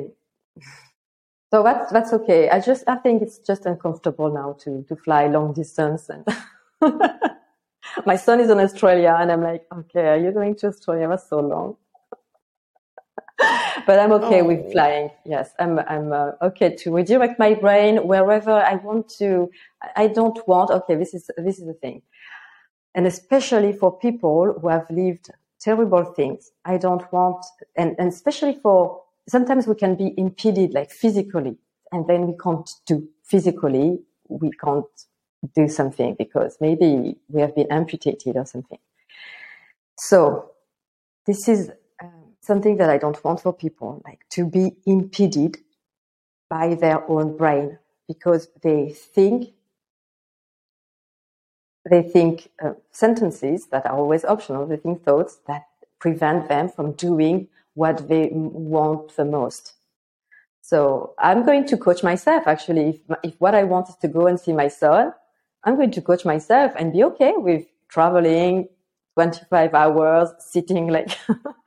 So 1.52 1.62
that's 1.62 1.92
that's 1.92 2.12
okay. 2.12 2.50
I 2.50 2.60
just 2.60 2.84
I 2.88 2.96
think 2.96 3.22
it's 3.22 3.38
just 3.38 3.66
uncomfortable 3.66 4.32
now 4.32 4.56
to 4.60 4.84
to 4.88 4.96
fly 4.96 5.26
long 5.28 5.52
distance 5.52 6.08
and. 6.08 6.26
My 8.04 8.16
son 8.16 8.40
is 8.40 8.50
in 8.50 8.58
Australia, 8.58 9.16
and 9.18 9.32
I'm 9.32 9.42
like, 9.42 9.64
okay, 9.72 10.08
are 10.08 10.18
you 10.18 10.30
going 10.30 10.54
to 10.56 10.66
Australia? 10.66 11.08
That's 11.08 11.28
so 11.30 11.40
long. 11.40 11.76
But 13.86 13.98
I'm 13.98 14.12
okay 14.12 14.40
oh. 14.40 14.44
with 14.44 14.72
flying. 14.72 15.10
Yes, 15.24 15.50
I'm 15.58 15.78
I'm 15.78 16.12
uh, 16.12 16.32
okay 16.42 16.74
to 16.76 16.94
redirect 16.94 17.38
my 17.38 17.54
brain 17.54 18.06
wherever 18.06 18.52
I 18.52 18.74
want 18.74 19.08
to. 19.18 19.50
I 19.94 20.08
don't 20.08 20.38
want. 20.46 20.70
Okay, 20.70 20.96
this 20.96 21.14
is 21.14 21.30
this 21.36 21.58
is 21.58 21.66
the 21.66 21.74
thing, 21.74 22.02
and 22.94 23.06
especially 23.06 23.72
for 23.72 23.96
people 23.98 24.58
who 24.60 24.68
have 24.68 24.86
lived 24.90 25.30
terrible 25.60 26.04
things. 26.04 26.50
I 26.64 26.76
don't 26.76 27.10
want, 27.12 27.44
and, 27.76 27.96
and 27.98 28.08
especially 28.08 28.58
for 28.62 29.02
sometimes 29.28 29.66
we 29.66 29.74
can 29.74 29.94
be 29.94 30.12
impeded 30.16 30.74
like 30.74 30.90
physically, 30.90 31.56
and 31.92 32.06
then 32.06 32.26
we 32.26 32.34
can't 32.42 32.68
do 32.86 33.08
physically. 33.24 33.98
We 34.28 34.50
can't 34.50 34.84
do 35.54 35.68
something 35.68 36.16
because 36.18 36.56
maybe 36.60 37.16
we 37.28 37.40
have 37.40 37.54
been 37.54 37.70
amputated 37.70 38.36
or 38.36 38.46
something. 38.46 38.78
So 39.98 40.50
this 41.26 41.48
is 41.48 41.70
something 42.46 42.76
that 42.78 42.90
I 42.90 42.98
don't 42.98 43.22
want 43.24 43.40
for 43.40 43.52
people, 43.52 44.02
like 44.04 44.20
to 44.30 44.46
be 44.48 44.76
impeded 44.86 45.58
by 46.48 46.74
their 46.74 47.08
own 47.10 47.36
brain 47.36 47.78
because 48.08 48.48
they 48.62 48.90
think 48.90 49.52
they 51.88 52.02
think 52.02 52.50
uh, 52.64 52.72
sentences 52.90 53.66
that 53.68 53.86
are 53.86 53.96
always 53.96 54.24
optional. 54.24 54.66
They 54.66 54.76
think 54.76 55.04
thoughts 55.04 55.38
that 55.46 55.66
prevent 56.00 56.48
them 56.48 56.68
from 56.68 56.92
doing 56.92 57.48
what 57.74 58.08
they 58.08 58.30
want 58.32 59.14
the 59.16 59.24
most. 59.24 59.74
So 60.62 61.14
I'm 61.18 61.44
going 61.46 61.64
to 61.66 61.76
coach 61.76 62.02
myself. 62.02 62.48
Actually, 62.48 62.88
if, 62.88 63.18
if 63.22 63.34
what 63.40 63.54
I 63.54 63.62
want 63.64 63.88
is 63.88 63.96
to 63.96 64.08
go 64.08 64.26
and 64.26 64.38
see 64.38 64.52
my 64.52 64.66
son, 64.68 65.12
I'm 65.62 65.76
going 65.76 65.92
to 65.92 66.02
coach 66.02 66.24
myself 66.24 66.72
and 66.76 66.92
be 66.92 67.04
okay 67.04 67.34
with 67.36 67.66
traveling 67.88 68.68
25 69.14 69.74
hours, 69.74 70.30
sitting 70.40 70.88
like 70.88 71.16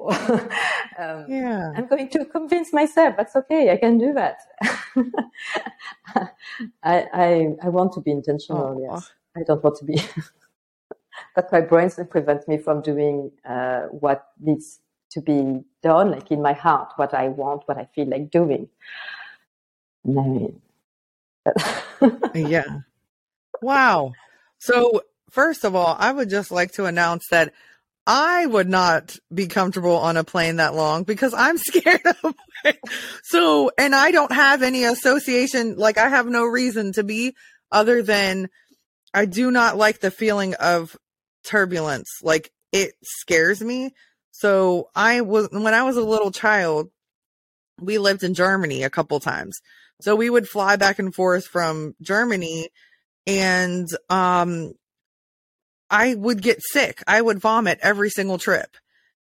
um, 0.98 1.26
yeah. 1.28 1.72
I'm 1.76 1.86
going 1.86 2.08
to 2.10 2.24
convince 2.24 2.72
myself 2.72 3.16
that's 3.16 3.36
okay. 3.36 3.70
I 3.70 3.76
can 3.76 3.98
do 3.98 4.14
that. 4.14 4.38
I, 6.82 7.06
I, 7.12 7.48
I 7.62 7.68
want 7.68 7.92
to 7.94 8.00
be 8.00 8.10
intentional. 8.10 8.76
Oh. 8.76 8.94
Yes, 8.94 9.12
I 9.36 9.42
don't 9.46 9.62
want 9.62 9.76
to 9.78 9.84
be. 9.84 10.02
but 11.34 11.52
my 11.52 11.60
brain 11.60 11.90
prevents 12.10 12.48
me 12.48 12.56
from 12.58 12.80
doing 12.82 13.30
uh, 13.48 13.82
what 13.90 14.26
needs 14.40 14.80
to 15.10 15.20
be 15.20 15.60
done, 15.82 16.12
like 16.12 16.30
in 16.30 16.40
my 16.40 16.52
heart, 16.52 16.92
what 16.96 17.12
I 17.14 17.28
want, 17.28 17.62
what 17.66 17.76
I 17.76 17.88
feel 17.94 18.08
like 18.08 18.30
doing. 18.30 18.68
I 20.06 20.10
mean, 20.10 20.60
yeah. 22.34 22.80
Wow. 23.60 24.12
So 24.58 25.02
first 25.30 25.64
of 25.64 25.74
all, 25.74 25.96
I 25.98 26.12
would 26.12 26.30
just 26.30 26.50
like 26.50 26.72
to 26.72 26.86
announce 26.86 27.28
that 27.28 27.52
I 28.06 28.46
would 28.46 28.68
not 28.68 29.16
be 29.32 29.46
comfortable 29.46 29.96
on 29.96 30.16
a 30.16 30.24
plane 30.24 30.56
that 30.56 30.74
long 30.74 31.04
because 31.04 31.34
I'm 31.34 31.58
scared 31.58 32.02
of. 32.04 32.34
So, 33.24 33.70
and 33.78 33.94
I 33.94 34.10
don't 34.10 34.32
have 34.32 34.62
any 34.62 34.84
association, 34.84 35.76
like 35.76 35.98
I 35.98 36.08
have 36.08 36.26
no 36.26 36.44
reason 36.44 36.92
to 36.94 37.04
be 37.04 37.34
other 37.70 38.02
than 38.02 38.48
I 39.14 39.26
do 39.26 39.50
not 39.50 39.76
like 39.76 40.00
the 40.00 40.10
feeling 40.10 40.54
of 40.54 40.96
turbulence. 41.44 42.08
Like 42.22 42.50
it 42.72 42.94
scares 43.02 43.60
me. 43.60 43.92
So 44.32 44.88
I 44.94 45.20
was, 45.20 45.48
when 45.50 45.74
I 45.74 45.82
was 45.82 45.96
a 45.96 46.04
little 46.04 46.30
child, 46.30 46.90
we 47.80 47.98
lived 47.98 48.22
in 48.22 48.34
Germany 48.34 48.82
a 48.82 48.90
couple 48.90 49.20
times. 49.20 49.58
So 50.00 50.16
we 50.16 50.30
would 50.30 50.48
fly 50.48 50.76
back 50.76 50.98
and 50.98 51.14
forth 51.14 51.46
from 51.46 51.94
Germany 52.00 52.70
and, 53.26 53.86
um, 54.08 54.72
I 55.90 56.14
would 56.14 56.40
get 56.42 56.62
sick. 56.62 57.02
I 57.06 57.20
would 57.20 57.40
vomit 57.40 57.78
every 57.82 58.10
single 58.10 58.38
trip. 58.38 58.76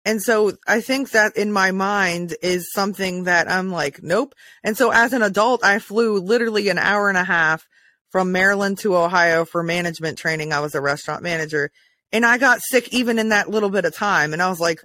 And 0.04 0.20
so 0.20 0.52
I 0.66 0.80
think 0.80 1.10
that 1.10 1.36
in 1.36 1.52
my 1.52 1.70
mind 1.70 2.34
is 2.42 2.72
something 2.72 3.24
that 3.24 3.48
I'm 3.48 3.70
like, 3.70 4.02
nope. 4.02 4.34
And 4.64 4.76
so 4.76 4.90
as 4.90 5.12
an 5.12 5.22
adult, 5.22 5.64
I 5.64 5.78
flew 5.78 6.18
literally 6.18 6.68
an 6.68 6.78
hour 6.78 7.08
and 7.08 7.18
a 7.18 7.24
half 7.24 7.66
from 8.10 8.32
Maryland 8.32 8.78
to 8.78 8.96
Ohio 8.96 9.44
for 9.44 9.62
management 9.62 10.18
training. 10.18 10.52
I 10.52 10.60
was 10.60 10.74
a 10.74 10.80
restaurant 10.80 11.22
manager 11.22 11.70
and 12.12 12.26
I 12.26 12.38
got 12.38 12.60
sick 12.62 12.92
even 12.92 13.18
in 13.18 13.30
that 13.30 13.48
little 13.48 13.70
bit 13.70 13.84
of 13.84 13.94
time. 13.94 14.32
And 14.32 14.42
I 14.42 14.50
was 14.50 14.60
like, 14.60 14.80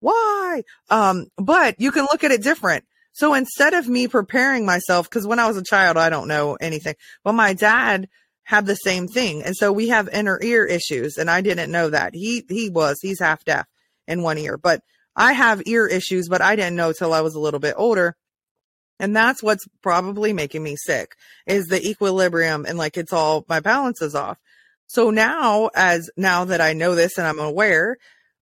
why? 0.00 0.62
Um, 0.90 1.26
but 1.36 1.80
you 1.80 1.90
can 1.90 2.06
look 2.10 2.22
at 2.22 2.30
it 2.30 2.42
different. 2.42 2.84
So 3.12 3.34
instead 3.34 3.74
of 3.74 3.88
me 3.88 4.08
preparing 4.08 4.64
myself, 4.64 5.08
cause 5.10 5.26
when 5.26 5.38
I 5.38 5.48
was 5.48 5.56
a 5.56 5.64
child, 5.64 5.96
I 5.96 6.10
don't 6.10 6.28
know 6.28 6.56
anything, 6.60 6.94
but 7.24 7.32
my 7.32 7.54
dad 7.54 8.08
have 8.50 8.66
the 8.66 8.74
same 8.74 9.06
thing. 9.06 9.44
And 9.44 9.56
so 9.56 9.72
we 9.72 9.88
have 9.90 10.08
inner 10.08 10.36
ear 10.42 10.66
issues. 10.66 11.18
And 11.18 11.30
I 11.30 11.40
didn't 11.40 11.70
know 11.70 11.88
that. 11.90 12.14
He, 12.14 12.44
he 12.48 12.68
was, 12.68 12.98
he's 13.00 13.20
half 13.20 13.44
deaf 13.44 13.68
in 14.08 14.22
one 14.22 14.38
ear, 14.38 14.58
but 14.58 14.82
I 15.14 15.34
have 15.34 15.62
ear 15.66 15.86
issues, 15.86 16.28
but 16.28 16.42
I 16.42 16.56
didn't 16.56 16.74
know 16.74 16.92
till 16.92 17.12
I 17.12 17.20
was 17.20 17.36
a 17.36 17.40
little 17.40 17.60
bit 17.60 17.74
older. 17.76 18.16
And 18.98 19.14
that's 19.14 19.40
what's 19.40 19.64
probably 19.82 20.32
making 20.32 20.64
me 20.64 20.74
sick 20.76 21.14
is 21.46 21.66
the 21.66 21.88
equilibrium 21.88 22.66
and 22.66 22.76
like 22.76 22.96
it's 22.96 23.12
all 23.12 23.44
my 23.48 23.60
balance 23.60 24.02
is 24.02 24.16
off. 24.16 24.36
So 24.88 25.10
now 25.10 25.70
as 25.72 26.10
now 26.16 26.44
that 26.46 26.60
I 26.60 26.72
know 26.72 26.96
this 26.96 27.18
and 27.18 27.28
I'm 27.28 27.38
aware, 27.38 27.98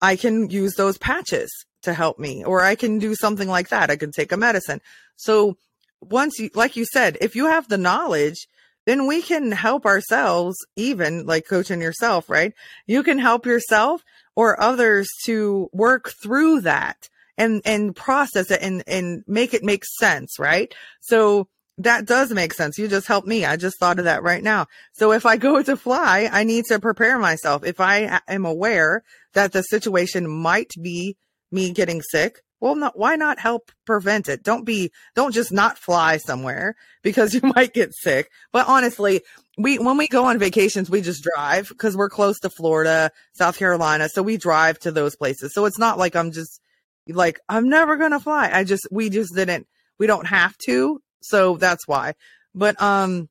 I 0.02 0.18
can 0.18 0.50
use 0.50 0.76
those 0.76 0.98
patches 0.98 1.50
to 1.84 1.94
help 1.94 2.20
me 2.20 2.44
or 2.44 2.62
I 2.62 2.76
can 2.76 3.00
do 3.00 3.16
something 3.16 3.48
like 3.48 3.70
that. 3.70 3.90
I 3.90 3.96
can 3.96 4.12
take 4.12 4.34
a 4.34 4.38
medicine. 4.38 4.82
So 5.16 5.56
once 6.02 6.40
you, 6.40 6.50
like 6.54 6.76
you 6.76 6.84
said, 6.84 7.18
if 7.22 7.38
you 7.38 7.48
have 7.48 7.70
the 7.70 7.78
knowledge, 7.78 8.48
then 8.86 9.08
we 9.08 9.22
can 9.22 9.52
help 9.52 9.86
ourselves, 9.86 10.58
even 10.76 11.26
like 11.26 11.48
coaching 11.48 11.82
yourself, 11.82 12.30
right? 12.30 12.54
You 12.86 13.04
can 13.04 13.20
help 13.20 13.46
yourself 13.46 14.04
or 14.36 14.60
others 14.60 15.08
to 15.26 15.70
work 15.72 16.12
through 16.22 16.62
that 16.62 17.10
and, 17.38 17.62
and 17.66 17.96
process 17.96 18.52
it 18.52 18.60
and, 18.62 18.84
and 18.88 19.24
make 19.28 19.54
it 19.54 19.64
make 19.64 19.84
sense, 19.86 20.38
right? 20.40 20.74
So 21.02 21.48
that 21.80 22.06
does 22.06 22.32
make 22.32 22.54
sense. 22.54 22.78
You 22.78 22.88
just 22.88 23.08
helped 23.08 23.28
me. 23.28 23.46
I 23.46 23.58
just 23.58 23.80
thought 23.80 24.00
of 24.00 24.06
that 24.06 24.24
right 24.24 24.44
now. 24.44 24.68
So 24.94 25.12
if 25.12 25.26
I 25.26 25.38
go 25.38 25.62
to 25.64 25.78
fly, 25.78 26.30
I 26.32 26.44
need 26.44 26.66
to 26.66 26.80
prepare 26.80 27.18
myself. 27.18 27.66
If 27.66 27.80
I 27.80 28.22
am 28.28 28.46
aware 28.46 29.04
that 29.34 29.52
the 29.52 29.64
situation 29.64 30.30
might 30.30 30.72
be 30.82 31.18
me 31.54 31.72
getting 31.72 32.02
sick, 32.02 32.42
well, 32.64 32.76
not, 32.76 32.98
why 32.98 33.18
not 33.18 33.40
help 33.40 33.72
prevent 33.86 34.30
it? 34.30 34.42
Don't 34.42 34.64
be, 34.66 34.92
don't 35.16 35.34
just 35.34 35.52
not 35.52 35.78
fly 35.78 36.16
somewhere 36.16 36.76
because 37.02 37.34
you 37.36 37.42
might 37.44 37.74
get 37.74 37.94
sick. 37.94 38.32
But 38.54 38.70
honestly, 38.70 39.22
we, 39.58 39.80
when 39.80 39.98
we 39.98 40.08
go 40.08 40.26
on 40.26 40.40
vacations, 40.40 40.90
we 40.90 41.02
just 41.02 41.24
drive 41.24 41.68
because 41.68 41.98
we're 41.98 42.10
close 42.10 42.40
to 42.40 42.50
Florida, 42.50 43.12
South 43.34 43.58
Carolina. 43.58 44.08
So 44.08 44.24
we 44.24 44.38
drive 44.38 44.80
to 44.80 44.92
those 44.92 45.16
places. 45.16 45.54
So 45.54 45.66
it's 45.66 45.78
not 45.78 45.98
like 45.98 46.16
I'm 46.16 46.32
just 46.32 46.62
like, 47.08 47.42
I'm 47.50 47.68
never 47.68 47.98
to 47.98 48.20
fly. 48.22 48.50
I 48.52 48.64
just, 48.64 48.88
we 48.90 49.10
just 49.10 49.36
didn't, 49.36 49.68
we 50.00 50.08
don't 50.08 50.28
have 50.28 50.58
to. 50.60 51.02
So 51.22 51.58
that's 51.58 51.86
why. 51.86 52.14
But, 52.56 52.82
um, 52.82 53.28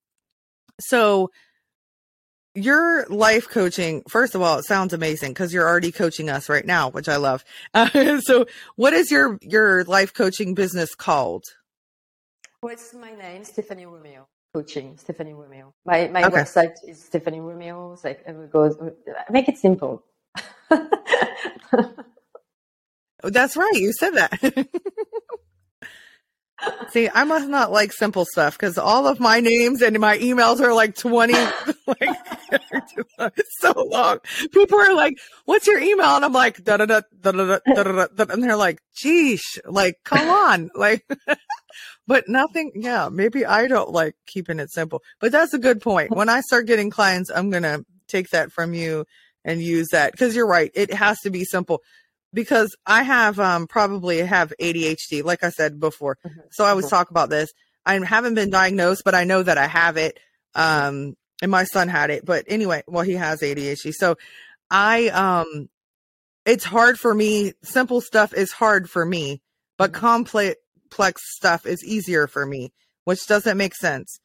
so 0.79 1.31
your 2.55 3.07
life 3.07 3.49
coaching, 3.49 4.03
first 4.09 4.35
of 4.35 4.43
all, 4.43 4.59
it 4.59 4.65
sounds 4.65 4.93
amazing 4.93 5.31
because 5.33 5.53
you're 5.53 5.69
already 5.69 5.93
coaching 5.93 6.29
us 6.29 6.49
right 6.49 6.67
now, 6.67 6.91
which 6.91 7.09
I 7.09 7.17
love. 7.17 7.45
Uh, 7.75 8.21
so 8.21 8.47
what 8.77 8.93
is 8.93 9.11
your, 9.11 9.39
your 9.41 9.85
life 9.85 10.13
coaching 10.15 10.55
business 10.55 10.95
called? 10.95 11.45
What's 12.61 12.95
my 12.95 13.13
name? 13.15 13.45
Stephanie 13.45 13.87
Romeo. 13.87 14.29
Coaching, 14.55 14.99
Stephanie 14.99 15.33
Romeo. 15.33 15.73
My 15.87 16.09
my 16.09 16.25
okay. 16.25 16.37
website 16.37 16.75
is 16.87 17.03
Stephanie 17.03 17.41
Romeo. 17.41 17.95
It's 17.95 18.05
like 18.05 18.23
it 18.27 18.53
goes. 18.53 18.77
Make 19.31 19.49
it 19.49 19.57
simple. 19.57 20.05
That's 23.23 23.57
right. 23.57 23.73
You 23.75 23.93
said 23.95 24.11
that. 24.11 24.39
See, 26.91 27.09
I 27.13 27.25
must 27.25 27.49
not 27.49 27.73
like 27.73 27.93
simple 27.93 28.25
stuff 28.25 28.57
because 28.59 28.77
all 28.77 29.07
of 29.07 29.19
my 29.19 29.41
names 29.41 29.81
and 29.83 29.99
my 29.99 30.19
emails 30.19 30.61
are 30.61 30.75
like 30.75 30.95
20, 30.95 31.33
like, 31.87 33.33
so 33.59 33.73
long. 33.77 34.19
People 34.53 34.79
are 34.79 34.95
like, 34.95 35.19
what's 35.45 35.67
your 35.67 35.81
email? 35.81 36.17
And 36.17 36.25
I'm 36.25 36.33
like, 36.33 36.63
da 36.63 36.77
da 36.77 36.87
da 36.87 37.01
da 37.21 37.33
da 37.33 37.83
da 37.83 38.07
da. 38.07 38.25
And 38.29 38.43
they're 38.43 38.57
like, 38.57 38.81
geesh, 39.03 39.59
like, 39.65 39.97
come 40.05 40.29
on. 40.29 40.71
Like, 40.83 41.07
but 42.09 42.29
nothing. 42.29 42.73
Yeah. 42.75 43.09
Maybe 43.11 43.47
I 43.47 43.69
don't 43.69 43.91
like 43.91 44.15
keeping 44.27 44.59
it 44.59 44.71
simple, 44.71 45.01
but 45.21 45.31
that's 45.31 45.55
a 45.55 45.59
good 45.59 45.81
point. 45.81 46.11
When 46.11 46.29
I 46.29 46.41
start 46.41 46.67
getting 46.67 46.91
clients, 46.91 47.31
I'm 47.31 47.51
going 47.51 47.63
to 47.63 47.85
take 48.09 48.31
that 48.31 48.51
from 48.51 48.75
you 48.75 49.05
and 49.45 49.63
use 49.63 49.89
that 49.93 50.13
because 50.13 50.35
you're 50.35 50.47
right. 50.47 50.71
It 50.75 50.93
has 50.93 51.21
to 51.21 51.31
be 51.31 51.45
simple 51.45 51.83
because 52.33 52.75
I 52.87 53.03
have 53.03 53.39
um, 53.39 53.67
probably 53.67 54.19
have 54.19 54.53
ADHD, 54.61 55.25
like 55.25 55.45
I 55.45 55.51
said 55.51 55.81
before. 55.81 56.19
Mm-hmm. 56.27 56.41
So 56.51 56.65
I 56.65 56.71
always 56.71 56.87
mm-hmm. 56.87 56.97
talk 56.97 57.11
about 57.11 57.31
this. 57.31 57.53
I 57.85 57.95
haven't 58.05 58.35
been 58.35 58.51
diagnosed, 58.51 59.03
but 59.05 59.15
I 59.15 59.25
know 59.25 59.43
that 59.43 59.59
I 59.59 59.67
have 59.67 59.97
it. 59.97 60.19
Um, 60.55 61.17
and 61.43 61.51
my 61.51 61.65
son 61.65 61.89
had 61.89 62.11
it, 62.11 62.25
but 62.25 62.45
anyway, 62.47 62.85
well, 62.87 63.03
he 63.03 63.15
has 63.15 63.41
ADHD. 63.41 63.93
So 63.93 64.17
I, 64.71 65.09
um, 65.09 65.69
it's 66.47 66.65
hard 66.65 66.99
for 66.99 67.13
me. 67.13 67.53
Simple 67.63 68.01
stuff 68.01 68.33
is 68.33 68.53
hard 68.53 68.89
for 68.89 69.05
me, 69.05 69.43
but 69.77 69.91
mm-hmm. 69.91 70.01
complex 70.01 71.21
stuff 71.37 71.67
is 71.67 71.85
easier 71.85 72.29
for 72.29 72.47
me, 72.47 72.73
which 73.05 73.27
doesn't 73.27 73.59
make 73.59 73.75
sense, 73.75 74.21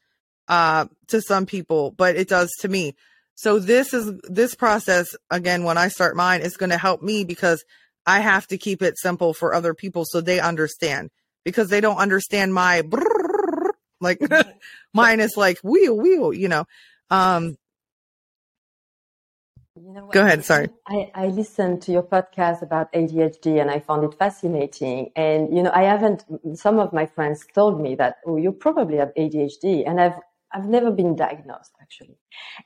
uh, 0.46 0.86
to 1.08 1.20
some 1.20 1.44
people, 1.44 1.90
but 1.90 2.14
it 2.14 2.28
does 2.28 2.50
to 2.60 2.68
me. 2.68 2.94
So 3.34 3.58
this 3.58 3.92
is, 3.92 4.12
this 4.24 4.54
process, 4.54 5.14
again, 5.30 5.64
when 5.64 5.76
I 5.76 5.88
start 5.88 6.16
mine, 6.16 6.40
is 6.40 6.56
going 6.56 6.70
to 6.70 6.78
help 6.78 7.02
me 7.02 7.24
because 7.24 7.64
I 8.08 8.20
have 8.20 8.46
to 8.46 8.56
keep 8.56 8.80
it 8.80 8.98
simple 8.98 9.34
for 9.34 9.52
other 9.52 9.74
people 9.74 10.06
so 10.06 10.22
they 10.22 10.40
understand 10.40 11.10
because 11.44 11.68
they 11.68 11.82
don't 11.82 11.98
understand 11.98 12.54
my 12.54 12.80
brrr, 12.80 13.70
like 14.00 14.18
mine 14.94 15.20
is 15.20 15.36
like 15.36 15.58
wheel 15.58 15.94
wheel, 15.94 16.32
you 16.32 16.48
know. 16.48 16.64
Um 17.10 17.58
you 19.76 19.92
know 19.92 20.08
Go 20.08 20.22
ahead, 20.22 20.42
sorry. 20.42 20.70
I, 20.86 21.10
I 21.14 21.26
listened 21.26 21.82
to 21.82 21.92
your 21.92 22.02
podcast 22.02 22.62
about 22.62 22.90
ADHD 22.94 23.60
and 23.60 23.70
I 23.70 23.78
found 23.78 24.04
it 24.04 24.18
fascinating. 24.18 25.12
And, 25.14 25.54
you 25.54 25.62
know, 25.62 25.70
I 25.72 25.82
haven't, 25.82 26.24
some 26.54 26.78
of 26.78 26.92
my 26.92 27.06
friends 27.06 27.46
told 27.54 27.80
me 27.80 27.94
that, 27.96 28.16
oh, 28.26 28.38
you 28.38 28.50
probably 28.50 28.96
have 28.96 29.12
ADHD. 29.16 29.84
And 29.86 30.00
I've 30.00 30.18
I've 30.52 30.66
never 30.66 30.90
been 30.90 31.14
diagnosed 31.14 31.72
actually. 31.80 32.16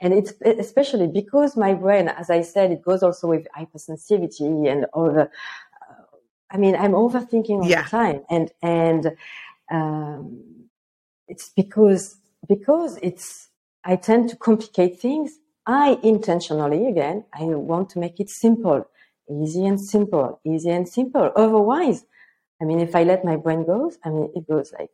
And 0.00 0.12
it's 0.12 0.32
especially 0.42 1.08
because 1.08 1.56
my 1.56 1.74
brain, 1.74 2.08
as 2.08 2.30
I 2.30 2.42
said, 2.42 2.70
it 2.70 2.82
goes 2.82 3.02
also 3.02 3.28
with 3.28 3.46
hypersensitivity 3.56 4.70
and 4.70 4.86
all 4.92 5.12
the, 5.12 5.22
uh, 5.22 6.04
I 6.50 6.56
mean, 6.58 6.76
I'm 6.76 6.92
overthinking 6.92 7.62
all 7.62 7.68
yeah. 7.68 7.82
the 7.82 7.90
time. 7.90 8.22
And, 8.30 8.50
and, 8.62 9.16
um, 9.70 10.68
it's 11.28 11.48
because, 11.48 12.16
because 12.48 12.98
it's, 13.02 13.48
I 13.84 13.96
tend 13.96 14.28
to 14.30 14.36
complicate 14.36 15.00
things. 15.00 15.38
I 15.66 15.98
intentionally, 16.02 16.86
again, 16.88 17.24
I 17.32 17.44
want 17.44 17.90
to 17.90 17.98
make 17.98 18.20
it 18.20 18.28
simple, 18.28 18.86
easy 19.30 19.64
and 19.66 19.80
simple, 19.80 20.40
easy 20.44 20.70
and 20.70 20.88
simple. 20.88 21.32
Otherwise, 21.34 22.04
I 22.60 22.64
mean, 22.64 22.80
if 22.80 22.94
I 22.94 23.02
let 23.02 23.24
my 23.24 23.36
brain 23.36 23.64
go, 23.64 23.90
I 24.04 24.10
mean, 24.10 24.30
it 24.36 24.46
goes 24.46 24.72
like, 24.78 24.90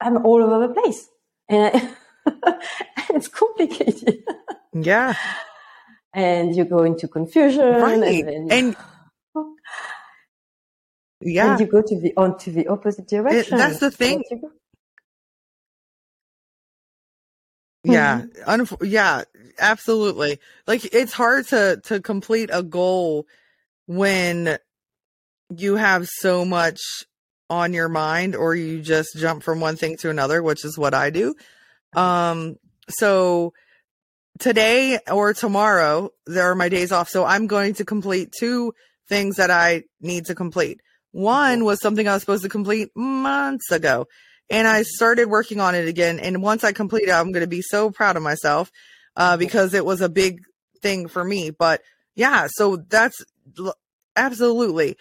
I'm 0.00 0.24
all 0.24 0.42
over 0.42 0.66
the 0.66 0.74
place. 0.74 1.08
And 1.48 1.70
I, 1.74 1.94
it's 3.10 3.28
complicated. 3.28 4.24
Yeah. 4.72 5.14
and 6.12 6.54
you 6.54 6.64
go 6.64 6.84
into 6.84 7.08
confusion. 7.08 7.64
Right. 7.64 8.24
And, 8.24 8.52
and 8.52 8.76
yeah. 11.20 11.52
And 11.52 11.60
you 11.60 11.66
go 11.66 11.82
to 11.82 12.00
the 12.00 12.12
onto 12.16 12.52
the 12.52 12.66
opposite 12.68 13.08
direction. 13.08 13.54
It, 13.54 13.58
that's 13.58 13.78
the 13.78 13.90
thing. 13.90 14.22
Yeah. 17.84 18.22
Mm-hmm. 18.46 18.84
Yeah, 18.84 19.24
absolutely. 19.58 20.38
Like 20.66 20.94
it's 20.94 21.12
hard 21.12 21.46
to 21.48 21.80
to 21.84 22.00
complete 22.00 22.50
a 22.52 22.62
goal 22.62 23.26
when 23.86 24.58
you 25.54 25.76
have 25.76 26.06
so 26.08 26.44
much 26.44 26.80
on 27.50 27.72
your 27.72 27.88
mind 27.88 28.34
or 28.34 28.54
you 28.54 28.80
just 28.80 29.16
jump 29.16 29.42
from 29.42 29.60
one 29.60 29.76
thing 29.76 29.96
to 29.98 30.10
another, 30.10 30.42
which 30.42 30.64
is 30.64 30.78
what 30.78 30.94
I 30.94 31.10
do. 31.10 31.34
Um, 31.94 32.56
so 32.88 33.52
today 34.38 34.98
or 35.10 35.34
tomorrow, 35.34 36.10
there 36.26 36.50
are 36.50 36.54
my 36.54 36.68
days 36.68 36.92
off. 36.92 37.08
So 37.08 37.24
I'm 37.24 37.46
going 37.46 37.74
to 37.74 37.84
complete 37.84 38.32
two 38.38 38.74
things 39.08 39.36
that 39.36 39.50
I 39.50 39.84
need 40.00 40.26
to 40.26 40.34
complete. 40.34 40.80
One 41.12 41.64
was 41.64 41.80
something 41.80 42.08
I 42.08 42.14
was 42.14 42.22
supposed 42.22 42.42
to 42.42 42.48
complete 42.48 42.88
months 42.96 43.70
ago. 43.70 44.06
And 44.50 44.68
I 44.68 44.82
started 44.82 45.28
working 45.28 45.60
on 45.60 45.74
it 45.74 45.88
again. 45.88 46.18
And 46.18 46.42
once 46.42 46.64
I 46.64 46.72
complete 46.72 47.08
it, 47.08 47.12
I'm 47.12 47.32
going 47.32 47.44
to 47.44 47.48
be 47.48 47.62
so 47.62 47.90
proud 47.90 48.16
of 48.16 48.22
myself, 48.22 48.70
uh, 49.16 49.36
because 49.36 49.72
it 49.72 49.86
was 49.86 50.00
a 50.00 50.08
big 50.08 50.40
thing 50.82 51.08
for 51.08 51.24
me. 51.24 51.50
But 51.50 51.80
yeah, 52.14 52.48
so 52.50 52.76
that's 52.76 53.24
absolutely, 54.16 54.96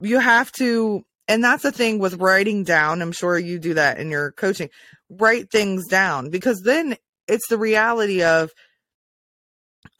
you 0.00 0.18
have 0.18 0.50
to 0.52 1.04
and 1.28 1.42
that's 1.42 1.62
the 1.62 1.72
thing 1.72 1.98
with 1.98 2.14
writing 2.14 2.64
down. 2.64 3.00
I'm 3.00 3.12
sure 3.12 3.38
you 3.38 3.58
do 3.58 3.74
that 3.74 3.98
in 3.98 4.10
your 4.10 4.32
coaching. 4.32 4.70
Write 5.18 5.50
things 5.50 5.86
down 5.88 6.30
because 6.30 6.62
then 6.62 6.96
it's 7.28 7.48
the 7.48 7.58
reality 7.58 8.22
of, 8.22 8.50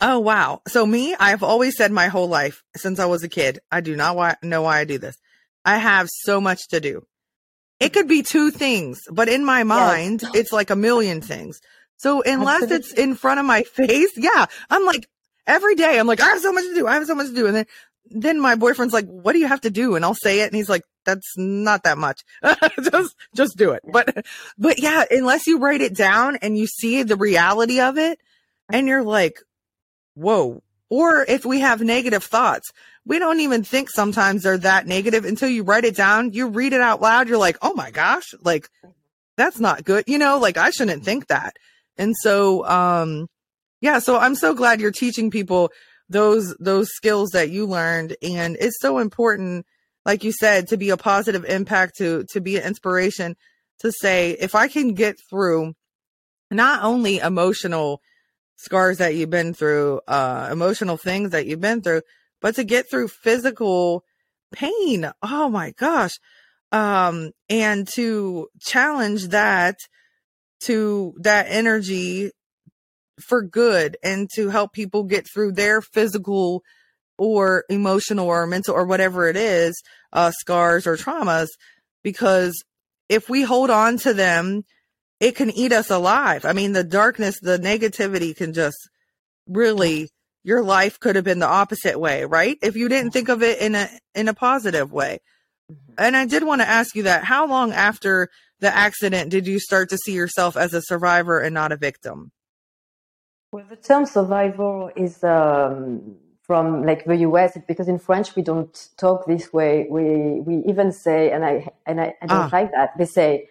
oh, 0.00 0.18
wow. 0.18 0.60
So, 0.68 0.84
me, 0.86 1.14
I've 1.18 1.42
always 1.42 1.76
said 1.76 1.92
my 1.92 2.08
whole 2.08 2.28
life 2.28 2.62
since 2.76 2.98
I 2.98 3.06
was 3.06 3.22
a 3.22 3.28
kid, 3.28 3.58
I 3.70 3.80
do 3.80 3.96
not 3.96 4.42
know 4.42 4.62
why 4.62 4.78
I 4.78 4.84
do 4.84 4.98
this. 4.98 5.16
I 5.64 5.78
have 5.78 6.08
so 6.10 6.40
much 6.40 6.68
to 6.68 6.80
do. 6.80 7.02
It 7.78 7.92
could 7.92 8.08
be 8.08 8.22
two 8.22 8.50
things, 8.50 9.00
but 9.10 9.28
in 9.28 9.44
my 9.44 9.64
mind, 9.64 10.22
yes. 10.22 10.34
it's 10.34 10.52
like 10.52 10.70
a 10.70 10.76
million 10.76 11.20
things. 11.20 11.60
So, 11.96 12.22
unless 12.22 12.62
Absolutely. 12.62 12.76
it's 12.76 12.92
in 12.92 13.14
front 13.14 13.40
of 13.40 13.46
my 13.46 13.62
face, 13.74 14.12
yeah, 14.16 14.46
I'm 14.70 14.84
like, 14.84 15.06
every 15.46 15.74
day, 15.74 15.98
I'm 15.98 16.06
like, 16.06 16.20
I 16.20 16.28
have 16.28 16.40
so 16.40 16.52
much 16.52 16.64
to 16.64 16.74
do. 16.74 16.86
I 16.86 16.94
have 16.94 17.06
so 17.06 17.14
much 17.14 17.28
to 17.28 17.34
do. 17.34 17.46
And 17.46 17.56
then 17.56 17.66
then 18.06 18.40
my 18.40 18.56
boyfriend's 18.56 18.92
like, 18.92 19.06
what 19.06 19.32
do 19.32 19.38
you 19.38 19.46
have 19.46 19.62
to 19.62 19.70
do? 19.70 19.94
And 19.94 20.04
I'll 20.04 20.14
say 20.14 20.40
it. 20.40 20.46
And 20.46 20.56
he's 20.56 20.68
like, 20.68 20.82
that's 21.04 21.34
not 21.36 21.84
that 21.84 21.98
much. 21.98 22.22
just, 22.82 23.16
just 23.34 23.56
do 23.56 23.72
it. 23.72 23.82
But, 23.84 24.26
but 24.58 24.80
yeah, 24.80 25.04
unless 25.10 25.46
you 25.46 25.58
write 25.58 25.80
it 25.80 25.94
down 25.94 26.36
and 26.36 26.56
you 26.56 26.66
see 26.66 27.02
the 27.02 27.16
reality 27.16 27.80
of 27.80 27.98
it 27.98 28.18
and 28.70 28.86
you're 28.86 29.02
like, 29.02 29.40
whoa. 30.14 30.62
Or 30.90 31.24
if 31.26 31.46
we 31.46 31.60
have 31.60 31.80
negative 31.80 32.22
thoughts, 32.22 32.70
we 33.06 33.18
don't 33.18 33.40
even 33.40 33.64
think 33.64 33.88
sometimes 33.90 34.42
they're 34.42 34.58
that 34.58 34.86
negative 34.86 35.24
until 35.24 35.48
you 35.48 35.62
write 35.62 35.84
it 35.84 35.96
down. 35.96 36.32
You 36.32 36.48
read 36.48 36.74
it 36.74 36.82
out 36.82 37.00
loud. 37.00 37.28
You're 37.28 37.38
like, 37.38 37.56
oh 37.62 37.72
my 37.74 37.90
gosh, 37.90 38.34
like 38.42 38.68
that's 39.36 39.58
not 39.58 39.84
good. 39.84 40.04
You 40.06 40.18
know, 40.18 40.38
like 40.38 40.58
I 40.58 40.70
shouldn't 40.70 41.04
think 41.04 41.28
that. 41.28 41.56
And 41.96 42.14
so, 42.20 42.66
um, 42.66 43.28
yeah, 43.80 43.98
so 43.98 44.18
I'm 44.18 44.34
so 44.34 44.54
glad 44.54 44.80
you're 44.80 44.92
teaching 44.92 45.30
people 45.30 45.72
those 46.08 46.54
those 46.58 46.88
skills 46.90 47.30
that 47.30 47.50
you 47.50 47.66
learned 47.66 48.16
and 48.22 48.56
it's 48.60 48.78
so 48.80 48.98
important 48.98 49.66
like 50.04 50.24
you 50.24 50.32
said 50.32 50.68
to 50.68 50.76
be 50.76 50.90
a 50.90 50.96
positive 50.96 51.44
impact 51.44 51.96
to 51.98 52.24
to 52.30 52.40
be 52.40 52.56
an 52.56 52.64
inspiration 52.64 53.36
to 53.78 53.92
say 53.92 54.30
if 54.32 54.54
i 54.54 54.68
can 54.68 54.94
get 54.94 55.16
through 55.30 55.74
not 56.50 56.82
only 56.82 57.18
emotional 57.18 58.00
scars 58.56 58.98
that 58.98 59.14
you've 59.14 59.30
been 59.30 59.54
through 59.54 60.00
uh 60.08 60.48
emotional 60.50 60.96
things 60.96 61.30
that 61.30 61.46
you've 61.46 61.60
been 61.60 61.82
through 61.82 62.02
but 62.40 62.54
to 62.54 62.64
get 62.64 62.88
through 62.88 63.08
physical 63.08 64.04
pain 64.52 65.10
oh 65.22 65.48
my 65.48 65.72
gosh 65.72 66.18
um 66.70 67.30
and 67.48 67.88
to 67.88 68.48
challenge 68.60 69.28
that 69.28 69.76
to 70.60 71.14
that 71.18 71.46
energy 71.48 72.30
for 73.20 73.42
good 73.42 73.96
and 74.02 74.28
to 74.34 74.48
help 74.48 74.72
people 74.72 75.04
get 75.04 75.26
through 75.28 75.52
their 75.52 75.80
physical 75.80 76.62
or 77.18 77.64
emotional 77.68 78.26
or 78.26 78.46
mental 78.46 78.74
or 78.74 78.86
whatever 78.86 79.28
it 79.28 79.36
is, 79.36 79.80
uh, 80.12 80.30
scars 80.30 80.86
or 80.86 80.96
traumas. 80.96 81.48
Because 82.02 82.62
if 83.08 83.28
we 83.28 83.42
hold 83.42 83.70
on 83.70 83.98
to 83.98 84.14
them, 84.14 84.64
it 85.20 85.36
can 85.36 85.50
eat 85.50 85.72
us 85.72 85.90
alive. 85.90 86.44
I 86.44 86.52
mean, 86.52 86.72
the 86.72 86.84
darkness, 86.84 87.38
the 87.40 87.58
negativity 87.58 88.34
can 88.34 88.52
just 88.52 88.76
really, 89.46 90.08
your 90.42 90.62
life 90.62 90.98
could 90.98 91.16
have 91.16 91.24
been 91.24 91.38
the 91.38 91.46
opposite 91.46 92.00
way, 92.00 92.24
right? 92.24 92.58
If 92.62 92.74
you 92.74 92.88
didn't 92.88 93.12
think 93.12 93.28
of 93.28 93.42
it 93.42 93.60
in 93.60 93.74
a, 93.74 93.88
in 94.14 94.28
a 94.28 94.34
positive 94.34 94.90
way. 94.92 95.20
Mm-hmm. 95.70 95.92
And 95.98 96.16
I 96.16 96.26
did 96.26 96.42
want 96.42 96.60
to 96.60 96.68
ask 96.68 96.96
you 96.96 97.04
that 97.04 97.24
how 97.24 97.46
long 97.46 97.72
after 97.72 98.28
the 98.58 98.74
accident 98.74 99.30
did 99.30 99.46
you 99.46 99.60
start 99.60 99.90
to 99.90 99.98
see 99.98 100.12
yourself 100.12 100.56
as 100.56 100.72
a 100.74 100.82
survivor 100.82 101.40
and 101.40 101.54
not 101.54 101.72
a 101.72 101.76
victim? 101.76 102.32
Well, 103.52 103.64
the 103.68 103.76
term 103.76 104.06
survivor 104.06 104.90
is 104.96 105.22
um, 105.22 106.16
from 106.52 106.84
like 106.84 107.06
the 107.06 107.16
US 107.28 107.56
because 107.66 107.88
in 107.88 107.98
French 107.98 108.36
we 108.36 108.42
don't 108.42 108.74
talk 108.98 109.24
this 109.26 109.54
way. 109.54 109.86
We 109.96 110.04
we 110.46 110.54
even 110.70 110.92
say, 110.92 111.30
and 111.34 111.42
I 111.46 111.54
and 111.86 111.98
I, 111.98 112.08
I 112.20 112.26
don't 112.26 112.48
ah. 112.48 112.58
like 112.58 112.70
that. 112.72 112.90
They 112.98 113.06
say 113.06 113.48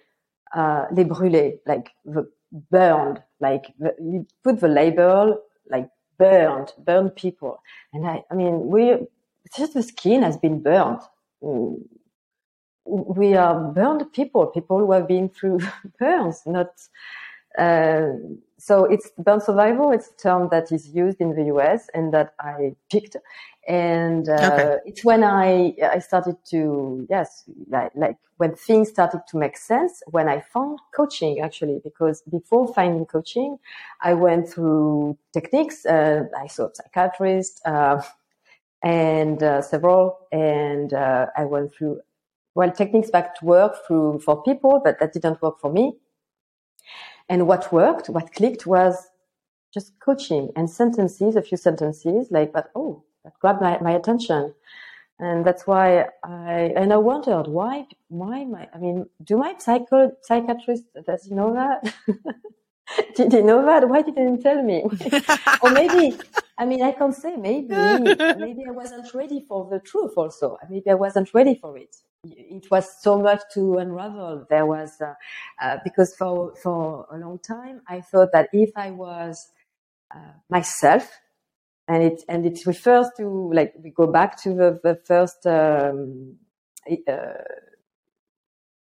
uh, 0.53 0.85
les 0.91 1.05
brûlés, 1.05 1.59
like 1.65 1.87
the 2.05 2.29
burned, 2.69 3.17
like 3.39 3.65
the, 3.79 3.95
you 3.99 4.27
put 4.43 4.59
the 4.59 4.67
label 4.67 5.41
like 5.73 5.89
burned, 6.19 6.73
burned 6.77 7.15
people. 7.15 7.53
And 7.91 8.05
I, 8.05 8.23
I 8.29 8.35
mean, 8.35 8.67
we 8.67 8.81
just 9.57 9.73
the 9.73 9.81
skin 9.81 10.21
has 10.21 10.37
been 10.37 10.61
burned. 10.61 11.01
Mm. 11.41 11.81
We 12.85 13.33
are 13.33 13.55
burned 13.73 14.13
people, 14.13 14.45
people 14.57 14.77
who 14.77 14.91
have 14.91 15.07
been 15.07 15.27
through 15.29 15.59
burns, 15.99 16.43
not. 16.45 16.69
Uh, 17.57 18.13
so 18.57 18.85
it's 18.85 19.09
burn 19.17 19.41
survival. 19.41 19.91
It's 19.91 20.09
a 20.09 20.17
term 20.17 20.49
that 20.51 20.71
is 20.71 20.89
used 20.89 21.19
in 21.19 21.35
the 21.35 21.45
US 21.55 21.89
and 21.93 22.13
that 22.13 22.33
I 22.39 22.75
picked. 22.91 23.17
And 23.67 24.29
uh, 24.29 24.33
okay. 24.33 24.77
it's 24.85 25.03
when 25.03 25.23
I 25.23 25.75
I 25.83 25.99
started 25.99 26.35
to 26.51 27.05
yes 27.09 27.43
like, 27.67 27.91
like 27.95 28.17
when 28.37 28.55
things 28.55 28.89
started 28.89 29.21
to 29.29 29.37
make 29.37 29.57
sense 29.57 30.01
when 30.07 30.27
I 30.27 30.41
found 30.41 30.79
coaching 30.95 31.39
actually 31.41 31.79
because 31.83 32.23
before 32.23 32.73
finding 32.73 33.05
coaching 33.05 33.57
I 34.01 34.13
went 34.13 34.49
through 34.49 35.17
techniques. 35.33 35.85
Uh, 35.85 36.23
I 36.37 36.47
saw 36.47 36.65
a 36.67 36.75
psychiatrist 36.75 37.61
uh, 37.65 38.01
and 38.83 39.41
uh, 39.43 39.61
several, 39.61 40.17
and 40.31 40.93
uh, 40.93 41.27
I 41.37 41.45
went 41.45 41.73
through 41.73 42.01
well 42.55 42.71
techniques 42.71 43.09
back 43.09 43.39
to 43.39 43.45
work 43.45 43.85
through 43.85 44.19
for 44.19 44.41
people, 44.43 44.81
but 44.83 44.99
that 44.99 45.13
didn't 45.13 45.41
work 45.41 45.59
for 45.59 45.71
me. 45.71 45.97
And 47.31 47.47
what 47.47 47.71
worked, 47.71 48.09
what 48.09 48.33
clicked 48.33 48.67
was 48.67 49.07
just 49.73 49.93
coaching 50.01 50.51
and 50.57 50.69
sentences, 50.69 51.37
a 51.37 51.41
few 51.41 51.57
sentences 51.57 52.27
like 52.29 52.51
but 52.51 52.69
Oh, 52.75 53.05
that 53.23 53.39
grabbed 53.39 53.61
my, 53.61 53.79
my 53.79 53.91
attention. 53.91 54.53
And 55.17 55.45
that's 55.45 55.65
why 55.65 56.07
I, 56.25 56.73
and 56.75 56.91
I 56.91 56.97
wondered 56.97 57.47
why, 57.47 57.87
why 58.09 58.43
my, 58.43 58.67
I 58.73 58.79
mean, 58.79 59.05
do 59.23 59.37
my 59.37 59.55
psycho, 59.59 60.11
psychiatrist, 60.23 60.83
does 61.05 61.23
he 61.23 61.33
know 61.33 61.53
that? 61.53 61.95
Did 63.15 63.31
he 63.31 63.41
know 63.41 63.65
that? 63.65 63.87
Why 63.87 64.01
didn't 64.01 64.37
he 64.37 64.43
tell 64.43 64.61
me? 64.61 64.83
or 65.63 65.69
maybe, 65.71 66.17
I 66.61 66.65
mean, 66.65 66.81
I 66.83 66.91
can't 66.91 67.15
say 67.15 67.35
maybe, 67.35 67.73
maybe 68.43 68.61
I 68.67 68.71
wasn't 68.71 69.13
ready 69.13 69.45
for 69.47 69.67
the 69.69 69.79
truth 69.79 70.13
also. 70.15 70.57
Maybe 70.69 70.89
I 70.89 70.93
wasn't 71.05 71.33
ready 71.33 71.55
for 71.55 71.77
it 71.77 71.95
it 72.23 72.69
was 72.69 72.87
so 73.01 73.19
much 73.19 73.41
to 73.53 73.77
unravel. 73.77 74.45
There 74.49 74.65
was 74.65 74.99
uh, 75.01 75.13
uh, 75.61 75.77
because 75.83 76.15
for 76.15 76.55
for 76.55 77.07
a 77.11 77.17
long 77.17 77.39
time 77.39 77.81
I 77.87 78.01
thought 78.01 78.29
that 78.33 78.49
if 78.53 78.71
I 78.75 78.91
was 78.91 79.49
uh, 80.13 80.33
myself, 80.49 81.09
and 81.87 82.03
it 82.03 82.23
and 82.29 82.45
it 82.45 82.59
refers 82.65 83.07
to 83.17 83.51
like 83.53 83.73
we 83.83 83.91
go 83.91 84.07
back 84.07 84.41
to 84.43 84.53
the, 84.53 84.79
the 84.83 84.99
first 85.05 85.45
um, 85.47 86.37
uh, 87.07 87.23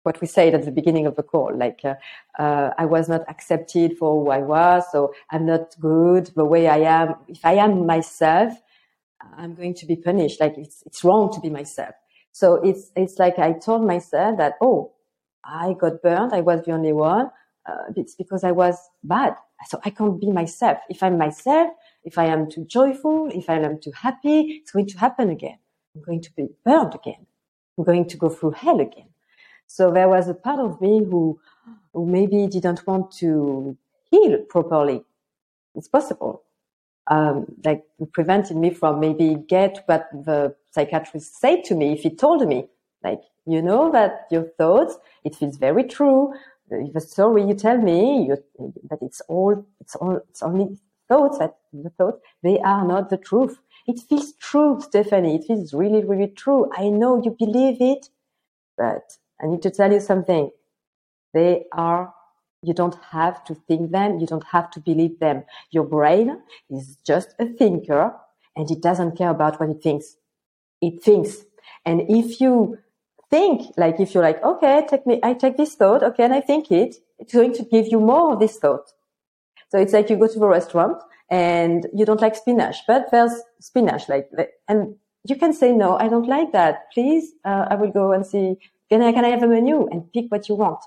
what 0.04 0.20
we 0.22 0.28
said 0.28 0.54
at 0.54 0.66
the 0.66 0.72
beginning 0.72 1.06
of 1.06 1.16
the 1.16 1.24
call, 1.24 1.52
like 1.56 1.82
uh, 1.84 1.95
uh, 2.39 2.72
I 2.78 2.86
was 2.86 3.08
not 3.08 3.22
accepted 3.30 3.97
for 3.97 4.24
who 4.24 4.32
I 4.32 4.39
was, 4.39 4.84
so 4.91 5.14
I'm 5.32 5.45
not 5.45 5.76
good 5.80 6.32
the 6.36 6.45
way 6.45 6.68
I 6.68 6.80
am. 6.80 7.16
If 7.28 7.45
I 7.45 7.54
am 7.54 7.86
myself, 7.86 8.54
I'm 9.38 9.54
going 9.56 9.76
to 9.76 9.86
be 9.86 9.95
punished. 9.95 10.39
Like 10.39 10.58
it's 10.58 10.84
it's 10.86 11.04
wrong 11.04 11.32
to 11.34 11.39
be 11.39 11.49
myself. 11.49 11.93
So 12.32 12.56
it's 12.56 12.91
it's 12.95 13.20
like 13.20 13.38
I 13.39 13.54
told 13.54 13.86
myself 13.86 14.38
that 14.38 14.54
oh, 14.62 14.93
I 15.43 15.74
got 15.80 16.02
burned. 16.02 16.34
I 16.34 16.41
was 16.41 16.64
the 16.66 16.72
only 16.72 16.93
one. 16.93 17.30
Uh, 17.68 17.93
it's 17.95 18.16
because 18.16 18.43
I 18.43 18.52
was 18.52 18.78
bad. 19.04 19.36
So 19.68 19.80
I 19.86 19.91
can't 19.91 20.20
be 20.20 20.32
myself. 20.32 20.80
If 20.89 21.04
I'm 21.04 21.18
myself, 21.18 21.70
if 22.04 22.18
I 22.18 22.26
am 22.26 22.49
too 22.49 22.66
joyful, 22.66 23.30
if 23.32 23.49
I 23.49 23.60
am 23.60 23.80
too 23.80 23.91
happy, 23.91 24.62
it's 24.62 24.72
going 24.72 24.88
to 24.88 24.97
happen 24.97 25.30
again. 25.30 25.60
I'm 25.95 26.02
going 26.02 26.22
to 26.22 26.32
be 26.36 26.47
burned 26.66 26.95
again. 26.95 27.28
I'm 27.78 27.84
going 27.84 28.08
to 28.08 28.18
go 28.18 28.30
through 28.30 28.52
hell 28.52 28.80
again. 28.80 29.11
So 29.74 29.89
there 29.91 30.09
was 30.09 30.28
a 30.28 30.34
part 30.34 30.59
of 30.59 30.82
me 30.82 30.99
who, 31.03 31.39
who 31.93 32.05
maybe 32.05 32.45
didn't 32.47 32.86
want 32.86 33.11
to 33.19 33.78
heal 34.11 34.39
properly. 34.49 35.03
It's 35.76 35.88
possible. 35.88 36.43
Um, 37.07 37.45
like 37.65 37.84
prevented 38.13 38.57
me 38.57 38.72
from 38.72 38.99
maybe 38.99 39.36
get 39.47 39.84
what 39.88 40.09
the 40.13 40.55
psychiatrist 40.72 41.39
said 41.39 41.63
to 41.65 41.76
me 41.76 41.93
if 41.93 42.01
he 42.01 42.09
told 42.15 42.47
me, 42.47 42.67
like, 43.03 43.22
you 43.45 43.61
know 43.61 43.91
that 43.91 44.28
your 44.30 44.45
thoughts, 44.57 44.97
it 45.24 45.36
feels 45.36 45.57
very 45.57 45.86
true. 45.86 46.34
The 46.69 47.01
story 47.01 47.43
you 47.45 47.55
tell 47.55 47.78
me, 47.78 48.28
you, 48.28 48.38
that 48.89 48.99
it's 49.01 49.22
all, 49.30 49.65
it's 49.80 49.95
all, 49.95 50.19
it's 50.30 50.43
only 50.43 50.78
thoughts 51.09 51.39
that 51.39 51.55
the 51.74 51.89
thoughts, 51.91 52.19
they 52.43 52.59
are 52.59 52.86
not 52.86 53.09
the 53.09 53.17
truth. 53.17 53.59
It 53.88 53.99
feels 54.07 54.34
true, 54.34 54.80
Stephanie. 54.82 55.36
It 55.36 55.45
feels 55.47 55.74
really, 55.74 56.03
really 56.03 56.28
true. 56.28 56.69
I 56.78 56.89
know 56.89 57.22
you 57.24 57.36
believe 57.39 57.82
it, 57.82 58.09
but 58.78 59.03
I 59.42 59.48
need 59.48 59.62
to 59.64 59.72
tell 59.72 59.92
you 59.92 60.00
something. 60.00 60.52
They 61.34 61.66
are, 61.74 62.14
you 62.62 62.74
don't 62.74 62.98
have 63.12 63.44
to 63.46 63.56
think 63.56 63.92
them. 63.92 64.20
You 64.20 64.28
don't 64.28 64.46
have 64.52 64.70
to 64.72 64.80
believe 64.80 65.20
them. 65.20 65.44
Your 65.72 65.84
brain 65.84 66.42
is 66.70 66.98
just 67.06 67.34
a 67.39 67.46
thinker 67.46 68.14
and 68.56 68.70
it 68.70 68.82
doesn't 68.82 69.18
care 69.18 69.30
about 69.30 69.60
what 69.60 69.70
it 69.70 69.82
thinks. 69.82 70.16
It 70.82 71.02
thinks. 71.04 71.46
And 71.86 72.02
if 72.10 72.42
you 72.42 72.78
think, 73.30 73.74
like 73.78 74.00
if 74.00 74.14
you're 74.14 74.24
like, 74.24 74.44
okay, 74.44 74.86
take 74.89 75.08
me, 75.08 75.20
I 75.24 75.34
take 75.34 75.58
this 75.58 75.76
thought, 75.76 76.04
okay, 76.04 76.26
and 76.26 76.34
I 76.34 76.42
think 76.42 76.72
it, 76.72 76.98
it's 77.18 77.34
going 77.34 77.54
to 77.54 77.64
give 77.64 77.88
you 77.88 78.00
more 78.00 78.34
of 78.34 78.39
this 78.39 78.58
thought. 78.58 78.92
So 79.70 79.80
it's 79.80 79.94
like 79.94 80.10
you 80.10 80.18
go 80.18 80.28
to 80.28 80.39
the 80.39 80.48
restaurant 80.48 81.02
and 81.30 81.88
you 81.96 82.06
don't 82.06 82.22
like 82.22 82.36
spinach, 82.36 82.78
but 82.88 83.10
there's 83.10 83.42
spinach, 83.60 84.10
like, 84.10 84.30
and 84.68 84.96
you 85.24 85.38
can 85.38 85.54
say, 85.54 85.72
no, 85.72 85.98
I 85.98 86.10
don't 86.10 86.28
like 86.28 86.52
that. 86.52 86.92
Please, 86.94 87.32
uh, 87.46 87.68
I 87.70 87.76
will 87.76 87.92
go 87.92 88.12
and 88.12 88.26
see, 88.26 88.58
can 88.92 89.02
I, 89.02 89.12
can 89.14 89.26
I 89.26 89.30
have 89.30 89.44
a 89.44 89.48
menu 89.48 89.88
and 89.88 90.12
pick 90.12 90.26
what 90.30 90.50
you 90.50 90.56
want? 90.56 90.84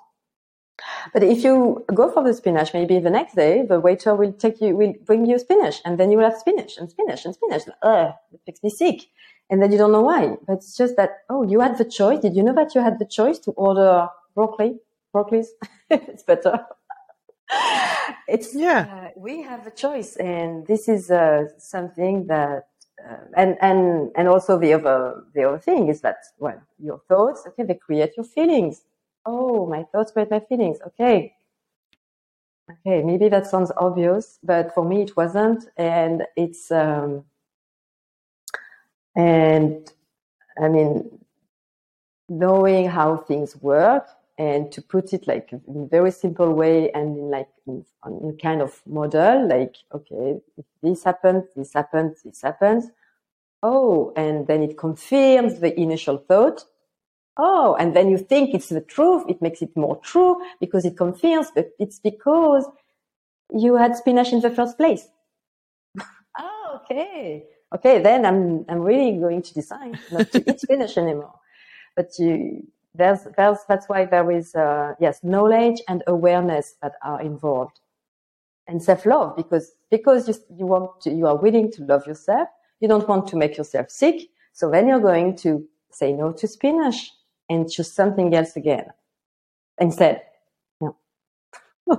But 1.13 1.23
if 1.23 1.43
you 1.45 1.85
go 1.95 2.11
for 2.11 2.23
the 2.23 2.35
spinach, 2.35 2.75
maybe 2.75 2.99
the 2.99 3.11
next 3.11 3.35
day 3.35 3.65
the 3.67 3.81
waiter 3.81 4.15
will 4.15 4.33
take 4.33 4.61
you, 4.61 4.77
will 4.77 4.95
bring 5.07 5.25
you 5.25 5.39
spinach, 5.39 5.81
and 5.85 5.99
then 5.99 6.11
you 6.11 6.19
will 6.19 6.29
have 6.29 6.39
spinach 6.39 6.77
and 6.79 6.91
spinach 6.91 7.25
and 7.25 7.35
spinach. 7.35 7.63
Ugh, 7.83 8.13
it 8.33 8.41
makes 8.47 8.63
me 8.63 8.71
sick, 8.71 9.07
and 9.49 9.63
then 9.63 9.73
you 9.73 9.79
don't 9.79 9.93
know 9.93 10.03
why. 10.03 10.37
But 10.47 10.55
it's 10.55 10.77
just 10.77 10.97
that 10.97 11.11
oh, 11.31 11.43
you 11.45 11.61
had 11.61 11.79
the 11.79 11.85
choice. 11.85 12.21
Did 12.21 12.37
you 12.37 12.43
know 12.43 12.55
that 12.55 12.75
you 12.75 12.83
had 12.83 12.99
the 12.99 13.07
choice 13.07 13.39
to 13.41 13.53
order 13.53 14.09
broccoli? 14.35 14.81
Broccoli's, 15.13 15.53
it's 15.91 16.25
better 16.25 16.67
it's 18.29 18.55
yeah. 18.55 18.87
Uh, 18.91 19.09
we 19.17 19.43
have 19.43 19.67
a 19.67 19.71
choice, 19.71 20.17
and 20.17 20.67
this 20.67 20.89
is 20.89 21.11
uh, 21.11 21.45
something 21.59 22.27
that, 22.27 22.69
uh, 23.03 23.16
and 23.36 23.57
and 23.61 24.11
and 24.16 24.28
also 24.28 24.59
the 24.59 24.72
other 24.72 25.24
the 25.34 25.45
other 25.45 25.59
thing 25.59 25.88
is 25.88 26.01
that 26.03 26.18
well, 26.38 26.61
your 26.78 27.01
thoughts, 27.09 27.45
okay, 27.47 27.64
they 27.64 27.74
create 27.74 28.12
your 28.16 28.24
feelings. 28.24 28.82
Oh, 29.26 29.66
my 29.66 29.82
thoughts 29.84 30.12
create 30.12 30.30
my 30.30 30.40
feelings. 30.40 30.78
Okay, 30.86 31.34
okay, 32.70 33.03
maybe 33.03 33.28
that 33.28 33.47
sounds 33.47 33.72
obvious, 33.76 34.38
but 34.42 34.74
for 34.74 34.84
me 34.84 35.03
it 35.03 35.16
wasn't, 35.16 35.66
and 35.76 36.24
it's 36.36 36.70
um, 36.70 37.24
and 39.16 39.90
I 40.62 40.68
mean, 40.68 41.18
knowing 42.28 42.88
how 42.88 43.16
things 43.16 43.57
work 43.57 44.07
and 44.37 44.72
to 44.72 44.82
put 44.82 45.12
it 45.12 45.26
like 45.26 45.53
in 45.53 45.85
a 45.85 45.87
very 45.87 46.11
simple 46.11 46.53
way 46.53 46.91
and 46.91 47.16
in 47.16 47.30
like 47.30 47.49
in, 47.66 47.85
in 48.07 48.37
kind 48.43 48.62
of 48.62 48.82
model 48.87 49.49
like 49.49 49.76
okay 49.95 50.41
if 50.57 50.64
this 50.82 51.05
happens 51.05 51.45
this 51.55 51.72
happens 51.72 52.22
this 52.22 52.43
happens. 52.43 52.91
Oh 53.62 54.12
and 54.16 54.47
then 54.47 54.62
it 54.62 54.76
confirms 54.76 55.61
the 55.61 55.78
initial 55.78 56.18
thought. 56.18 56.64
Oh 57.37 57.76
and 57.78 57.95
then 57.95 58.09
you 58.11 58.18
think 58.18 58.55
it's 58.55 58.68
the 58.68 58.80
truth 58.80 59.24
it 59.28 59.41
makes 59.41 59.62
it 59.62 59.76
more 59.76 60.01
true 60.01 60.37
because 60.61 60.85
it 60.85 60.97
confirms 60.97 61.53
but 61.55 61.70
it's 61.78 62.01
because 62.01 62.66
you 63.57 63.76
had 63.76 63.97
spinach 63.97 64.32
in 64.32 64.41
the 64.41 64.51
first 64.51 64.76
place. 64.76 65.07
Oh 66.39 66.80
okay. 66.85 67.45
Okay 67.72 68.01
then 68.01 68.26
i'm 68.26 68.64
i'm 68.68 68.80
really 68.80 69.18
going 69.18 69.43
to 69.43 69.55
decide 69.55 69.99
not 70.11 70.30
to 70.32 70.51
eat 70.51 70.61
spinach 70.61 70.99
anymore. 70.99 71.35
But 71.97 72.11
you 72.18 72.66
there's, 72.95 73.26
there's, 73.36 73.59
that's 73.68 73.88
why 73.88 74.05
there 74.05 74.30
is, 74.30 74.55
uh, 74.55 74.95
yes, 75.01 75.20
knowledge 75.22 75.82
and 75.88 76.03
awareness 76.07 76.76
that 76.82 76.95
are 77.03 77.20
involved 77.20 77.80
and 78.66 78.82
self-love 78.82 79.36
because, 79.36 79.72
because 79.90 80.28
you, 80.28 80.34
you 80.57 80.66
want 80.66 81.01
to, 81.03 81.11
you 81.11 81.26
are 81.26 81.36
willing 81.36 81.70
to 81.72 81.84
love 81.84 82.07
yourself. 82.07 82.49
You 82.80 82.88
don't 82.88 83.09
want 83.09 83.26
to 83.28 83.36
make 83.36 83.57
yourself 83.57 83.90
sick. 83.90 84.22
So 84.53 84.70
then 84.70 84.88
you're 84.88 85.01
going 85.01 85.36
to 85.38 85.66
say 85.90 86.12
no 86.12 86.32
to 86.32 86.47
spinach 86.47 87.11
and 87.49 87.70
choose 87.70 87.92
something 87.92 88.34
else 88.34 88.57
again 88.57 88.86
instead. 89.78 90.22
Yeah. 90.80 90.88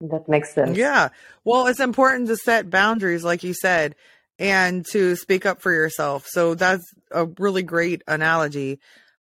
that 0.00 0.28
makes 0.28 0.52
sense. 0.52 0.76
Yeah. 0.76 1.08
Well, 1.44 1.66
it's 1.68 1.80
important 1.80 2.28
to 2.28 2.36
set 2.36 2.70
boundaries, 2.70 3.24
like 3.24 3.42
you 3.42 3.54
said 3.54 3.94
and 4.38 4.86
to 4.92 5.16
speak 5.16 5.46
up 5.46 5.60
for 5.60 5.72
yourself. 5.72 6.26
So 6.26 6.54
that's 6.54 6.84
a 7.10 7.26
really 7.38 7.62
great 7.62 8.02
analogy. 8.06 8.78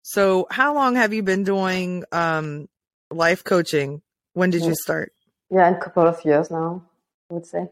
So 0.03 0.47
how 0.49 0.73
long 0.73 0.95
have 0.95 1.13
you 1.13 1.23
been 1.23 1.43
doing 1.43 2.03
um, 2.11 2.67
life 3.09 3.43
coaching? 3.43 4.01
When 4.33 4.49
did 4.49 4.63
you 4.63 4.75
start? 4.75 5.11
Yeah, 5.49 5.69
a 5.69 5.79
couple 5.79 6.07
of 6.07 6.23
years 6.23 6.49
now, 6.49 6.83
I 7.29 7.33
would 7.33 7.45
say. 7.45 7.69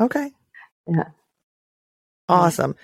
Okay. 0.00 0.32
Yeah. 0.88 1.10
Awesome. 2.28 2.74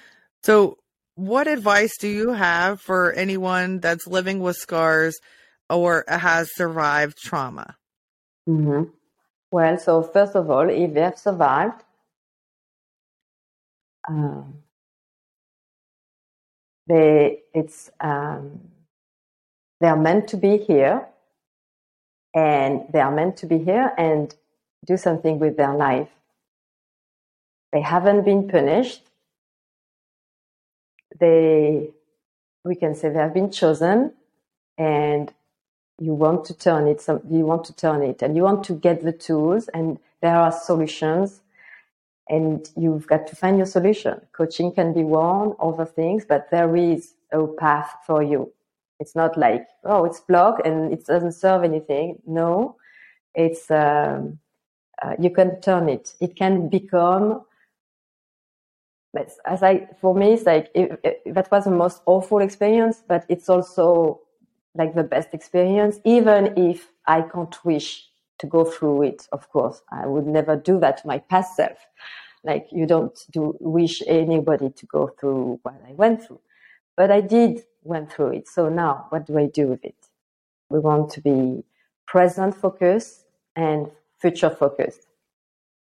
So 0.45 0.79
what 1.15 1.49
advice 1.49 1.97
do 1.99 2.07
you 2.07 2.31
have 2.33 2.81
for 2.81 3.13
anyone 3.13 3.81
that's 3.81 4.07
living 4.07 4.39
with 4.39 4.57
scars 4.57 5.19
or 5.69 6.05
has 6.07 6.55
survived 6.55 7.19
trauma? 7.19 7.77
Mm-hmm. 8.49 8.91
Well, 9.51 9.79
so 9.79 10.03
first 10.03 10.37
of 10.37 10.49
all, 10.51 10.69
if 10.69 10.95
they 10.95 11.01
have 11.01 11.19
survived, 11.19 11.83
um, 14.09 14.55
they 16.87 17.41
it's 17.55 17.91
um, 18.01 18.61
they 19.81 19.89
are 19.89 19.97
meant 19.97 20.29
to 20.29 20.37
be 20.37 20.57
here 20.57 21.07
and 22.35 22.85
they 22.93 23.01
are 23.01 23.11
meant 23.15 23.37
to 23.39 23.47
be 23.47 23.59
here 23.59 23.93
and 23.99 24.35
do 24.87 24.97
something 24.97 25.39
with 25.39 25.57
their 25.57 25.75
life. 25.75 26.09
They 27.73 27.81
haven't 27.83 28.25
been 28.25 28.49
punished. 28.49 29.03
They 31.21 31.91
we 32.65 32.75
can 32.75 32.95
say 32.95 33.11
they 33.11 33.19
have 33.19 33.35
been 33.35 33.51
chosen 33.51 34.13
and 34.77 35.33
you 36.01 36.15
want 36.15 36.45
to 36.47 36.55
turn 36.55 36.87
it 36.87 37.01
some 37.01 37.21
you 37.29 37.45
want 37.45 37.65
to 37.65 37.75
turn 37.75 38.03
it 38.03 38.23
and 38.23 38.37
you 38.37 38.43
want 38.43 38.65
to 38.65 38.75
get 38.75 39.03
the 39.03 39.13
tools 39.13 39.69
and 39.69 39.99
there 40.21 40.37
are 40.37 40.53
solutions 40.53 41.41
and 42.29 42.69
you've 42.77 43.07
got 43.07 43.27
to 43.27 43.37
find 43.37 43.57
your 43.57 43.67
solution. 43.67 44.21
Coaching 44.33 44.73
can 44.73 44.93
be 44.93 45.05
one, 45.05 45.55
other 45.61 45.87
things, 45.87 46.25
but 46.25 46.51
there 46.51 46.77
is 46.77 47.15
a 47.33 47.47
path 47.47 47.97
for 48.07 48.23
you. 48.23 48.53
It's 49.01 49.15
not 49.15 49.39
like, 49.39 49.67
oh, 49.85 50.05
it's 50.05 50.21
blocked 50.21 50.67
and 50.67 50.93
it 50.93 51.07
doesn't 51.07 51.33
serve 51.33 51.65
anything. 51.65 52.21
No, 52.27 52.77
it's, 53.35 53.71
um, 53.71 54.39
uh, 55.01 55.15
you 55.19 55.31
can 55.31 55.61
turn 55.61 55.89
it. 55.89 56.15
It 56.21 56.37
can 56.37 56.69
become, 56.69 57.43
as 59.47 59.63
I, 59.63 59.89
for 60.01 60.15
me, 60.15 60.35
it's 60.35 60.45
like, 60.45 60.71
it, 60.75 61.01
it, 61.05 61.35
that 61.35 61.51
was 61.51 61.65
the 61.65 61.71
most 61.71 62.03
awful 62.07 62.41
experience, 62.41 63.03
but 63.07 63.25
it's 63.29 63.49
also 63.49 64.21
like 64.75 64.95
the 64.95 65.05
best 65.05 65.33
experience, 65.33 65.99
even 66.05 66.55
if 66.57 66.93
I 67.07 67.23
can't 67.23 67.65
wish 67.65 68.09
to 68.39 68.47
go 68.47 68.65
through 68.65 69.03
it. 69.03 69.29
Of 69.33 69.51
course, 69.51 69.83
I 69.91 70.07
would 70.07 70.27
never 70.27 70.57
do 70.57 70.79
that 70.81 70.99
to 70.99 71.07
my 71.07 71.19
past 71.19 71.57
self. 71.57 71.79
Like 72.45 72.69
you 72.71 72.87
don't 72.87 73.19
do 73.33 73.57
wish 73.61 74.03
anybody 74.07 74.71
to 74.71 74.87
go 74.87 75.09
through 75.19 75.61
what 75.63 75.75
I 75.87 75.93
went 75.93 76.25
through, 76.25 76.41
but 76.97 77.11
I 77.11 77.21
did 77.21 77.65
went 77.83 78.13
through 78.13 78.33
it. 78.33 78.49
So 78.49 78.69
now 78.69 79.07
what 79.11 79.27
do 79.27 79.39
I 79.39 79.47
do 79.47 79.67
with 79.67 79.85
it? 79.85 79.97
We 80.71 80.79
want 80.79 81.11
to 81.13 81.21
be 81.21 81.65
present 82.07 82.55
focused 82.55 83.25
and 83.57 83.91
future 84.19 84.51
focused. 84.51 85.07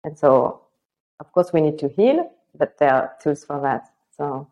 And 0.04 0.18
so, 0.18 0.62
of 1.20 1.30
course, 1.32 1.52
we 1.52 1.60
need 1.60 1.78
to 1.78 1.88
heal, 1.88 2.30
but 2.56 2.78
there 2.78 2.92
are 2.92 3.12
tools 3.22 3.44
for 3.44 3.60
that. 3.60 3.88
So 4.16 4.48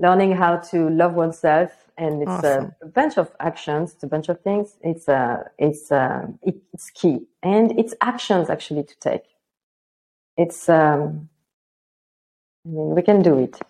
learning 0.00 0.32
how 0.32 0.56
to 0.56 0.90
love 0.90 1.14
oneself 1.14 1.70
and 1.96 2.22
it's 2.22 2.30
Awesome. 2.30 2.74
a, 2.82 2.86
bunch 2.86 3.16
of 3.16 3.30
actions 3.38 3.92
it's 3.94 4.02
a 4.02 4.06
bunch 4.06 4.28
of 4.28 4.40
things 4.40 4.76
it's 4.82 5.08
uh, 5.08 5.44
it's 5.58 5.92
uh, 5.92 6.26
it's 6.42 6.90
key 6.90 7.26
and 7.42 7.78
it's 7.78 7.94
actions 8.00 8.50
actually 8.50 8.82
to 8.82 8.98
take 8.98 9.22
it's 10.36 10.68
um, 10.68 11.28
i 12.66 12.70
mean 12.70 12.94
we 12.94 13.02
can 13.02 13.22
do 13.22 13.38
it 13.38 13.60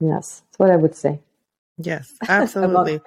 yes 0.00 0.42
that's 0.44 0.58
what 0.58 0.70
i 0.70 0.76
would 0.76 0.94
say 0.94 1.18
Yes, 1.78 2.12
absolutely. 2.28 3.00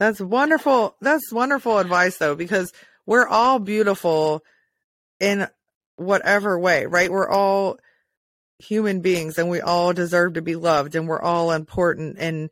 That's 0.00 0.20
wonderful. 0.20 0.96
That's 1.00 1.32
wonderful 1.32 1.78
advice 1.78 2.16
though, 2.16 2.34
because 2.34 2.72
we're 3.06 3.28
all 3.28 3.58
beautiful 3.58 4.42
in 5.20 5.46
whatever 5.96 6.58
way, 6.58 6.86
right? 6.86 7.10
We're 7.10 7.28
all 7.28 7.78
human 8.62 9.00
beings 9.00 9.38
and 9.38 9.50
we 9.50 9.60
all 9.60 9.92
deserve 9.92 10.34
to 10.34 10.42
be 10.42 10.56
loved 10.56 10.94
and 10.94 11.08
we're 11.08 11.20
all 11.20 11.50
important. 11.50 12.16
And, 12.18 12.50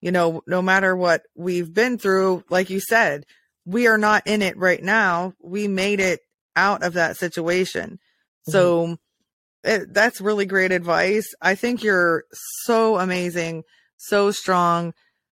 you 0.00 0.10
know, 0.10 0.42
no 0.46 0.60
matter 0.60 0.96
what 0.96 1.22
we've 1.36 1.72
been 1.72 1.98
through, 1.98 2.44
like 2.50 2.70
you 2.70 2.80
said, 2.80 3.24
we 3.64 3.86
are 3.86 3.98
not 3.98 4.26
in 4.26 4.42
it 4.42 4.56
right 4.56 4.82
now. 4.82 5.34
We 5.40 5.68
made 5.68 6.00
it 6.00 6.20
out 6.56 6.82
of 6.82 6.94
that 6.94 7.16
situation. 7.16 7.98
So 8.48 8.96
it, 9.62 9.94
that's 9.94 10.20
really 10.20 10.46
great 10.46 10.72
advice. 10.72 11.26
I 11.40 11.54
think 11.54 11.84
you're 11.84 12.24
so 12.64 12.98
amazing, 12.98 13.62
so 13.96 14.32
strong, 14.32 14.94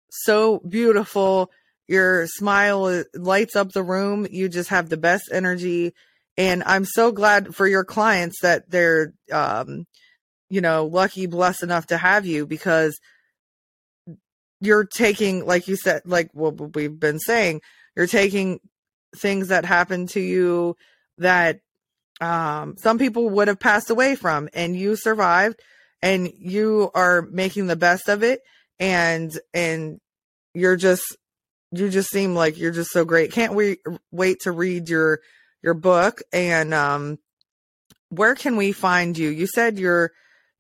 so 0.09 0.61
beautiful. 0.61 1.51
Your 1.89 2.29
smile 2.29 2.85
uh, 2.85 3.03
lights 3.15 3.57
up 3.57 3.73
the 3.73 3.83
room. 3.83 4.27
You 4.31 4.49
just 4.49 4.71
have 4.71 4.89
the 4.89 4.97
best 4.97 5.25
energy. 5.33 5.95
And 6.39 6.63
I'm 6.65 6.85
so 6.85 7.11
glad 7.11 7.55
for 7.57 7.67
your 7.67 7.85
clients 7.85 8.41
that 8.43 8.71
they're, 8.71 9.13
um, 9.33 9.87
you 10.53 10.61
know, 10.61 10.85
lucky, 10.85 11.25
blessed 11.25 11.63
enough 11.63 11.87
to 11.87 11.97
have 11.97 12.27
you 12.27 12.47
because 12.47 13.01
you're 14.61 14.85
taking, 14.85 15.47
like 15.47 15.67
you 15.67 15.77
said, 15.77 16.03
like 16.05 16.29
what 16.35 16.77
we've 16.77 17.01
been 17.01 17.19
saying, 17.19 17.63
you're 17.97 18.07
taking 18.07 18.61
things 19.17 19.49
that 19.49 19.65
happen 19.65 20.07
to 20.09 20.21
you 20.21 20.77
that 21.17 21.61
um, 22.21 22.77
some 22.77 22.99
people 22.99 23.31
would 23.31 23.49
have 23.49 23.61
passed 23.61 23.89
away 23.89 24.15
from, 24.15 24.51
and 24.53 24.77
you 24.77 24.95
survived, 24.95 25.59
and 26.03 26.31
you 26.37 26.91
are 26.95 27.23
making 27.23 27.67
the 27.67 27.75
best 27.75 28.11
of 28.11 28.23
it, 28.23 28.43
and 28.79 29.33
and 29.55 30.03
you're 30.53 30.77
just 30.77 31.17
you 31.71 31.89
just 31.89 32.11
seem 32.11 32.35
like 32.35 32.59
you're 32.59 32.73
just 32.73 32.91
so 32.91 33.07
great. 33.07 33.33
Can't 33.33 33.55
we 33.55 33.79
wait 34.11 34.41
to 34.41 34.53
read 34.53 34.91
your 34.91 35.21
your 35.63 35.75
book? 35.75 36.21
And 36.31 36.75
um, 36.75 37.19
where 38.11 38.35
can 38.35 38.57
we 38.57 38.73
find 38.73 39.17
you? 39.17 39.31
You 39.31 39.47
said 39.47 39.79
your 39.79 40.13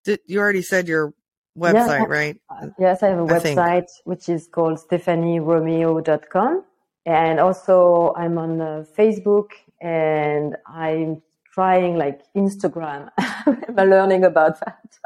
did 0.04 0.20
you 0.26 0.38
already 0.40 0.62
said 0.62 0.88
your 0.88 1.14
website, 1.58 2.08
right? 2.08 2.36
Yes, 2.78 3.02
I 3.02 3.08
have 3.08 3.30
a 3.30 3.34
I 3.34 3.38
think. 3.38 3.58
website 3.58 3.90
which 4.04 4.28
is 4.28 4.46
called 4.46 4.78
stephanieromeo.com. 4.78 6.64
And 7.04 7.40
also 7.40 8.14
I'm 8.16 8.38
on 8.38 8.60
uh, 8.60 8.84
Facebook 8.96 9.50
and 9.80 10.56
I'm 10.66 11.22
trying 11.52 11.96
like 11.96 12.22
Instagram. 12.36 13.10
I'm 13.18 13.76
learning 13.76 14.24
about 14.24 14.60
that. 14.60 14.98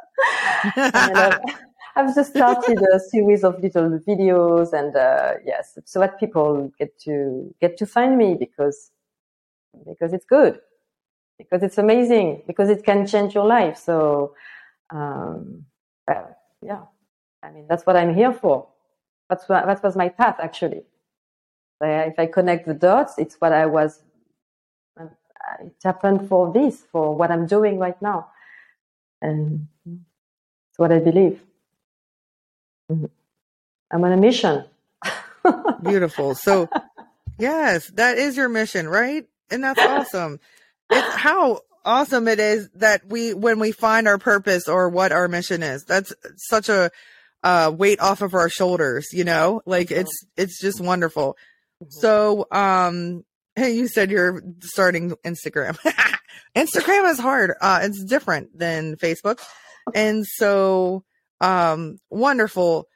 and 0.77 1.19
I've, 1.19 1.41
I've 1.97 2.15
just 2.15 2.31
started 2.31 2.79
a 2.95 3.01
series 3.01 3.43
of 3.43 3.61
little 3.61 3.99
videos 4.07 4.73
and 4.73 4.95
uh, 4.95 5.35
yes, 5.45 5.79
so 5.85 6.01
that 6.01 6.21
people 6.21 6.71
get 6.79 6.99
to 7.01 7.55
get 7.61 7.77
to 7.79 7.87
find 7.87 8.19
me 8.19 8.35
because 8.39 8.91
because 9.87 10.13
it's 10.13 10.25
good, 10.25 10.59
because 11.39 11.63
it's 11.63 11.79
amazing, 11.79 12.43
because 12.47 12.71
it 12.71 12.85
can 12.85 13.07
change 13.07 13.35
your 13.35 13.47
life. 13.47 13.77
So 13.79 14.35
um, 14.91 15.67
well, 16.07 16.37
yeah, 16.63 16.83
I 17.43 17.51
mean 17.51 17.67
that's 17.69 17.87
what 17.87 17.97
I'm 17.97 18.15
here 18.15 18.33
for. 18.33 18.69
That's 19.29 19.49
what 19.49 19.67
that 19.67 19.83
was 19.83 19.97
my 19.97 20.09
path 20.09 20.37
actually. 20.41 20.83
If 21.81 22.19
I 22.19 22.27
connect 22.27 22.67
the 22.67 22.75
dots, 22.75 23.15
it's 23.19 23.37
what 23.37 23.53
I 23.53 23.67
was. 23.67 24.03
It 25.61 25.73
happened 25.85 26.29
for 26.29 26.53
this, 26.53 26.83
for 26.91 27.15
what 27.15 27.31
I'm 27.31 27.47
doing 27.47 27.79
right 27.79 28.01
now, 28.03 28.29
and 29.23 29.69
it's 29.87 30.79
what 30.79 30.93
I 30.93 30.99
believe. 30.99 31.41
Mhm. 32.91 33.11
I'm 33.91 34.05
on 34.05 34.13
a 34.13 34.17
mission. 34.17 34.65
Beautiful. 35.83 36.35
So, 36.35 36.69
yes, 37.39 37.89
that 37.95 38.19
is 38.19 38.37
your 38.37 38.49
mission, 38.49 38.89
right? 38.89 39.27
And 39.51 39.63
that's 39.63 39.81
awesome. 39.81 40.41
It's 40.91 41.15
how 41.15 41.61
awesome 41.87 42.29
it 42.29 42.39
is 42.39 42.69
that 42.75 43.07
we, 43.07 43.33
when 43.33 43.59
we 43.59 43.73
find 43.73 44.07
our 44.07 44.19
purpose 44.19 44.69
or 44.69 44.89
what 44.89 45.13
our 45.13 45.29
mission 45.29 45.63
is, 45.63 45.85
that's 45.85 46.13
such 46.37 46.69
a 46.69 46.91
uh, 47.43 47.73
weight 47.75 48.01
off 48.01 48.21
of 48.23 48.35
our 48.35 48.49
shoulders, 48.49 49.09
you 49.13 49.25
know, 49.25 49.63
like 49.65 49.91
it's, 49.91 50.13
it's 50.37 50.61
just 50.61 50.81
wonderful. 50.81 51.37
So, 51.89 52.47
um, 52.51 53.25
hey, 53.55 53.73
you 53.73 53.89
said 53.89 54.11
you're 54.11 54.43
starting 54.61 55.15
Instagram. 55.25 55.79
Instagram 56.57 57.11
is 57.11 57.19
hard. 57.19 57.53
Uh, 57.61 57.81
it's 57.83 58.05
different 58.05 58.57
than 58.59 58.97
Facebook. 58.97 59.41
And 59.95 60.27
so, 60.27 61.05
um, 61.41 61.99
wonderful. 62.11 62.89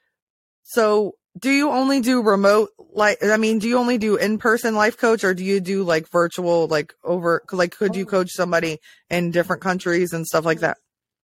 So 0.65 1.15
do 1.39 1.51
you 1.51 1.71
only 1.71 2.01
do 2.01 2.23
remote 2.23 2.71
like 2.93 3.19
I 3.23 3.37
mean, 3.37 3.59
do 3.59 3.69
you 3.69 3.79
only 3.79 3.99
do 3.99 4.17
in-person 4.17 4.75
life 4.75 4.97
coach 4.99 5.23
or 5.25 5.33
do 5.35 5.45
you 5.45 5.61
do 5.61 5.85
like 5.85 6.09
virtual 6.09 6.67
like 6.67 6.95
over 7.05 7.43
like 7.53 7.77
could 7.77 7.95
you 7.95 8.05
coach 8.07 8.31
somebody 8.33 8.81
in 9.09 9.31
different 9.31 9.63
countries 9.63 10.13
and 10.13 10.27
stuff 10.27 10.45
like 10.45 10.61
that? 10.61 10.79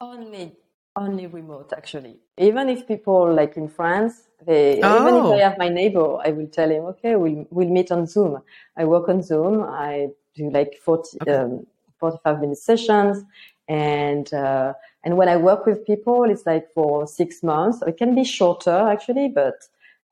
Only, 0.01 0.53
only 0.97 1.27
remote 1.29 1.73
actually. 1.77 2.17
Even 2.39 2.69
if 2.69 2.87
people 2.89 3.33
like 3.33 3.57
in 3.57 3.69
France, 3.69 4.29
they 4.45 4.73
even 4.79 5.17
if 5.17 5.25
Oh. 5.25 5.33
I 5.33 5.39
have 5.49 5.57
my 5.59 5.69
neighbor, 5.69 6.19
I 6.25 6.33
will 6.33 6.49
tell 6.49 6.69
him, 6.71 6.85
okay, 6.87 7.15
we'll 7.17 7.47
we'll 7.51 7.69
meet 7.69 7.93
on 7.93 8.07
Zoom. 8.07 8.43
I 8.77 8.85
work 8.85 9.09
on 9.09 9.23
Zoom. 9.23 9.63
I 9.63 10.09
do 10.35 10.51
like 10.51 10.77
40, 10.85 11.19
Okay. 11.23 11.35
um, 11.37 11.67
45 12.01 12.41
minute 12.41 12.59
sessions, 12.59 13.25
and 13.69 14.33
uh, 14.35 14.75
and 15.05 15.17
when 15.17 15.29
I 15.29 15.37
work 15.37 15.67
with 15.67 15.87
people, 15.87 16.25
it's 16.25 16.45
like 16.45 16.73
for 16.73 17.07
six 17.07 17.45
months. 17.45 17.81
It 17.87 17.97
can 17.97 18.17
be 18.17 18.25
shorter 18.25 18.89
actually, 18.95 19.29
but 19.29 19.55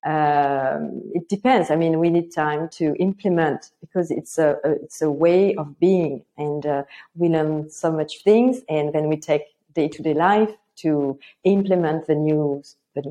um, 0.04 1.02
it 1.14 1.28
depends. 1.28 1.70
I 1.70 1.76
mean, 1.76 1.98
we 1.98 2.08
need 2.10 2.32
time 2.32 2.68
to 2.70 2.94
implement 2.96 3.70
because 3.80 4.10
it's 4.10 4.38
a, 4.38 4.56
a 4.64 4.70
it's 4.70 5.02
a 5.02 5.10
way 5.10 5.54
of 5.56 5.78
being, 5.78 6.24
and 6.38 6.64
uh, 6.64 6.84
we 7.16 7.28
learn 7.28 7.68
so 7.70 7.92
much 7.92 8.22
things, 8.22 8.62
and 8.68 8.94
then 8.94 9.08
we 9.08 9.16
take 9.16 9.42
day 9.74 9.88
to 9.88 10.02
day 10.02 10.14
life 10.14 10.50
to 10.76 11.18
implement 11.44 12.06
the 12.06 12.14
new 12.14 12.62
the 12.94 13.02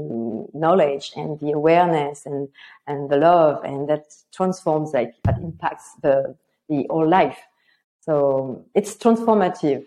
knowledge 0.53 1.11
and 1.15 1.39
the 1.39 1.51
awareness 1.51 2.25
and 2.25 2.49
and 2.87 3.09
the 3.09 3.17
love, 3.17 3.63
and 3.63 3.87
that 3.87 4.05
transforms 4.33 4.93
like 4.93 5.13
that 5.25 5.37
impacts 5.37 5.93
the 6.01 6.35
the 6.69 6.87
whole 6.89 7.07
life. 7.07 7.37
So 8.01 8.65
it's 8.73 8.95
transformative. 8.95 9.85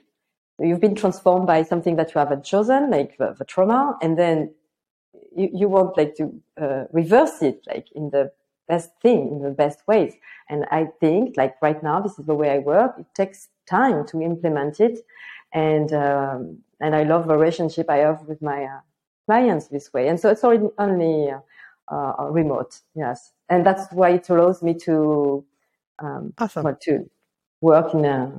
You've 0.61 0.81
been 0.81 0.95
transformed 0.95 1.49
by 1.49 1.65
something 1.65 1.97
that 1.97 2.15
you 2.15 2.19
haven't 2.21 2.45
chosen, 2.45 2.91
like 2.91 3.17
the, 3.19 3.35
the 3.37 3.45
trauma, 3.45 3.99
and 4.01 4.17
then 4.17 4.55
you, 5.37 5.51
you 5.53 5.69
want 5.69 5.97
like 5.97 6.15
to 6.17 6.33
uh, 6.61 6.85
reverse 6.93 7.43
it 7.43 7.63
like 7.67 7.87
in 7.95 8.11
the 8.11 8.31
best 8.69 8.91
thing 9.03 9.29
in 9.33 9.43
the 9.43 9.51
best 9.51 9.81
ways. 9.87 10.15
And 10.49 10.65
i 10.71 10.87
think 11.01 11.37
like 11.37 11.55
right 11.63 11.83
now 11.83 12.01
this 12.01 12.19
is 12.19 12.27
the 12.27 12.35
way 12.35 12.51
i 12.51 12.59
work. 12.59 12.95
It 12.99 13.07
takes 13.15 13.49
time 13.69 14.07
to 14.09 14.21
implement 14.23 14.81
it. 14.81 15.01
And 15.53 15.93
um, 15.93 16.59
and 16.81 16.95
i 16.95 17.03
love 17.03 17.27
the 17.27 17.35
relationship 17.37 17.91
i 17.91 17.99
have 17.99 18.23
with 18.23 18.41
my 18.43 18.65
uh, 18.65 18.81
clients 19.27 19.69
this 19.69 19.93
way. 19.93 20.09
And 20.09 20.19
so 20.19 20.31
it's 20.31 20.45
only, 20.45 20.71
only 20.79 21.31
uh, 21.31 21.41
uh, 21.95 22.29
remote 22.31 22.81
yes. 22.95 23.33
And 23.49 23.67
that's 23.67 23.93
why 23.93 24.11
it 24.11 24.29
allows 24.29 24.63
me 24.63 24.75
to 24.87 25.45
um, 25.99 26.33
Awesome. 26.39 26.65
well, 26.65 26.79
to 26.83 27.11
work 27.61 27.95
in 27.95 28.05
a 28.05 28.33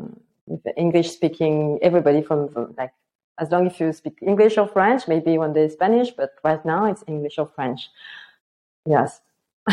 with 0.46 0.66
english 0.76 1.10
speaking 1.12 1.80
everybody 1.82 2.22
from 2.22 2.50
from, 2.50 2.74
like 2.78 2.92
as 3.40 3.52
long 3.52 3.68
as 3.68 3.80
you 3.80 3.92
speak 3.94 4.18
English 4.22 4.58
or 4.58 4.68
French, 4.68 5.08
maybe 5.08 5.38
one 5.38 5.54
day 5.54 5.70
Spanish, 5.70 6.12
but 6.12 6.32
right 6.44 6.64
now 6.66 6.86
it's 6.86 7.04
English 7.08 7.38
or 7.38 7.48
French. 7.48 7.90
Yes. 8.86 9.22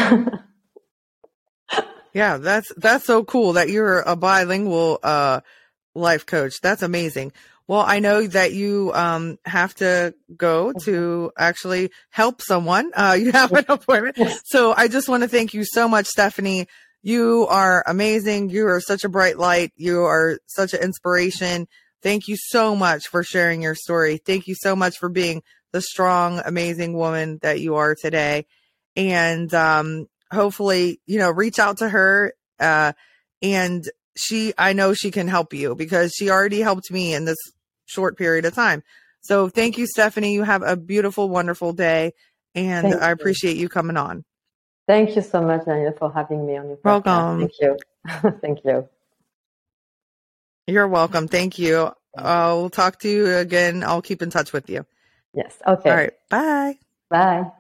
Yeah, 2.13 2.39
that's 2.39 2.73
that's 2.77 3.05
so 3.05 3.25
cool 3.25 3.55
that 3.55 3.69
you're 3.69 4.01
a 4.01 4.17
bilingual 4.17 4.99
uh 5.03 5.41
life 5.95 6.27
coach. 6.27 6.61
That's 6.61 6.83
amazing. 6.83 7.33
Well, 7.69 7.85
I 7.87 8.01
know 8.01 8.27
that 8.27 8.53
you 8.53 8.91
um 8.95 9.39
have 9.45 9.75
to 9.77 10.15
go 10.37 10.73
to 10.85 11.31
actually 11.39 11.91
help 12.11 12.43
someone. 12.43 12.91
Uh 12.97 13.17
you 13.21 13.33
have 13.33 13.53
an 13.53 13.67
appointment. 13.69 14.19
So 14.45 14.75
I 14.77 14.89
just 14.89 15.09
want 15.09 15.23
to 15.23 15.29
thank 15.29 15.55
you 15.55 15.65
so 15.65 15.89
much, 15.89 16.07
Stephanie. 16.07 16.67
You 17.03 17.47
are 17.49 17.83
amazing. 17.87 18.51
You 18.51 18.67
are 18.67 18.81
such 18.81 19.05
a 19.05 19.09
bright 19.09 19.39
light. 19.39 19.73
You 19.77 20.03
are 20.03 20.39
such 20.47 20.75
an 20.75 20.83
inspiration. 20.83 21.67
Thank 22.03 22.29
you 22.29 22.37
so 22.39 22.75
much 22.75 23.09
for 23.09 23.23
sharing 23.23 23.63
your 23.63 23.75
story. 23.75 24.17
Thank 24.19 24.47
you 24.47 24.55
so 24.55 24.75
much 24.75 24.99
for 24.99 25.09
being 25.09 25.43
the 25.73 25.81
strong, 25.81 26.41
amazing 26.45 26.95
woman 26.95 27.39
that 27.43 27.61
you 27.61 27.77
are 27.77 27.95
today. 27.95 28.47
And 28.97 29.53
um 29.55 30.07
hopefully, 30.33 31.01
you 31.07 31.19
know, 31.19 31.31
reach 31.31 31.59
out 31.59 31.79
to 31.79 31.89
her 31.89 32.35
uh 32.59 32.93
and 33.43 33.85
she 34.17 34.53
I 34.59 34.73
know 34.73 34.95
she 34.95 35.11
can 35.11 35.29
help 35.29 35.53
you 35.55 35.75
because 35.75 36.13
she 36.17 36.31
already 36.31 36.61
helped 36.61 36.91
me 36.91 37.15
in 37.15 37.25
this 37.25 37.39
short 37.87 38.17
period 38.17 38.45
of 38.45 38.55
time. 38.55 38.83
So 39.23 39.49
thank 39.49 39.77
you, 39.79 39.87
Stephanie. 39.87 40.33
You 40.33 40.45
have 40.45 40.63
a 40.63 40.77
beautiful, 40.77 41.29
wonderful 41.29 41.73
day. 41.73 42.13
And 42.55 42.91
Thank 42.91 43.03
I 43.03 43.09
you. 43.09 43.15
appreciate 43.15 43.57
you 43.57 43.69
coming 43.69 43.97
on. 43.97 44.25
Thank 44.89 45.15
you 45.15 45.23
so 45.23 45.41
much, 45.41 45.67
Danielle, 45.67 45.93
for 45.97 46.11
having 46.11 46.47
me 46.47 46.57
on 46.57 46.67
your 46.67 46.77
podcast. 46.79 47.05
Welcome. 47.05 47.41
Thank 47.41 47.53
you. 47.61 47.79
Thank 48.41 48.65
you. 48.65 48.89
You're 50.71 50.89
welcome. 50.89 51.27
Thank 51.27 51.59
you. 51.59 51.91
Uh, 52.17 52.23
I'll 52.23 52.71
talk 52.71 53.01
to 53.01 53.09
you 53.09 53.37
again. 53.37 53.83
I'll 53.83 54.03
keep 54.03 54.23
in 54.23 54.31
touch 54.31 54.53
with 54.53 54.71
you. 54.71 54.87
Yes. 55.35 55.57
Okay. 55.67 55.91
All 55.91 55.97
right. 55.97 56.13
Bye. 56.29 56.79
Bye. 57.11 57.51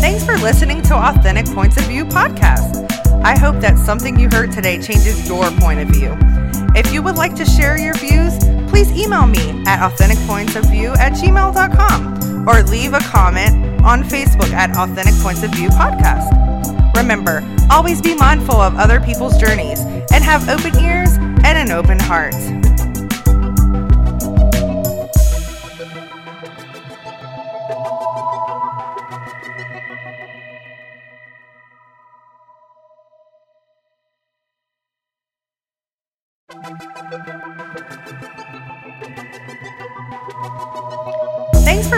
Thanks 0.00 0.24
for 0.24 0.36
listening 0.38 0.80
to 0.82 0.94
Authentic 0.94 1.46
Points 1.54 1.76
of 1.76 1.84
View 1.84 2.06
podcast. 2.06 2.86
I 3.22 3.38
hope 3.38 3.60
that 3.60 3.78
something 3.78 4.18
you 4.18 4.30
heard 4.30 4.52
today 4.52 4.80
changes 4.80 5.28
your 5.28 5.50
point 5.52 5.80
of 5.80 5.88
view. 5.88 6.16
If 6.74 6.92
you 6.92 7.02
would 7.02 7.16
like 7.16 7.34
to 7.36 7.44
share 7.44 7.78
your 7.78 7.94
views, 7.94 8.38
please 8.70 8.90
email 8.92 9.26
me 9.26 9.62
at 9.66 9.80
authenticpointsofview 9.80 10.96
at 10.96 11.12
gmail.com 11.12 12.48
or 12.48 12.62
leave 12.62 12.94
a 12.94 13.00
comment 13.00 13.67
on 13.84 14.02
Facebook 14.02 14.52
at 14.52 14.76
Authentic 14.76 15.14
Points 15.22 15.42
of 15.42 15.50
View 15.52 15.68
podcast. 15.70 16.28
Remember, 16.96 17.42
always 17.70 18.00
be 18.00 18.14
mindful 18.14 18.56
of 18.56 18.76
other 18.76 19.00
people's 19.00 19.38
journeys 19.38 19.80
and 20.12 20.24
have 20.24 20.48
open 20.48 20.76
ears 20.78 21.10
and 21.16 21.58
an 21.58 21.70
open 21.70 21.98
heart. 21.98 22.34